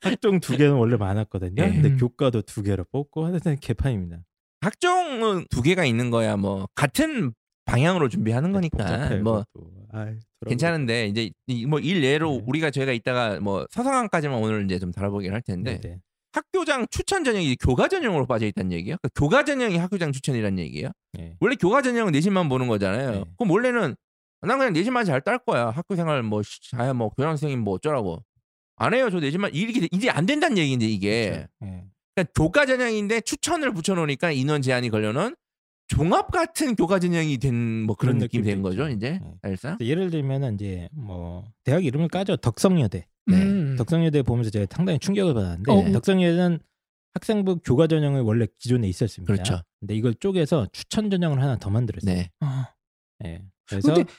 학종 0.00 0.40
두 0.40 0.56
개는 0.56 0.74
원래 0.74 0.96
많았거든요. 0.96 1.62
예. 1.62 1.68
근데 1.70 1.88
음. 1.90 1.96
교과도 1.98 2.42
두 2.42 2.62
개로 2.62 2.84
뽑고 2.90 3.26
하여튼 3.26 3.56
개판입니다. 3.60 4.18
학종은 4.60 5.46
두 5.50 5.62
개가 5.62 5.84
있는 5.84 6.10
거야. 6.10 6.36
뭐 6.36 6.66
같은 6.74 7.32
방향으로 7.66 8.08
준비하는 8.08 8.52
거니까 8.52 8.78
복잡해요, 8.78 9.22
뭐. 9.22 9.44
아이, 9.92 10.14
괜찮은데 10.46 11.06
이제 11.06 11.30
뭐 11.68 11.78
일례로 11.78 12.30
네. 12.30 12.44
우리가 12.46 12.70
저희가 12.70 12.92
이따가 12.92 13.38
뭐 13.40 13.66
서성함까지만 13.70 14.38
오늘 14.38 14.64
이제 14.64 14.78
좀 14.78 14.92
다뤄보긴 14.92 15.32
할 15.32 15.40
거. 15.42 15.52
텐데 15.52 15.80
네, 15.80 15.88
네. 15.90 16.00
학교장 16.32 16.86
추천 16.90 17.24
전형이 17.24 17.56
교과 17.56 17.88
전형으로 17.88 18.26
빠져 18.26 18.46
있다는 18.46 18.72
얘기예요. 18.72 18.96
그러니까 19.00 19.08
교과 19.20 19.44
전형이 19.44 19.76
학교장 19.78 20.12
추천이라는 20.12 20.58
얘기예요. 20.58 20.90
예. 21.18 21.34
원래 21.40 21.56
교과 21.56 21.82
전형은 21.82 22.12
내신만 22.12 22.48
보는 22.48 22.68
거잖아요. 22.68 23.10
네. 23.10 23.24
그럼 23.38 23.50
원래는 23.50 23.96
난 24.42 24.58
그냥 24.58 24.72
내신만 24.74 25.04
잘 25.06 25.20
딸 25.22 25.38
거야. 25.38 25.70
학교 25.70 25.96
생활 25.96 26.22
뭐 26.22 26.42
자야 26.70 26.92
뭐 26.92 27.08
교장 27.10 27.32
선생님 27.32 27.60
뭐 27.60 27.74
어쩌라고 27.74 28.22
안 28.76 28.92
해요. 28.92 29.08
저 29.10 29.18
내신만 29.18 29.54
이렇게 29.54 29.88
이제 29.90 30.10
안 30.10 30.26
된다는 30.26 30.58
얘기인데 30.58 30.84
이게 30.86 31.46
예. 31.64 31.84
그러니까 32.14 32.32
교과 32.36 32.66
전형인데 32.66 33.22
추천을 33.22 33.72
붙여놓으니까 33.72 34.30
인원 34.32 34.60
제한이 34.62 34.90
걸려는 34.90 35.34
종합 35.88 36.30
같은 36.30 36.74
교과 36.74 36.98
전형이 36.98 37.38
된 37.38 37.54
뭐 37.86 37.94
그런 37.96 38.14
그런 38.14 38.18
느낌이 38.18 38.44
된 38.44 38.62
거죠. 38.62 38.88
이제 38.88 39.20
네. 39.42 39.76
예를 39.80 40.10
들면은 40.10 40.54
이제 40.54 40.88
뭐 40.92 41.44
대학 41.64 41.84
이름을 41.84 42.08
까죠. 42.08 42.36
덕성여대. 42.36 43.06
네. 43.26 43.42
음. 43.42 43.76
덕성여대 43.76 44.22
보면서 44.22 44.50
제가 44.50 44.66
상당히 44.70 44.98
충격을 44.98 45.34
받았는데 45.34 45.72
어. 45.72 45.92
덕성여대는 45.92 46.58
학생부 47.14 47.60
교과 47.64 47.86
전형을 47.86 48.22
원래 48.22 48.46
기존에 48.58 48.88
있었습니다. 48.88 49.32
그렇죠. 49.32 49.62
근데 49.80 49.94
이걸 49.94 50.14
쪼개서 50.14 50.68
추천 50.72 51.10
전형을 51.10 51.40
하나 51.40 51.56
더 51.58 51.70
만들었어요. 51.70 52.14
네. 52.14 52.30
어. 52.40 52.64
예. 53.24 53.42
그래서 53.66 53.94
근데 53.94 54.10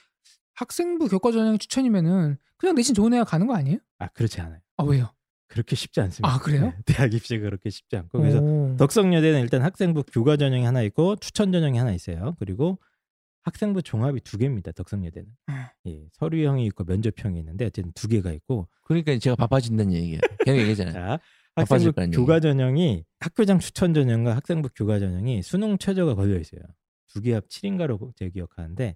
학생부 0.55 1.07
교과 1.07 1.31
전형 1.31 1.57
추천이면은 1.57 2.37
그냥 2.57 2.75
내신 2.75 2.95
좋은 2.95 3.13
애가 3.13 3.23
가는 3.25 3.45
거 3.45 3.55
아니에요? 3.55 3.77
아 3.99 4.07
그렇지 4.07 4.41
않아요. 4.41 4.59
아 4.77 4.83
왜요? 4.83 5.11
그렇게 5.47 5.75
쉽지 5.75 6.01
않습니다. 6.01 6.33
아, 6.33 6.39
그래요? 6.39 6.65
네, 6.65 6.73
대학 6.85 7.13
입시가 7.13 7.41
그렇게 7.43 7.69
쉽지 7.69 7.95
않고 7.97 8.19
그래서 8.19 8.39
오. 8.39 8.75
덕성여대는 8.77 9.41
일단 9.41 9.61
학생부 9.61 10.03
교과 10.11 10.37
전형이 10.37 10.63
하나 10.65 10.81
있고 10.83 11.15
추천 11.17 11.51
전형이 11.51 11.77
하나 11.77 11.93
있어요. 11.93 12.35
그리고 12.39 12.79
학생부 13.43 13.81
종합이 13.81 14.19
두 14.21 14.37
개입니다. 14.37 14.71
덕성여대는. 14.73 15.27
음. 15.49 15.63
예, 15.87 16.05
서류형이 16.13 16.65
있고 16.67 16.83
면접형이 16.83 17.39
있는데 17.39 17.65
어쨌든 17.65 17.93
두 17.93 18.07
개가 18.09 18.31
있고 18.33 18.67
그러니까 18.83 19.17
제가 19.17 19.35
바빠진다는 19.37 19.93
얘기예요. 19.93 20.19
계속 20.43 20.59
얘기잖아요. 20.59 21.17
학생부 21.55 21.93
교과 22.11 22.39
전형이 22.41 23.03
학교장 23.19 23.59
추천 23.59 23.93
전형과 23.93 24.35
학생부 24.35 24.69
교과 24.75 24.99
전형이 24.99 25.41
수능 25.43 25.77
최저가 25.77 26.15
걸려 26.15 26.37
있어요. 26.39 26.61
두 27.07 27.21
개 27.21 27.33
합 27.33 27.47
7인가로 27.47 28.15
제가 28.17 28.29
기억하는데 28.31 28.95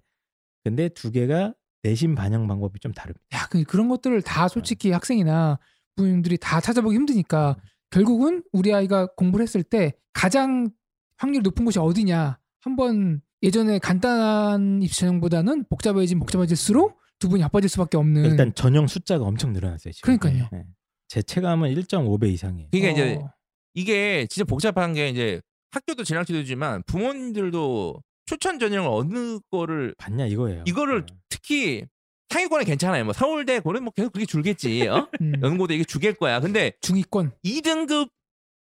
근데 0.64 0.88
두 0.90 1.10
개가 1.10 1.54
내신 1.82 2.14
반영 2.14 2.46
방법이 2.46 2.78
좀 2.78 2.92
다릅니다. 2.92 3.24
야, 3.34 3.48
그 3.50 3.64
그런 3.64 3.88
것들을 3.88 4.20
다 4.22 4.46
솔직히 4.48 4.92
학생이나 4.92 5.58
부모님들이 5.96 6.38
다 6.38 6.60
찾아보기 6.60 6.94
힘드니까 6.96 7.56
결국은 7.90 8.42
우리 8.52 8.72
아이가 8.72 9.06
공부를 9.16 9.42
했을 9.42 9.62
때 9.62 9.92
가장 10.12 10.70
확률 11.16 11.42
높은 11.42 11.64
곳이 11.64 11.78
어디냐 11.78 12.38
한번 12.60 13.20
예전에 13.42 13.78
간단한 13.78 14.82
입시 14.82 15.00
전형보다는 15.00 15.64
복잡해진 15.68 16.18
복잡해질수록 16.18 16.98
두 17.18 17.28
분이 17.28 17.42
바빠질 17.42 17.68
수밖에 17.68 17.96
없는 17.96 18.24
일단 18.24 18.54
전형 18.54 18.86
숫자가 18.86 19.24
엄청 19.24 19.52
늘어났어요. 19.52 19.92
지금. 19.92 20.12
음. 20.12 20.18
그러니까요. 20.18 20.48
네. 20.52 20.64
제 21.08 21.22
체감은 21.22 21.74
1.5배 21.74 22.32
이상이에요. 22.32 22.68
그러니까 22.70 22.92
이제 22.92 23.18
어, 23.20 23.32
이게 23.74 24.26
진짜 24.28 24.44
복잡한 24.44 24.94
게 24.94 25.08
이제 25.08 25.40
학교도 25.70 26.04
진학 26.04 26.26
지도지만 26.26 26.82
부모님들도 26.86 28.02
추천 28.26 28.58
전형을 28.58 28.88
어느 28.90 29.38
거를 29.50 29.94
봤냐 29.98 30.26
이거예요. 30.26 30.64
이거를 30.66 31.06
네. 31.06 31.14
특히 31.28 31.86
상위권은 32.32 32.64
괜찮아요. 32.64 33.04
뭐 33.04 33.12
서울대 33.12 33.60
고는 33.60 33.84
뭐 33.84 33.92
계속 33.92 34.12
그렇게 34.12 34.26
줄겠지. 34.26 34.86
어? 34.88 35.08
음, 35.20 35.32
연고도 35.42 35.74
이게 35.74 35.84
주길 35.84 36.14
거야. 36.14 36.40
근데 36.40 36.72
중위권 36.80 37.32
2등급에 37.44 38.08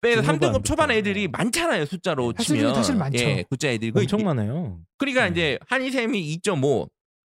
중후반 0.03 0.25
3등급 0.39 0.65
초반 0.65 0.89
부터. 0.89 0.95
애들이 0.99 1.29
많잖아요. 1.29 1.87
숫자로 1.87 2.35
사실 2.37 2.57
치면. 2.57 2.75
사실 2.75 2.95
많죠. 2.97 3.19
예, 3.25 3.45
굿자 3.49 3.69
애들이. 3.71 3.93
그 3.93 4.01
엄청 4.01 4.21
이- 4.21 4.25
많아요. 4.25 4.81
그러니까 4.99 5.27
네. 5.27 5.31
이제 5.31 5.59
한이샘이 5.69 6.39
2.5, 6.39 6.89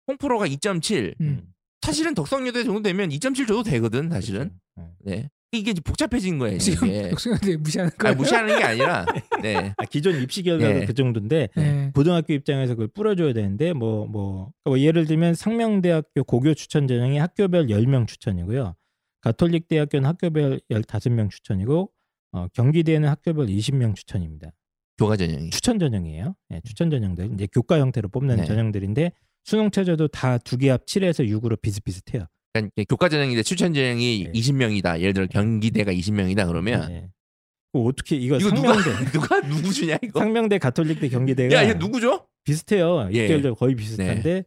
홍프로가 0.08 0.46
2.7. 0.46 1.14
음. 1.20 1.42
사실은 1.82 2.14
덕성여대 2.14 2.64
정도 2.64 2.82
되면 2.82 3.10
2.7 3.10 3.46
줘도 3.46 3.62
되거든. 3.62 4.10
사실은. 4.10 4.52
그렇죠. 4.74 4.92
네. 5.00 5.28
네. 5.52 5.58
이게 5.58 5.70
이제 5.70 5.80
복잡해진 5.80 6.38
거예요. 6.38 6.58
지금 6.58 6.88
이게. 6.88 7.10
역순한테 7.10 7.56
무시하는 7.56 7.90
아, 7.94 7.96
거예요. 8.02 8.16
무시하는 8.16 8.58
게 8.58 8.64
아니라. 8.64 9.06
네. 9.42 9.72
아, 9.76 9.84
기존 9.84 10.20
입시 10.20 10.42
결과가 10.42 10.72
네. 10.80 10.84
그 10.86 10.92
정도인데 10.94 11.48
네. 11.56 11.90
고등학교 11.94 12.34
입장에서 12.34 12.74
그걸 12.74 12.88
뿌려줘야 12.88 13.32
되는데 13.32 13.72
뭐뭐 13.72 14.52
예를 14.76 15.06
들면 15.06 15.34
상명대학교 15.34 16.24
고교 16.24 16.54
추천 16.54 16.86
전형이 16.86 17.18
학교별 17.18 17.68
10명 17.68 18.06
추천이고요. 18.06 18.74
가톨릭 19.22 19.68
대학교는 19.68 20.06
학교별 20.08 20.60
15명 20.70 21.30
추천이고 21.30 21.90
어, 22.32 22.46
경기대는 22.52 23.08
학교별 23.08 23.46
20명 23.46 23.96
추천입니다. 23.96 24.50
교과 24.98 25.16
전형이. 25.16 25.50
추천 25.50 25.78
전형이에요. 25.78 26.34
예, 26.52 26.60
추천 26.64 26.90
전형들 26.90 27.30
이제 27.34 27.46
교과 27.52 27.78
형태로 27.78 28.08
뽑는 28.10 28.36
네. 28.36 28.44
전형들인데 28.44 29.12
수능 29.44 29.70
최저도 29.70 30.08
다 30.08 30.36
두 30.38 30.58
개 30.58 30.68
합 30.70 30.84
7에서 30.84 31.26
6으로 31.26 31.58
비슷비슷해요. 31.60 32.26
그러니까 32.52 32.84
교과 32.88 33.08
전형인데 33.08 33.42
추천 33.42 33.74
전형이 33.74 34.30
네. 34.32 34.32
20명이다. 34.32 35.00
예를 35.00 35.12
들어 35.12 35.26
경기대가 35.26 35.92
20명이다 35.92 36.46
그러면 36.46 36.90
예. 36.90 37.08
그 37.72 37.80
어떻게 37.84 38.16
이거, 38.16 38.36
이거 38.38 38.50
누가 38.50 38.74
상명대 38.74 39.12
누가 39.12 39.40
누구 39.42 39.72
주냐 39.72 39.98
이거? 40.02 40.20
상명대 40.20 40.58
가톨릭대 40.58 41.08
경기대가 41.08 41.54
야, 41.54 41.62
이거 41.62 41.74
누구죠? 41.74 42.26
비슷해요. 42.44 43.08
예. 43.12 43.24
입결도 43.24 43.54
거의 43.54 43.74
비슷한데 43.74 44.44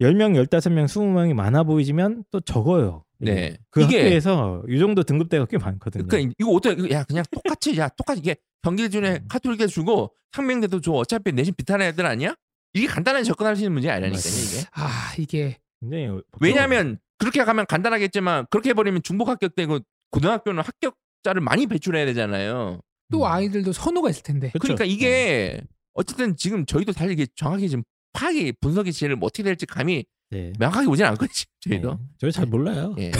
10명, 0.00 0.34
15명, 0.46 0.84
20명이 0.86 1.32
많아 1.34 1.64
보이지만 1.64 2.24
또 2.30 2.40
적어요. 2.40 3.04
이게. 3.20 3.34
네. 3.34 3.56
그 3.70 3.82
이게- 3.82 4.02
학교에서 4.02 4.62
이 4.68 4.78
정도 4.78 5.02
등급대가 5.02 5.46
꽤 5.46 5.58
많거든요. 5.58 6.06
그러니까 6.06 6.32
이거 6.38 6.50
어떻게 6.52 6.90
야 6.92 7.02
그냥 7.04 7.24
똑같이 7.32 7.76
야 7.78 7.88
똑같이 7.88 8.20
이게 8.20 8.36
경기대 8.62 8.90
중에 8.90 9.18
음. 9.22 9.28
카톨릭대 9.28 9.66
주고 9.66 10.14
상명대도 10.32 10.80
줘 10.82 10.92
어차피 10.92 11.32
내신 11.32 11.54
비슷한 11.56 11.80
애들 11.82 12.04
아니야? 12.06 12.34
이게 12.74 12.86
간단하게 12.86 13.24
접근할 13.24 13.56
수 13.56 13.62
있는 13.62 13.72
문제 13.72 13.88
아니라니까요. 13.90 14.22
이게. 14.22 14.68
아 14.72 15.12
이게 15.18 15.58
굉장히. 15.80 16.20
왜냐하면 16.40 16.98
그렇게 17.18 17.44
가면 17.44 17.66
간단하겠지만 17.66 18.46
그렇게 18.50 18.70
해버리면 18.70 19.02
중복 19.02 19.28
합격되고 19.28 19.80
고등학교는 20.10 20.62
합격자를 20.62 21.40
많이 21.42 21.66
배출해야 21.66 22.06
되잖아요. 22.06 22.80
또 23.10 23.18
음. 23.18 23.24
아이들도 23.24 23.72
선호가 23.72 24.10
있을 24.10 24.22
텐데 24.22 24.50
그쵸? 24.52 24.60
그러니까 24.74 24.84
이게 24.84 25.60
어쨌든 25.94 26.36
지금 26.36 26.64
저희도 26.64 26.92
사실 26.92 27.12
이게 27.12 27.26
정확히 27.34 27.68
지금 27.68 27.82
파악이 28.12 28.52
분석이 28.60 28.92
제일 28.92 29.16
어떻게 29.20 29.42
될지 29.42 29.66
감이 29.66 30.04
네. 30.30 30.52
명확하게 30.58 30.86
오진 30.88 31.04
않거든요. 31.06 31.32
저희도. 31.60 31.90
네. 31.90 31.98
저희 32.18 32.32
잘 32.32 32.46
몰라요. 32.46 32.94
예. 32.98 33.10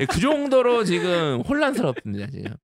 예, 0.00 0.06
그 0.06 0.20
정도로 0.20 0.84
지금 0.84 1.40
혼란스럽습니다 1.40 2.26
지금. 2.28 2.54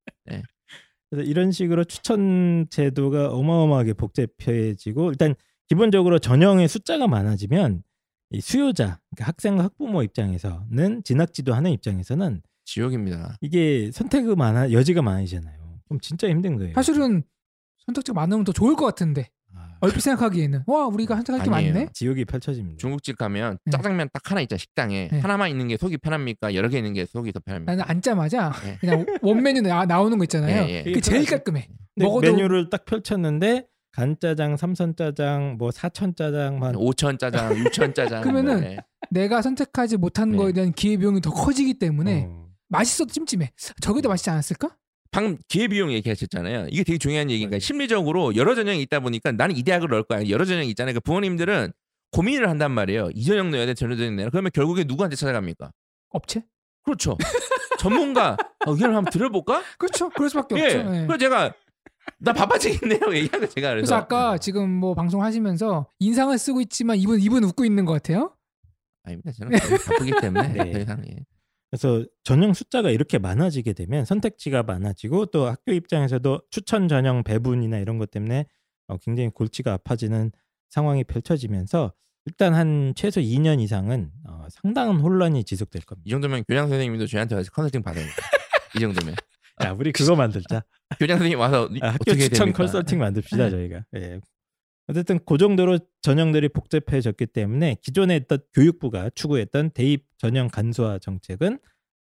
그래서 1.11 1.30
이런 1.30 1.52
식으로 1.52 1.84
추천 1.84 2.66
제도가 2.70 3.28
어마어마하게 3.28 3.92
복잡해지고 3.94 5.11
일단 5.11 5.34
기본적으로 5.68 6.18
전형의 6.18 6.66
숫자가 6.68 7.07
많아지면 7.07 7.82
이 8.35 8.41
수요자, 8.41 8.99
그러니까 9.14 9.28
학생과 9.28 9.64
학부모 9.64 10.03
입장에서는 10.03 11.03
진학 11.05 11.32
지도 11.32 11.55
하는 11.55 11.70
입장에서는 11.70 12.43
지옥입니다. 12.64 13.37
이게 13.41 13.91
선택이 13.93 14.35
많아 14.35 14.72
여지가 14.72 15.03
많아지잖아요. 15.03 15.59
그럼 15.87 16.01
진짜 16.01 16.28
힘든 16.28 16.57
거예요. 16.57 16.72
사실은 16.74 17.22
선택지가 17.87 18.14
많으면 18.14 18.45
더 18.45 18.53
좋을 18.53 18.74
것 18.74 18.87
같은데 18.87 19.28
아, 19.55 19.76
얼핏 19.80 20.01
생각하기에는 20.01 20.64
와 20.66 20.87
우리가 20.87 21.14
선택할 21.16 21.45
게 21.45 21.51
아니에요. 21.51 21.74
많네 21.74 21.89
지옥이 21.93 22.24
펼쳐집니다. 22.24 22.78
중국집 22.78 23.18
가면 23.18 23.59
네. 23.66 23.70
짜장면 23.70 24.09
딱 24.12 24.30
하나 24.30 24.41
있잖아 24.41 24.59
식당에 24.59 25.09
네. 25.12 25.20
하나만 25.20 25.51
있는 25.51 25.68
게 25.68 25.76
속이 25.76 25.99
편합니까? 25.99 26.55
여러 26.55 26.68
개 26.70 26.78
있는 26.78 26.95
게 26.95 27.05
속이 27.05 27.32
더 27.32 27.41
편합니까? 27.41 27.72
나는 27.72 27.85
앉자마자 27.87 28.53
네. 28.64 28.78
그냥 28.80 29.05
원 29.22 29.43
메뉴 29.43 29.61
나, 29.61 29.85
나오는 29.85 30.16
거 30.18 30.24
있잖아요 30.24 30.64
예, 30.64 30.70
예. 30.78 30.82
그게 30.85 31.01
제일 31.01 31.26
깔끔해 31.26 31.68
먹어도- 32.01 32.22
메뉴를 32.22 32.70
딱 32.70 32.85
펼쳤는데 32.87 33.66
간짜장, 33.95 34.57
삼선짜장, 34.57 35.57
뭐 35.57 35.70
사천짜장만 35.70 36.74
5천 36.74 37.18
짜장, 37.18 37.55
6천 37.55 37.95
짜장. 37.95 38.22
그러면은 38.22 38.61
뭐, 38.61 38.70
예. 38.70 38.78
내가 39.11 39.40
선택하지 39.40 39.97
못한 39.99 40.30
네. 40.32 40.36
거에 40.36 40.53
대한 40.53 40.72
기회 40.72 40.97
비용이 40.97 41.20
더 41.20 41.30
커지기 41.30 41.74
때문에 41.78 42.26
어, 42.28 42.49
맛있어도 42.68 43.12
찜찜해 43.12 43.53
저게 43.80 44.01
더 44.01 44.09
맛있지 44.09 44.30
않았을까? 44.30 44.76
방금 45.12 45.38
기회비용 45.47 45.92
얘기하셨잖아요. 45.92 46.66
이게 46.70 46.82
되게 46.82 46.99
중요한 46.99 47.30
얘기니까 47.30 47.51
맞아요. 47.51 47.61
심리적으로 47.61 48.34
여러 48.34 48.57
전형이 48.57 48.82
있다 48.82 48.99
보니까 48.99 49.30
나는 49.30 49.57
이 49.57 49.62
대학을 49.62 49.88
넣을 49.88 50.03
거야. 50.03 50.28
여러 50.28 50.45
전형이 50.45 50.68
있잖아요. 50.70 50.95
그 50.95 51.01
부모님들은 51.01 51.72
고민을 52.11 52.49
한단 52.49 52.72
말이에요. 52.72 53.11
이 53.14 53.24
전형 53.24 53.53
넣어야 53.53 53.66
돼, 53.66 53.74
저런 53.74 53.97
전형 53.97 54.16
넣어야 54.16 54.26
돼. 54.26 54.30
그러면 54.30 54.51
결국에 54.53 54.82
누구한테 54.82 55.14
찾아갑니까? 55.14 55.70
업체? 56.11 56.42
그렇죠. 56.82 57.16
전문가 57.78 58.36
어, 58.66 58.72
의견을 58.72 58.97
한번 58.97 59.11
들어볼까? 59.12 59.62
그렇죠 59.78 60.09
그럴 60.11 60.30
수밖에 60.30 60.57
예. 60.57 60.64
없죠 60.64 60.78
예. 60.78 60.82
그래서 61.07 61.16
제가 61.18 61.55
나 62.18 62.32
바빠지겠네요. 62.32 63.00
얘기한 63.14 63.40
거 63.40 63.48
제가 63.48 63.70
그래서 63.70 63.74
그래서. 63.74 63.94
아까 63.96 64.38
지금 64.38 64.70
뭐 64.70 64.94
방송하시면서 64.94 65.88
인상을 65.98 66.36
쓰고 66.38 66.61
있지만 66.62 66.96
입은 66.96 67.20
입은 67.20 67.44
웃고 67.44 67.64
있는 67.64 67.84
것 67.84 67.92
같아요 67.92 68.34
아닙니다. 69.02 69.32
저는 69.32 69.50
바쁘기 69.86 70.12
때문에 70.20 70.48
네. 70.48 70.72
더 70.72 70.78
이상 70.80 71.02
예. 71.07 71.16
그래서 71.70 72.05
전형 72.22 72.55
숫자가 72.55 72.90
이렇게 72.90 73.18
많아지게 73.18 73.72
되면 73.72 74.05
선택지가 74.05 74.62
많아지고 74.62 75.26
또 75.26 75.46
학교 75.46 75.72
입장에서도 75.72 76.42
추천 76.50 76.88
전형 76.88 77.24
배분이나 77.24 77.78
이런 77.78 77.98
것 77.98 78.11
때문에 78.11 78.46
어, 78.86 78.96
굉장히 78.98 79.30
골치가 79.30 79.72
아파지는 79.72 80.30
상황이 80.70 81.05
펼쳐지면서 81.05 81.92
일단 82.26 82.55
한 82.55 82.94
최소 82.96 83.20
2년 83.20 83.61
이상은 83.61 84.11
어, 84.26 84.46
상당한 84.50 85.00
혼란이 85.00 85.44
지속될 85.44 85.82
겁니다. 85.82 86.05
이 86.07 86.11
정도면 86.11 86.44
교장 86.48 86.68
선생님도 86.68 87.07
저희한테 87.07 87.34
와서 87.34 87.50
컨설팅 87.52 87.82
받아요. 87.82 88.07
이 88.76 88.80
정도면 88.80 89.14
야, 89.62 89.70
우리 89.78 89.92
그거 89.92 90.16
만들자. 90.16 90.64
교장 90.98 91.18
선생님 91.18 91.38
와서 91.38 91.68
아, 91.80 91.88
학교 91.88 92.11
어떻게 92.11 92.24
추천 92.24 92.46
됩니까? 92.46 92.57
컨설팅 92.59 92.98
만듭시다 92.98 93.50
저희가. 93.50 93.84
예. 93.96 94.20
어쨌든 94.88 95.18
그 95.24 95.38
정도로 95.38 95.78
전형들이 96.02 96.48
복잡해졌기 96.50 97.26
때문에 97.26 97.76
기존에 97.80 98.16
있던 98.16 98.38
교육부가 98.52 99.11
추구했던 99.14 99.70
대입 99.70 100.05
전형 100.18 100.48
간소화 100.48 100.98
정책은 100.98 101.59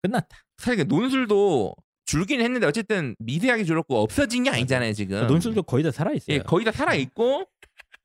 끝났다. 0.03 0.37
사실 0.59 0.85
그 0.87 0.95
논술도 0.95 1.75
줄긴 2.05 2.41
했는데 2.41 2.67
어쨌든 2.67 3.17
미세하게 3.19 3.65
줄었고 3.65 4.01
없어진 4.01 4.45
게 4.45 4.51
아니잖아요 4.51 4.93
지금. 4.93 5.27
논술도 5.27 5.65
거의 5.65 5.83
다 5.83 5.91
살아 5.91 6.13
있어요. 6.13 6.37
예, 6.37 6.39
거의 6.41 6.65
다 6.65 6.71
살아 6.71 6.95
있고 6.95 7.45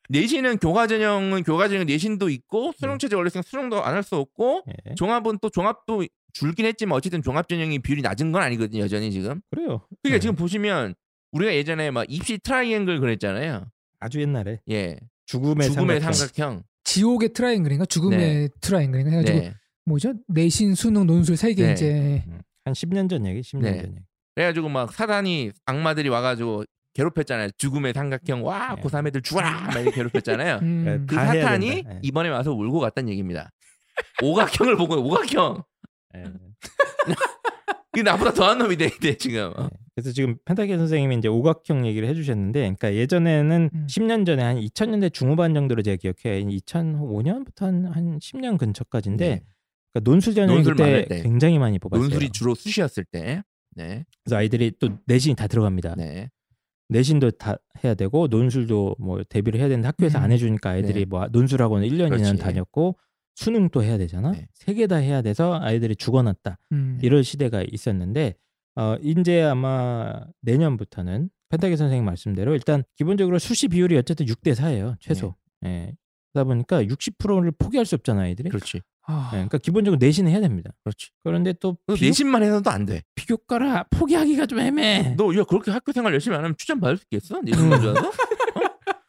내신은 0.10 0.58
교과 0.58 0.88
전형은 0.88 1.44
교과 1.44 1.68
전형 1.70 1.86
내신도 1.86 2.30
있고 2.30 2.74
수능 2.78 2.98
체제 2.98 3.16
원래 3.16 3.28
있으면 3.28 3.44
수능도 3.44 3.84
안 3.84 3.94
할 3.96 4.04
수 4.04 4.16
없고 4.16 4.64
예. 4.90 4.96
종합은 4.96 5.38
또 5.42 5.50
종합도 5.50 6.04
줄긴 6.34 6.66
했지만 6.66 6.98
어쨌든 6.98 7.22
종합 7.22 7.48
전형이 7.48 7.80
비율이 7.80 8.02
낮은 8.02 8.32
건 8.32 8.42
아니거든요 8.42 8.82
여전히 8.84 9.12
지금. 9.12 9.42
그래요. 9.52 9.82
그러니까 10.02 10.16
예. 10.16 10.20
지금 10.20 10.36
보시면 10.36 10.96
우리가 11.32 11.54
예전에 11.54 11.92
막 11.92 12.06
입시 12.10 12.38
트라이앵글 12.38 13.00
그랬잖아요. 13.00 13.66
아주 14.00 14.20
옛날에 14.22 14.60
예, 14.70 14.98
죽음의, 15.28 15.70
죽음의 15.70 16.02
삼각형. 16.02 16.14
삼각형. 16.14 16.64
지옥의 16.84 17.30
트라이앵글인가 17.34 17.86
죽음의 17.86 18.50
트라이앵글인가 18.60 19.12
해가지고 19.12 19.40
네. 19.40 19.54
뭐죠 19.86 20.14
내신 20.28 20.76
수능 20.76 21.08
논술 21.08 21.38
세개 21.38 21.64
네. 21.66 21.72
이제 21.74 22.24
음, 22.28 22.42
한 22.66 22.74
10년 22.74 23.10
전 23.10 23.26
얘기, 23.26 23.42
10년 23.42 23.62
네. 23.62 23.82
전 23.82 23.92
얘기. 23.92 24.02
그래가지고 24.36 24.70
막 24.70 24.92
사탄이 24.94 25.52
악마들이 25.66 26.10
와가지고 26.10 26.66
괴롭혔잖아요. 26.96 27.50
죽음의 27.58 27.94
삼각형 27.94 28.46
와 28.46 28.76
네. 28.76 28.82
고3 28.82 29.08
애들 29.08 29.22
죽어라 29.22 29.62
막 29.62 29.78
이렇게 29.78 29.92
괴롭혔잖아요. 29.92 30.60
음, 30.62 31.06
그다 31.08 31.32
해야 31.32 31.44
사탄이. 31.44 31.84
네. 31.84 32.00
이번에 32.02 32.30
와서 32.30 32.52
울고 32.52 32.80
갔다는 32.80 33.10
얘기입니다. 33.10 33.52
오각형을 34.24 34.78
보고 34.78 34.96
오각형. 34.96 35.64
예. 36.16 36.24
이 37.96 38.02
나보다 38.02 38.34
더한 38.34 38.58
놈이 38.58 38.76
돼, 38.76 38.90
돼 38.90 39.16
지금. 39.16 39.54
어. 39.56 39.64
네. 39.64 39.70
그래서 39.94 40.12
지금 40.12 40.36
펜타키 40.46 40.76
선생님이 40.76 41.18
이제 41.18 41.28
오각형 41.28 41.86
얘기를 41.86 42.08
해주셨는데, 42.08 42.60
그러니까 42.60 42.96
예전에는 42.96 43.70
음. 43.72 43.88
10년 43.88 44.26
전에 44.26 44.42
한 44.42 44.60
2000년대 44.60 45.14
중후반 45.14 45.54
정도로 45.54 45.84
제가 45.84 45.98
기억해요. 45.98 46.44
2005년부터 46.48 47.62
한, 47.62 47.86
한 47.86 48.20
10년 48.20 48.58
근처까지인데, 48.58 49.28
네. 49.28 49.44
그러니까 49.94 50.10
논술 50.10 50.34
전형이 50.34 50.56
논술 50.56 50.74
그때 50.74 50.84
많을 50.84 51.06
때. 51.06 51.22
굉장히 51.22 51.60
많이 51.60 51.78
뽑았어요. 51.78 52.02
논술이 52.04 52.32
주로 52.32 52.56
수시였을 52.56 53.06
때. 53.06 53.44
네, 53.76 54.06
그래서 54.24 54.38
아이들이 54.38 54.72
또 54.80 54.90
내신이 55.06 55.36
다 55.36 55.48
들어갑니다. 55.48 55.96
네, 55.96 56.30
내신도 56.90 57.32
다 57.32 57.58
해야 57.84 57.94
되고 57.94 58.28
논술도 58.28 58.98
뭐 59.00 59.22
대비를 59.30 59.60
해야 59.60 59.70
되는데 59.70 59.88
학교에서 59.88 60.20
음. 60.20 60.24
안 60.24 60.32
해주니까 60.32 60.72
아이들이 60.72 61.02
네. 61.02 61.06
뭐 61.06 61.28
논술학원 61.32 61.84
1년, 61.84 62.10
그렇지. 62.10 62.24
2년 62.24 62.40
다녔고 62.40 62.98
수능도 63.36 63.84
해야 63.84 63.98
되잖아. 63.98 64.32
네. 64.32 64.48
세개 64.54 64.88
다 64.88 64.96
해야 64.98 65.22
돼서 65.22 65.60
아이들이 65.62 65.96
죽어났다. 65.96 66.58
음. 66.72 67.00
이럴 67.02 67.24
시대가 67.24 67.64
있었는데 67.70 68.36
어 68.76 68.96
이제 69.02 69.42
아마 69.44 70.22
내년부터는 70.42 71.30
펜타기 71.50 71.78
선생님 71.78 72.06
말씀대로 72.06 72.54
일단 72.54 72.84
기본적으로 72.96 73.38
수시 73.40 73.68
비율이 73.68 73.98
어쨌든 73.98 74.26
6대 74.26 74.56
4예요 74.56 74.96
최소. 75.00 75.36
예. 75.66 75.94
그러다 76.32 76.48
보니까 76.48 76.84
60%를 76.84 77.52
포기할 77.52 77.86
수 77.86 77.96
없잖아 77.96 78.22
아이들이. 78.22 78.50
그렇죠. 78.50 78.78
예, 78.78 78.82
아, 79.06 79.28
그러니까 79.32 79.58
기본적으로 79.60 80.00
내신을 80.00 80.32
해야 80.32 80.40
됩니다. 80.40 80.72
그렇지. 80.84 81.10
그런데 81.24 81.54
또그 81.54 81.94
비교, 81.96 82.06
내신만 82.06 82.42
해서도 82.42 82.70
안 82.72 82.86
돼. 82.86 83.04
비교과라 83.16 83.86
포기하기가 83.92 84.46
좀 84.48 84.60
애매해. 84.60 85.16
너야 85.16 85.44
그렇게 85.44 85.70
학교 85.72 85.92
생활 85.92 86.14
열심히 86.14 86.36
안 86.38 86.44
하면 86.44 86.56
추천 86.58 86.80
받을 86.80 86.98
수 86.98 87.04
있겠어? 87.12 87.42
내신 87.42 87.70
먼저서? 87.70 88.00
어? 88.08 88.12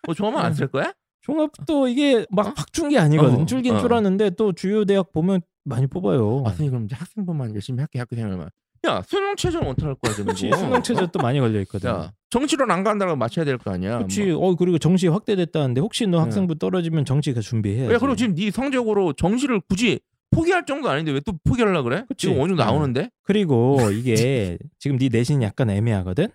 뭐 0.06 0.14
종합만 0.14 0.44
안 0.44 0.52
쓸 0.54 0.66
거야? 0.68 0.92
종합도 1.24 1.88
이게 1.88 2.26
막 2.30 2.46
어? 2.48 2.52
확준 2.54 2.88
게 2.90 2.98
아니거든. 2.98 3.40
어, 3.42 3.46
줄긴 3.46 3.74
어. 3.76 3.80
줄었는데 3.80 4.30
또 4.30 4.52
주요 4.52 4.84
대학 4.84 5.10
보면 5.12 5.40
많이 5.64 5.86
뽑아요. 5.86 6.42
아, 6.44 6.50
선생님 6.50 6.70
그럼 6.70 6.84
이제 6.84 6.94
학생부만 6.96 7.54
열심히 7.54 7.80
할게 7.80 7.98
학교 7.98 8.14
생활만. 8.14 8.48
야 8.86 9.02
수능 9.06 9.34
최저는 9.34 9.66
어떡할 9.68 9.94
거야 9.94 10.14
지금? 10.14 10.34
수능 10.34 10.82
최저 10.82 11.06
또 11.06 11.18
많이 11.20 11.40
걸려 11.40 11.58
있거든. 11.62 11.88
야 11.88 12.12
정치론 12.28 12.70
안 12.70 12.84
간다고 12.84 13.16
맞춰야 13.16 13.46
될 13.46 13.56
거 13.56 13.70
아니야. 13.72 13.96
그렇지. 13.98 14.32
뭐. 14.32 14.48
어 14.50 14.54
그리고 14.56 14.76
정시 14.78 15.08
확대됐다는데 15.08 15.80
혹시 15.80 16.06
너 16.06 16.18
네. 16.18 16.24
학생부 16.24 16.58
떨어지면 16.58 17.06
정시가 17.06 17.40
준비해야지. 17.40 17.94
야 17.94 17.98
그리고 17.98 18.14
지금 18.16 18.34
네 18.34 18.50
성적으로 18.50 19.14
정시를 19.14 19.60
굳이 19.66 20.00
포기할 20.30 20.66
정도 20.66 20.90
아닌데 20.90 21.12
왜 21.12 21.20
또 21.20 21.32
포기하려 21.44 21.82
그래? 21.82 22.04
그치. 22.08 22.26
지금 22.26 22.40
어느 22.42 22.48
정도 22.48 22.62
음. 22.62 22.66
나오는데? 22.66 23.08
그리고 23.22 23.78
이게 23.90 24.58
지금 24.78 24.98
네 24.98 25.08
내신이 25.08 25.42
약간 25.44 25.70
애매하거든. 25.70 26.28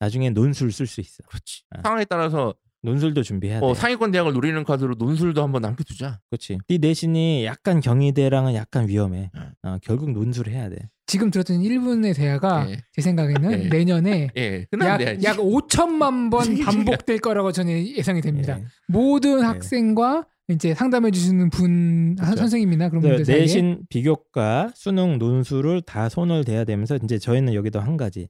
나중에 0.00 0.30
논술 0.30 0.72
쓸 0.72 0.86
수 0.86 1.02
있어. 1.02 1.22
그렇지. 1.28 1.64
아. 1.76 1.82
상황에 1.82 2.06
따라서 2.06 2.54
논술도 2.82 3.22
준비해야 3.22 3.60
어, 3.60 3.74
돼. 3.74 3.80
상위권 3.80 4.12
대학을 4.12 4.32
노리는 4.32 4.62
카드로 4.64 4.94
논술도 4.98 5.42
한번 5.42 5.62
남겨두자. 5.62 6.20
그렇지. 6.30 6.58
네 6.68 6.78
내신이 6.78 7.44
약간 7.44 7.80
경희대랑은 7.80 8.54
약간 8.54 8.88
위험해. 8.88 9.30
네. 9.34 9.40
어, 9.62 9.78
결국 9.82 10.10
논술을 10.12 10.52
해야 10.52 10.68
돼. 10.68 10.76
지금 11.06 11.30
들었던 11.30 11.60
1분의 11.60 12.14
대화가 12.14 12.70
예. 12.70 12.76
제 12.92 13.00
생각에는 13.00 13.64
예. 13.64 13.68
내년에 13.68 14.28
예, 14.36 14.66
약. 14.82 15.24
약 15.24 15.36
5천만 15.38 16.30
번 16.30 16.58
반복될 16.58 17.18
거라고 17.18 17.50
저는 17.50 17.86
예상이 17.96 18.20
됩니다. 18.20 18.58
예. 18.60 18.64
모든 18.86 19.38
네. 19.38 19.44
학생과 19.46 20.26
이제 20.50 20.74
상담해 20.74 21.10
주시는 21.10 21.50
분한 21.50 22.16
그렇죠. 22.16 22.36
선생님이나 22.36 22.88
그런 22.90 23.02
그래서 23.02 23.16
분들 23.16 23.24
사이에 23.26 23.40
내신 23.40 23.82
비교과 23.88 24.72
수능 24.74 25.18
논술을 25.18 25.82
다 25.82 26.08
손을 26.08 26.44
대야 26.44 26.64
되면서 26.64 26.98
이제 27.02 27.18
저희는 27.18 27.54
여기도 27.54 27.80
한 27.80 27.96
가지 27.96 28.28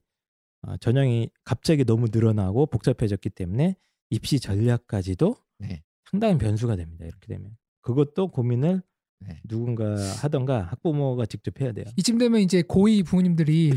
어, 0.61 0.75
전형이 0.77 1.29
갑자기 1.45 1.85
너무 1.85 2.07
늘어나고 2.11 2.65
복잡해졌기 2.65 3.29
때문에 3.29 3.75
입시 4.09 4.39
전략까지도 4.39 5.35
네. 5.59 5.83
상당한 6.09 6.37
변수가 6.37 6.75
됩니다. 6.75 7.05
이렇게 7.05 7.27
되면 7.27 7.51
그것도 7.81 8.29
고민을 8.29 8.81
네. 9.21 9.41
누군가 9.47 9.95
하던가 10.21 10.63
학부모가 10.71 11.25
직접 11.25 11.59
해야 11.61 11.71
돼요. 11.71 11.85
이쯤 11.97 12.17
되면 12.17 12.39
이제 12.41 12.61
고2 12.61 13.05
부모님들이 13.05 13.73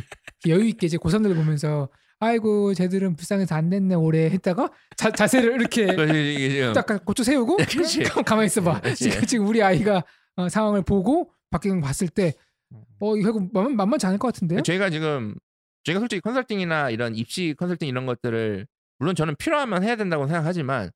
여유 0.47 0.67
있게 0.69 0.87
이제 0.87 0.97
고3들 0.97 1.35
보면서 1.35 1.89
아이고 2.21 2.73
쟤들은 2.75 3.17
불쌍해서 3.17 3.55
안 3.57 3.69
됐네 3.69 3.97
올해 3.97 4.31
했다가 4.31 4.71
자, 4.97 5.11
자세를 5.11 5.55
이렇게 5.55 5.87
딱 6.73 7.05
고쳐 7.05 7.25
세우고. 7.25 7.57
가- 7.57 7.65
가만히 8.23 8.47
있어봐. 8.47 8.81
그치. 8.81 9.11
지금, 9.11 9.27
지금 9.27 9.47
우리 9.49 9.61
아이가 9.63 10.05
어, 10.37 10.49
상황을 10.49 10.83
보고 10.83 11.33
박경영 11.51 11.81
봤을 11.81 12.09
때 12.09 12.35
어, 13.01 13.17
이거 13.17 13.33
결국 13.33 13.51
만, 13.53 13.75
만만치 13.75 14.07
않을 14.07 14.19
것 14.19 14.33
같은데요? 14.33 14.63
저희가 14.63 14.89
지금 14.91 15.35
저희가 15.83 15.99
솔직히 15.99 16.21
컨설팅이나 16.21 16.91
이런 16.91 17.17
입시 17.17 17.55
컨설팅 17.59 17.89
이런 17.89 18.07
것들을 18.07 18.67
물론 19.03 19.17
저는 19.17 19.35
필요하면 19.37 19.83
해야 19.83 19.97
된다고 19.97 20.29
생각하지만 20.29 20.91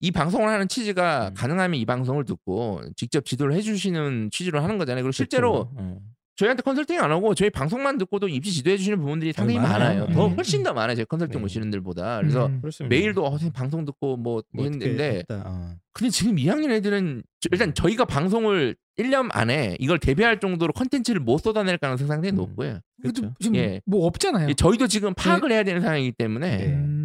이 0.00 0.10
방송을 0.10 0.48
하는 0.48 0.66
취지가 0.66 1.28
음. 1.28 1.34
가능하면 1.34 1.78
이 1.78 1.84
방송을 1.84 2.24
듣고 2.24 2.80
직접 2.96 3.26
지도를 3.26 3.52
해주시는 3.54 4.30
취지로 4.32 4.62
하는 4.62 4.78
거잖아요. 4.78 5.02
그리고 5.04 5.12
실제로. 5.12 5.68
어. 5.76 5.98
저희한테 6.36 6.62
컨설팅 6.62 6.98
안 7.02 7.10
하고 7.10 7.34
저희 7.34 7.50
방송만 7.50 7.98
듣고도 7.98 8.26
입시 8.28 8.54
지도해 8.54 8.78
주시는 8.78 8.98
부분들이 9.00 9.30
상당히 9.34 9.58
많아요. 9.58 9.78
많아요. 10.06 10.14
더 10.14 10.26
음. 10.28 10.36
훨씬 10.36 10.62
더 10.62 10.72
많아요. 10.72 10.96
제 10.96 11.04
컨설팅 11.04 11.38
네. 11.40 11.44
오시는 11.44 11.70
분들보다. 11.70 12.18
그래서 12.22 12.46
음. 12.46 12.62
매일도 12.88 13.26
어, 13.26 13.36
방송 13.52 13.84
듣고 13.84 14.16
뭐, 14.16 14.42
뭐 14.54 14.64
했는데 14.64 15.18
했다. 15.18 15.42
어. 15.44 15.74
근데 15.92 16.08
지금 16.08 16.36
2학년 16.36 16.70
애들은 16.70 17.22
저- 17.40 17.48
일단 17.52 17.74
저희가 17.74 18.06
방송을 18.06 18.74
1년 18.98 19.28
안에 19.32 19.76
이걸 19.80 19.98
대비할 19.98 20.40
정도로 20.40 20.72
컨텐츠를 20.72 21.20
못 21.20 21.36
쏟아낼 21.38 21.76
가능성이 21.76 22.08
상당히 22.08 22.32
음. 22.32 22.36
높고요. 22.36 22.80
그렇죠. 23.02 23.34
지금 23.38 23.56
예. 23.56 23.82
뭐 23.84 24.06
없잖아요. 24.06 24.48
예, 24.48 24.54
저희도 24.54 24.86
지금 24.86 25.12
파악을 25.12 25.52
해야 25.52 25.62
되는 25.62 25.82
상황이기 25.82 26.12
때문에 26.12 26.56
네. 26.56 26.99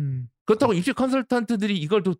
음. 0.45 0.47
그렇다고 0.47 0.73
입시 0.73 0.93
컨설턴트들이 0.93 1.77
이걸 1.77 2.03
또 2.03 2.15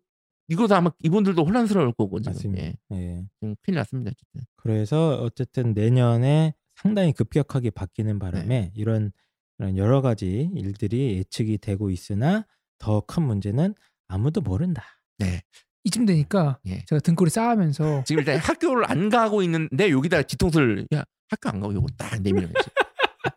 이거도 0.48 0.74
아마 0.76 0.90
이분들도 1.02 1.44
혼란스러울 1.44 1.92
거고 1.92 2.20
지금 2.20 2.32
맞습니다. 2.34 2.64
예, 2.64 2.74
예. 2.92 3.24
지금 3.40 3.56
큰일 3.62 3.76
났습니다. 3.76 4.10
어쨌든. 4.12 4.40
그래서 4.56 5.20
어쨌든 5.22 5.72
내년에 5.74 6.54
상당히 6.76 7.12
급격하게 7.12 7.70
바뀌는 7.70 8.18
바람에 8.18 8.46
네. 8.46 8.72
이런, 8.76 9.10
이런 9.58 9.76
여러 9.76 10.02
가지 10.02 10.50
일들이 10.54 11.16
예측이 11.18 11.58
되고 11.58 11.90
있으나 11.90 12.46
더 12.78 13.00
큰 13.00 13.22
문제는 13.24 13.74
아무도 14.08 14.40
모른다. 14.40 14.84
네. 15.18 15.42
이쯤 15.84 16.04
되니까 16.04 16.58
예. 16.66 16.84
제가 16.86 17.00
등골이 17.00 17.30
싸하면서 17.30 18.04
지금 18.04 18.20
일단 18.20 18.38
학교를 18.38 18.90
안 18.90 19.08
가고 19.08 19.42
있는데 19.42 19.90
여기다가 19.90 20.22
뒤통수를 20.24 20.86
야 20.94 21.04
학교 21.28 21.48
안 21.48 21.60
가고 21.60 21.72
이거 21.72 21.86
딱 21.96 22.22
거지. 22.22 22.70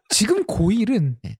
지금 0.09 0.43
고1은 0.45 1.15
고1 1.23 1.35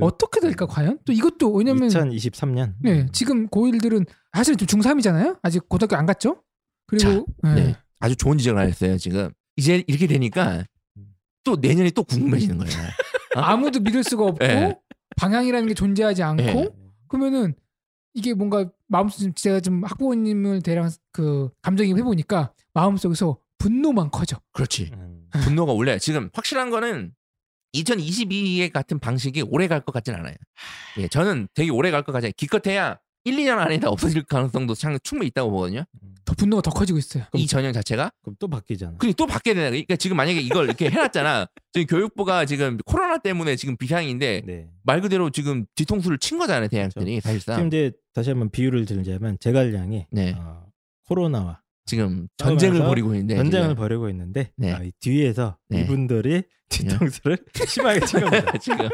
어떻게 0.00 0.40
될까 0.40 0.66
과연? 0.66 0.98
또 1.04 1.12
이것도 1.12 1.52
왜냐면 1.52 1.88
2023년. 1.88 2.74
네, 2.80 3.06
지금 3.12 3.48
고1들은 3.48 4.06
사실 4.32 4.56
좀 4.56 4.80
중3이잖아요. 4.80 5.38
아직 5.42 5.68
고등학교 5.68 5.96
안 5.96 6.06
갔죠? 6.06 6.42
그리고 6.86 7.26
네. 7.42 7.54
네. 7.54 7.76
아주 8.00 8.16
좋은 8.16 8.38
지적을 8.38 8.60
하셨어요. 8.60 8.98
지금 8.98 9.30
이제 9.56 9.82
이렇게 9.86 10.06
되니까 10.06 10.64
또 11.44 11.56
내년에 11.56 11.90
또 11.90 12.04
궁금해지는 12.04 12.58
거예요. 12.58 12.72
아무도 13.34 13.80
믿을 13.80 14.04
수가 14.04 14.24
없고 14.24 14.44
네. 14.44 14.78
방향이라는 15.16 15.68
게 15.68 15.74
존재하지 15.74 16.22
않고 16.22 16.42
네. 16.42 16.68
그러면은 17.08 17.54
이게 18.14 18.34
뭔가 18.34 18.70
마음속 18.88 19.34
제가 19.34 19.60
좀 19.60 19.84
학부모님을 19.84 20.62
대랑 20.62 20.90
그 21.12 21.50
감정이 21.62 21.94
해보니까 21.94 22.52
마음속에서 22.74 23.38
분노만 23.58 24.10
커져. 24.10 24.38
그렇지. 24.52 24.90
음. 24.92 25.28
분노가 25.44 25.72
올라요. 25.72 25.98
지금 25.98 26.28
확실한 26.34 26.70
거는 26.70 27.14
2022의 27.74 28.72
같은 28.72 28.98
방식이 28.98 29.42
오래 29.42 29.68
갈 29.68 29.80
것 29.80 29.92
같진 29.92 30.14
않아요. 30.14 30.34
예, 30.98 31.08
저는 31.08 31.48
되게 31.54 31.70
오래 31.70 31.90
갈 31.90 32.02
것 32.02 32.12
같아요. 32.12 32.30
기껏해야 32.36 32.98
1, 33.24 33.36
2년 33.36 33.58
안에 33.58 33.78
다 33.78 33.88
없어질 33.88 34.24
가능성도 34.24 34.74
참 34.74 34.98
충분히 35.02 35.28
있다고 35.28 35.50
보거든요. 35.50 35.84
더 36.24 36.34
분노가 36.34 36.62
더 36.62 36.70
커지고 36.70 36.98
있어요. 36.98 37.24
이 37.34 37.46
전형 37.46 37.72
자체가. 37.72 38.10
그럼 38.22 38.36
또 38.38 38.48
바뀌잖아. 38.48 38.94
그리고 38.98 39.14
또 39.14 39.26
바뀌어야 39.26 39.54
되나? 39.54 39.70
그러니까 39.70 39.96
지금 39.96 40.16
만약에 40.16 40.40
이걸 40.40 40.64
이렇게 40.66 40.90
해놨잖아. 40.90 41.46
지금 41.72 41.86
교육부가 41.86 42.44
지금 42.44 42.78
코로나 42.84 43.18
때문에 43.18 43.56
지금 43.56 43.76
비상인데 43.76 44.42
네. 44.44 44.68
말 44.84 45.00
그대로 45.00 45.30
지금 45.30 45.66
뒤통수를 45.74 46.18
친 46.18 46.38
거잖아요. 46.38 46.68
대학들이 46.68 47.16
지금 47.16 47.20
사실상. 47.20 47.66
이제 47.66 47.92
다시 48.12 48.30
한번 48.30 48.50
비유를 48.50 48.84
들자면 48.86 49.36
제갈량이 49.40 50.06
네. 50.10 50.34
어, 50.36 50.66
코로나와 51.06 51.60
지금 51.84 52.28
전쟁을 52.36 52.80
벌이고 52.80 53.12
있는데 53.14 53.36
전쟁을 53.36 53.68
지금. 53.70 53.74
벌이고 53.76 54.08
있는데 54.10 54.52
네. 54.56 54.72
아, 54.72 54.82
이 54.82 54.92
뒤에서 55.00 55.58
네. 55.68 55.80
이분들이 55.82 56.42
뒤통수를 56.68 57.38
심하게 57.66 58.00
친 58.06 58.20
겁니다. 58.20 58.52
지금 58.58 58.88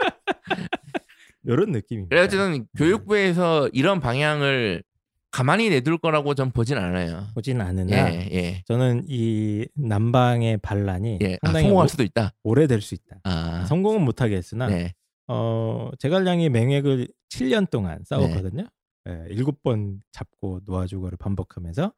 이런 1.45 1.71
느낌입니다. 1.73 2.09
그래 2.15 2.25
어쨌든 2.25 2.67
교육부에서 2.77 3.69
이런 3.73 4.01
방향을 4.01 4.83
가만히 5.31 5.69
내둘 5.69 5.99
거라고 5.99 6.35
전 6.35 6.51
보진 6.51 6.79
않아요. 6.79 7.27
보지는 7.35 7.65
않으나 7.65 8.15
예, 8.15 8.29
예. 8.33 8.63
저는 8.67 9.05
이 9.09 9.67
남방의 9.75 10.59
반란이 10.59 11.19
예. 11.23 11.39
아, 11.43 11.53
성공할 11.53 11.85
오, 11.85 11.89
수도 11.89 12.03
있다. 12.03 12.33
오래될 12.43 12.81
수 12.81 12.95
있다. 12.95 13.19
아, 13.25 13.65
성공은 13.67 14.03
못하겠으나 14.03 14.69
네. 14.69 14.95
어, 15.29 15.91
제갈량이 15.99 16.49
맹액을 16.49 17.09
7년 17.29 17.69
동안 17.71 18.01
싸웠거든요. 18.07 18.67
예, 19.09 19.35
7번 19.35 19.99
잡고 20.13 20.61
놓아주고를 20.65 21.19
반복하면서 21.19 21.93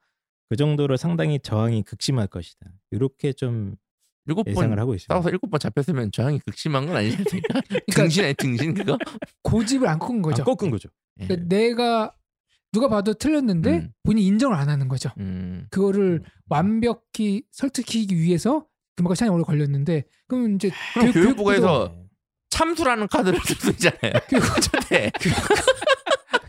그 0.51 0.57
정도로 0.57 0.97
상당히 0.97 1.39
저항이 1.39 1.85
극심할 1.85 2.27
것이다. 2.27 2.67
이렇게 2.91 3.33
좀 3.33 3.77
일곱 4.27 4.49
예상을 4.49 4.69
번 4.69 4.79
하고 4.81 4.95
있습니다. 4.95 5.15
싸워서 5.15 5.31
일곱 5.31 5.49
번 5.49 5.61
잡혔으면 5.61 6.11
저항이 6.11 6.41
극심한 6.45 6.87
건 6.87 6.97
아니지 6.97 7.17
않습니까? 7.19 7.61
등신에 7.95 8.33
등신 8.35 8.75
그거. 8.75 8.99
고집을 9.45 9.87
안 9.89 9.99
꺾은 10.01 10.21
거죠. 10.23 10.43
안 10.43 10.45
꺾은 10.57 10.71
거죠. 10.73 10.89
예. 11.21 11.27
그러니까 11.29 11.49
내가 11.49 12.15
누가 12.73 12.89
봐도 12.89 13.15
틀렸는데 13.15 13.71
음. 13.79 13.93
본인이 14.03 14.27
인정을 14.27 14.57
안 14.57 14.69
하는 14.69 14.89
거죠. 14.89 15.11
음. 15.19 15.67
그거를 15.71 16.23
완벽히 16.49 17.45
설득하기 17.53 18.17
위해서 18.17 18.67
그만큼 18.97 19.15
시간이 19.15 19.31
오래 19.33 19.45
걸렸는데 19.45 20.05
그럼 20.27 20.57
이제 20.57 20.71
그럼 20.95 21.13
교육- 21.13 21.25
교육부에서 21.37 21.93
네. 21.97 22.03
참수라는 22.51 23.07
카드를 23.07 23.39
쓸수 23.45 23.71
있잖아요. 23.71 24.13
교육 24.29 24.43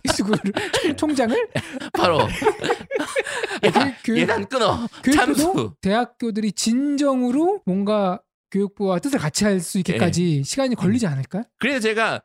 부 0.04 0.12
네, 0.14 0.24
그거를 0.24 0.96
총장을 0.98 1.48
바로 1.94 2.20
야, 2.22 3.94
교육- 4.04 4.20
예산 4.20 4.46
끊어. 4.48 4.88
교육부도 5.04 5.12
참수. 5.14 5.74
대학교들이 5.82 6.52
진정으로 6.54 7.62
뭔가 7.66 8.22
교육부와 8.52 9.00
뜻을 9.00 9.20
같이 9.20 9.46
할 9.46 9.60
수 9.62 9.78
있게까지 9.80 10.40
예. 10.40 10.44
시간이 10.44 10.76
걸리지 10.76 11.08
않을까? 11.08 11.44
그래서 11.60 11.80
제가 11.80 12.22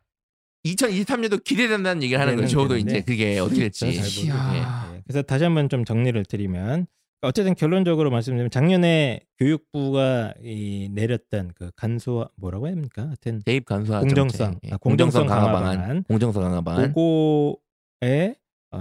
2023년도 0.64 1.44
기대된다는 1.44 2.02
얘기를 2.02 2.20
하는 2.20 2.34
거예요. 2.36 2.48
저도 2.48 2.76
이제 2.76 3.00
그게 3.02 3.38
어떻게 3.38 3.60
될지. 3.60 3.84
모르겠어요. 3.84 4.24
이야. 4.26 4.52
예, 4.54 4.96
예. 4.96 5.02
그래서 5.06 5.22
다시 5.22 5.44
한번 5.44 5.68
좀 5.68 5.84
정리를 5.84 6.24
드리면 6.24 6.86
어쨌든 7.22 7.54
결론적으로 7.54 8.10
말씀드리면 8.10 8.50
작년에 8.50 9.20
교육부가 9.38 10.34
이 10.42 10.88
내렸던 10.92 11.52
그 11.54 11.70
간소 11.76 12.28
뭐라고 12.36 12.66
해야 12.66 12.74
합니까? 12.74 13.02
하여튼 13.06 13.40
대입 13.44 13.64
간소화 13.66 14.00
공정성, 14.00 14.38
정책. 14.52 14.60
예, 14.68 14.72
아, 14.74 14.76
공정성 14.78 15.22
공정성 15.26 15.26
강화 15.26 15.52
방안. 15.52 16.02
공정성 16.04 16.42
강화 16.42 16.60
방안. 16.60 16.88
그거에 16.88 17.02
어, 17.04 17.54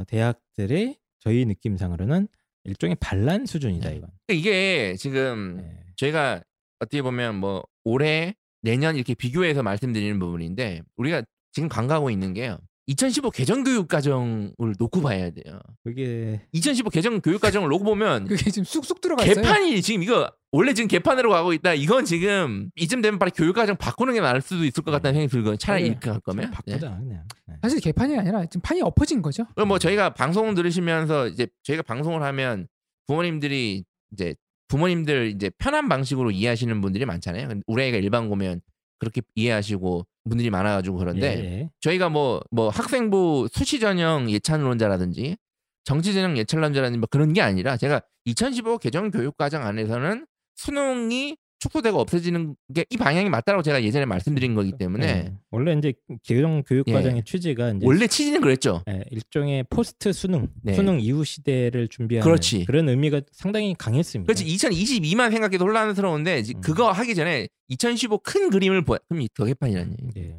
대학들이 0.08 0.98
저희 1.20 1.46
느낌상으로는 1.46 2.28
일종의 2.66 2.98
반란 3.00 3.46
수준이다 3.46 3.90
네. 3.90 3.96
이건. 3.98 4.10
이게 4.28 4.96
지금 4.98 5.58
네. 5.58 5.80
저희가 5.96 6.44
어떻게 6.80 7.02
보면 7.02 7.36
뭐 7.36 7.64
올해 7.84 8.36
내년 8.62 8.96
이렇게 8.96 9.14
비교해서 9.14 9.64
말씀드리는 9.64 10.18
부분인데 10.20 10.82
우리가 10.98 11.24
지금 11.52 11.70
간과하고 11.70 12.10
있는 12.10 12.34
게요. 12.34 12.58
2015 12.88 13.32
개정 13.32 13.64
교육 13.64 13.88
과정을 13.88 14.76
놓고 14.78 15.02
봐야 15.02 15.32
돼요. 15.32 15.60
그게 15.84 16.42
2015 16.52 16.90
개정 16.92 17.20
교육 17.20 17.42
과정을 17.42 17.70
놓고 17.70 17.84
보면 17.84 18.26
그게 18.30 18.52
지금 18.52 18.64
쑥쑥 18.64 19.02
들어가 19.02 19.24
있어요. 19.24 19.42
개판이 19.42 19.82
지금 19.82 20.04
이거 20.04 20.32
원래 20.52 20.74
지금 20.74 20.88
개판으로 20.88 21.32
가고 21.32 21.54
있다. 21.54 21.74
이건 21.74 22.06
지금 22.06 22.70
이쯤 22.76 23.02
되면 23.02 23.18
빨리 23.18 23.32
교육 23.32 23.56
과정 23.56 23.76
바꾸는 23.76 24.14
게 24.14 24.22
나을 24.22 24.40
수도 24.42 24.64
있을 24.64 24.84
것 24.84 24.92
같다는 24.92 25.16
생각이 25.20 25.32
들거든요. 25.32 25.58
차라리 25.58 25.84
네. 25.84 25.90
이렇게 25.90 26.10
할 26.12 26.20
거면. 26.20 26.46
네. 26.46 26.52
바꾸자 26.52 26.98
그냥. 26.98 27.24
네. 27.48 27.56
사실 27.62 27.80
개판이 27.80 28.18
아니라 28.18 28.46
지금 28.46 28.62
판이 28.62 28.82
엎어진 28.82 29.22
거죠. 29.22 29.46
그럼 29.56 29.68
뭐 29.68 29.80
저희가 29.80 30.14
방송을 30.14 30.54
들으시면서 30.54 31.28
이제 31.30 31.48
저희가 31.64 31.82
방송을 31.82 32.22
하면 32.22 32.68
부모님들이 33.08 33.84
이제 34.12 34.36
부모님들 34.68 35.32
이제 35.36 35.50
편한 35.58 35.90
방식으로 35.90 36.32
이해하시는 36.32 36.82
분들이 36.82 37.06
많잖아요. 37.06 37.50
우리 37.68 37.84
아이가 37.84 37.98
일반 37.98 38.30
고면 38.30 38.62
그렇게 39.00 39.22
이해하시고 39.36 40.06
분들이 40.28 40.50
많아가지고 40.50 40.98
그런데 40.98 41.38
예, 41.38 41.44
예. 41.44 41.70
저희가 41.82 42.10
뭐 42.10 42.42
뭐 42.52 42.70
학생부 42.70 43.50
수시 43.52 43.80
전형 43.80 44.30
예찬론자라든지 44.30 45.38
정치 45.84 46.14
전형 46.14 46.38
예찬론자라든지 46.38 46.98
뭐 47.00 47.08
그런 47.10 47.34
게 47.34 47.42
아니라 47.42 47.78
제가 47.78 48.02
2015 48.26 48.80
개정 48.80 49.12
교육 49.12 49.38
과정 49.38 49.64
안에서는 49.64 50.26
수능이 50.56 51.38
축소되고 51.60 52.00
없어지는 52.00 52.56
게 52.74 52.86
이 52.90 52.98
방향이 52.98 53.30
맞다라고 53.30 53.64
제가 53.64 53.84
예전에 53.84 54.06
말씀드린 54.06 54.54
거기 54.56 54.72
때문에 54.78 55.08
예. 55.08 55.34
원래 55.52 55.74
이제 55.74 55.94
개정 56.24 56.64
교육 56.64 56.88
예. 56.88 56.94
과정의 56.94 57.24
취지가 57.24 57.72
이제 57.72 57.86
원래 57.86 58.08
취지는 58.08 58.42
그랬죠. 58.42 58.84
예, 58.90 59.04
일종의 59.12 59.66
포스트 59.70 60.14
수능, 60.14 60.48
네. 60.62 60.74
수능 60.74 61.00
이후 61.02 61.24
시대를 61.24 61.88
준비하는 61.88 62.24
그렇지. 62.24 62.66
그런 62.66 62.88
의미가 62.90 63.22
상당히 63.32 63.74
강했습니다. 63.78 64.32
그렇지 64.32 64.46
2022만 64.46 65.32
생각해도 65.32 65.66
혼란스러운데 65.66 66.44
음. 66.56 66.62
그거 66.62 66.92
하기 66.92 67.16
전에 67.16 67.48
2015 67.70 68.20
큰 68.20 68.50
그림을 68.50 68.84
보야 68.84 69.00
그럼 69.10 69.26
더 69.34 69.46
개판이라는 69.46 69.92
얘기. 70.04 70.20
예. 70.20 70.38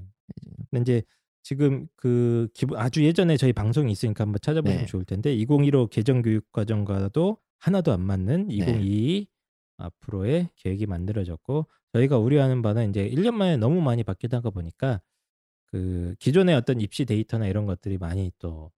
근데 0.70 0.80
이제 0.82 1.02
지금 1.42 1.86
그 1.96 2.48
기본 2.54 2.78
아주 2.78 3.04
예전에 3.04 3.36
저희 3.36 3.52
방송이 3.52 3.90
있으니까 3.92 4.22
한번 4.24 4.38
찾아보시면 4.42 4.82
네. 4.82 4.86
좋을 4.86 5.04
텐데 5.04 5.34
2015 5.34 5.88
개정 5.88 6.22
교육 6.22 6.50
과정과도 6.52 7.38
하나도 7.58 7.92
안 7.92 8.00
맞는 8.02 8.48
네. 8.48 8.54
2022 8.54 9.26
앞으로의 9.78 10.50
계획이 10.56 10.86
만들어졌고 10.86 11.66
저희가 11.92 12.18
우려하는 12.18 12.62
바는 12.62 12.90
이제 12.90 13.08
1년 13.10 13.32
만에 13.34 13.56
너무 13.56 13.80
많이 13.80 14.04
바뀌다가 14.04 14.50
보니까 14.50 15.00
그 15.66 16.14
기존의 16.18 16.54
어떤 16.54 16.80
입시 16.80 17.04
데이터나 17.04 17.46
이런 17.46 17.66
것들이 17.66 17.98
많이 17.98 18.30
또 18.38 18.70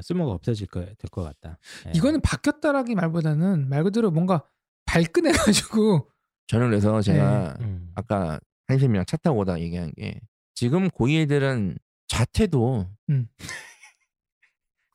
쓸모가 0.00 0.32
없어질 0.32 0.66
거 0.68 0.80
될 0.80 1.10
것 1.10 1.22
같다. 1.22 1.58
예. 1.86 1.92
이거는 1.94 2.20
바뀌었다라기 2.20 2.94
말보다는 2.94 3.68
말 3.68 3.82
그대로 3.84 4.10
뭔가 4.10 4.44
발끈해 4.84 5.32
가지고 5.32 6.08
저는 6.46 6.68
그래서 6.70 7.00
제가 7.02 7.56
음. 7.60 7.90
아까 7.94 8.38
한쌤이랑 8.68 9.04
차 9.06 9.16
타고 9.16 9.40
오다 9.40 9.60
얘기한 9.60 9.92
게 9.96 10.20
지금 10.54 10.88
고2 10.88 11.22
애들은 11.22 11.78
자퇴도 12.06 12.86
음. 13.10 13.28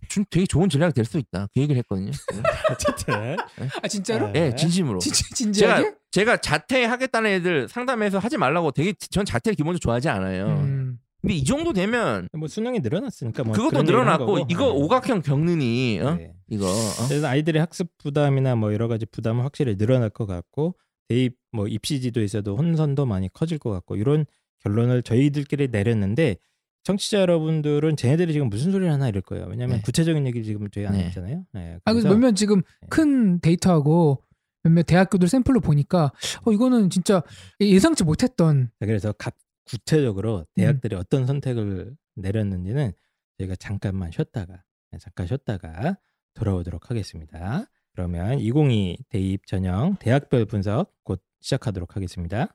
준 0.09 0.25
되게 0.29 0.45
좋은 0.45 0.69
전략이 0.69 0.93
될 0.93 1.05
수 1.05 1.17
있다. 1.17 1.47
그 1.53 1.59
얘기를 1.61 1.77
했거든요. 1.79 2.11
어쨌든 2.71 3.37
아 3.81 3.87
진짜로? 3.87 4.31
네. 4.31 4.47
예, 4.47 4.55
진심으로. 4.55 4.99
진짜 4.99 5.23
진지하게? 5.35 5.83
제가 5.83 5.95
제가 6.11 6.37
자퇴하겠다는 6.37 7.29
애들 7.31 7.67
상담해서 7.67 8.19
하지 8.19 8.37
말라고 8.37 8.71
되게 8.71 8.93
전 9.11 9.25
자퇴를 9.25 9.55
기본적으로 9.55 9.79
좋아하지 9.79 10.09
않아요. 10.09 10.47
음. 10.47 10.99
근데 11.21 11.35
이 11.35 11.43
정도 11.45 11.71
되면 11.73 12.27
뭐 12.33 12.47
수능이 12.47 12.79
늘어났으니까 12.81 13.43
뭐 13.43 13.53
그것도 13.53 13.83
늘어났고. 13.83 14.45
이거 14.49 14.65
예. 14.65 14.69
오각형 14.69 15.21
경륜이 15.21 15.99
어? 16.01 16.15
네. 16.15 16.33
이거 16.49 16.65
어? 16.67 17.07
그래서 17.07 17.27
아이들의 17.27 17.59
학습 17.61 17.87
부담이나 17.97 18.55
뭐 18.55 18.73
여러 18.73 18.87
가지 18.87 19.05
부담은 19.05 19.43
확실히 19.43 19.77
늘어날 19.77 20.09
것 20.09 20.25
같고 20.25 20.75
대입 21.07 21.35
뭐 21.51 21.67
입시 21.67 22.01
지도에서도 22.01 22.55
혼선도 22.57 23.05
많이 23.05 23.31
커질 23.31 23.57
것 23.57 23.69
같고 23.71 23.95
이런 23.95 24.25
결론을 24.63 25.01
저희들끼리 25.03 25.69
내렸는데 25.69 26.37
청취자 26.83 27.19
여러분들은 27.21 27.95
쟤네들이 27.95 28.33
지금 28.33 28.49
무슨 28.49 28.71
소리를 28.71 28.91
하나 28.91 29.07
이럴 29.07 29.21
거예요. 29.21 29.45
왜냐하면 29.49 29.77
네. 29.77 29.81
구체적인 29.83 30.27
얘기를 30.27 30.43
지금 30.43 30.69
저희 30.69 30.85
안 30.85 30.93
네. 30.93 31.05
했잖아요. 31.05 31.45
네, 31.53 31.77
아, 31.85 31.93
그래서 31.93 32.09
몇몇 32.09 32.33
지금 32.33 32.61
네. 32.81 32.87
큰 32.89 33.39
데이터하고 33.39 34.21
몇몇 34.63 34.83
대학교들 34.83 35.27
샘플로 35.27 35.59
보니까 35.61 36.11
어 36.45 36.51
이거는 36.51 36.89
진짜 36.89 37.21
예상치 37.59 38.03
못했던 38.03 38.69
자, 38.79 38.85
그래서 38.85 39.13
각 39.13 39.35
구체적으로 39.65 40.39
음. 40.39 40.45
대학들이 40.55 40.95
어떤 40.95 41.25
선택을 41.25 41.95
내렸는지는 42.15 42.91
저희가 43.37 43.55
잠깐만 43.55 44.11
쉬었다가 44.11 44.63
네, 44.91 44.97
잠깐 44.99 45.27
쉬었다가 45.27 45.97
돌아오도록 46.33 46.89
하겠습니다. 46.89 47.65
그러면 47.93 48.39
2022 48.39 48.97
대입 49.09 49.45
전형 49.45 49.95
대학별 49.99 50.45
분석 50.45 50.93
곧 51.03 51.21
시작하도록 51.41 51.95
하겠습니다. 51.95 52.47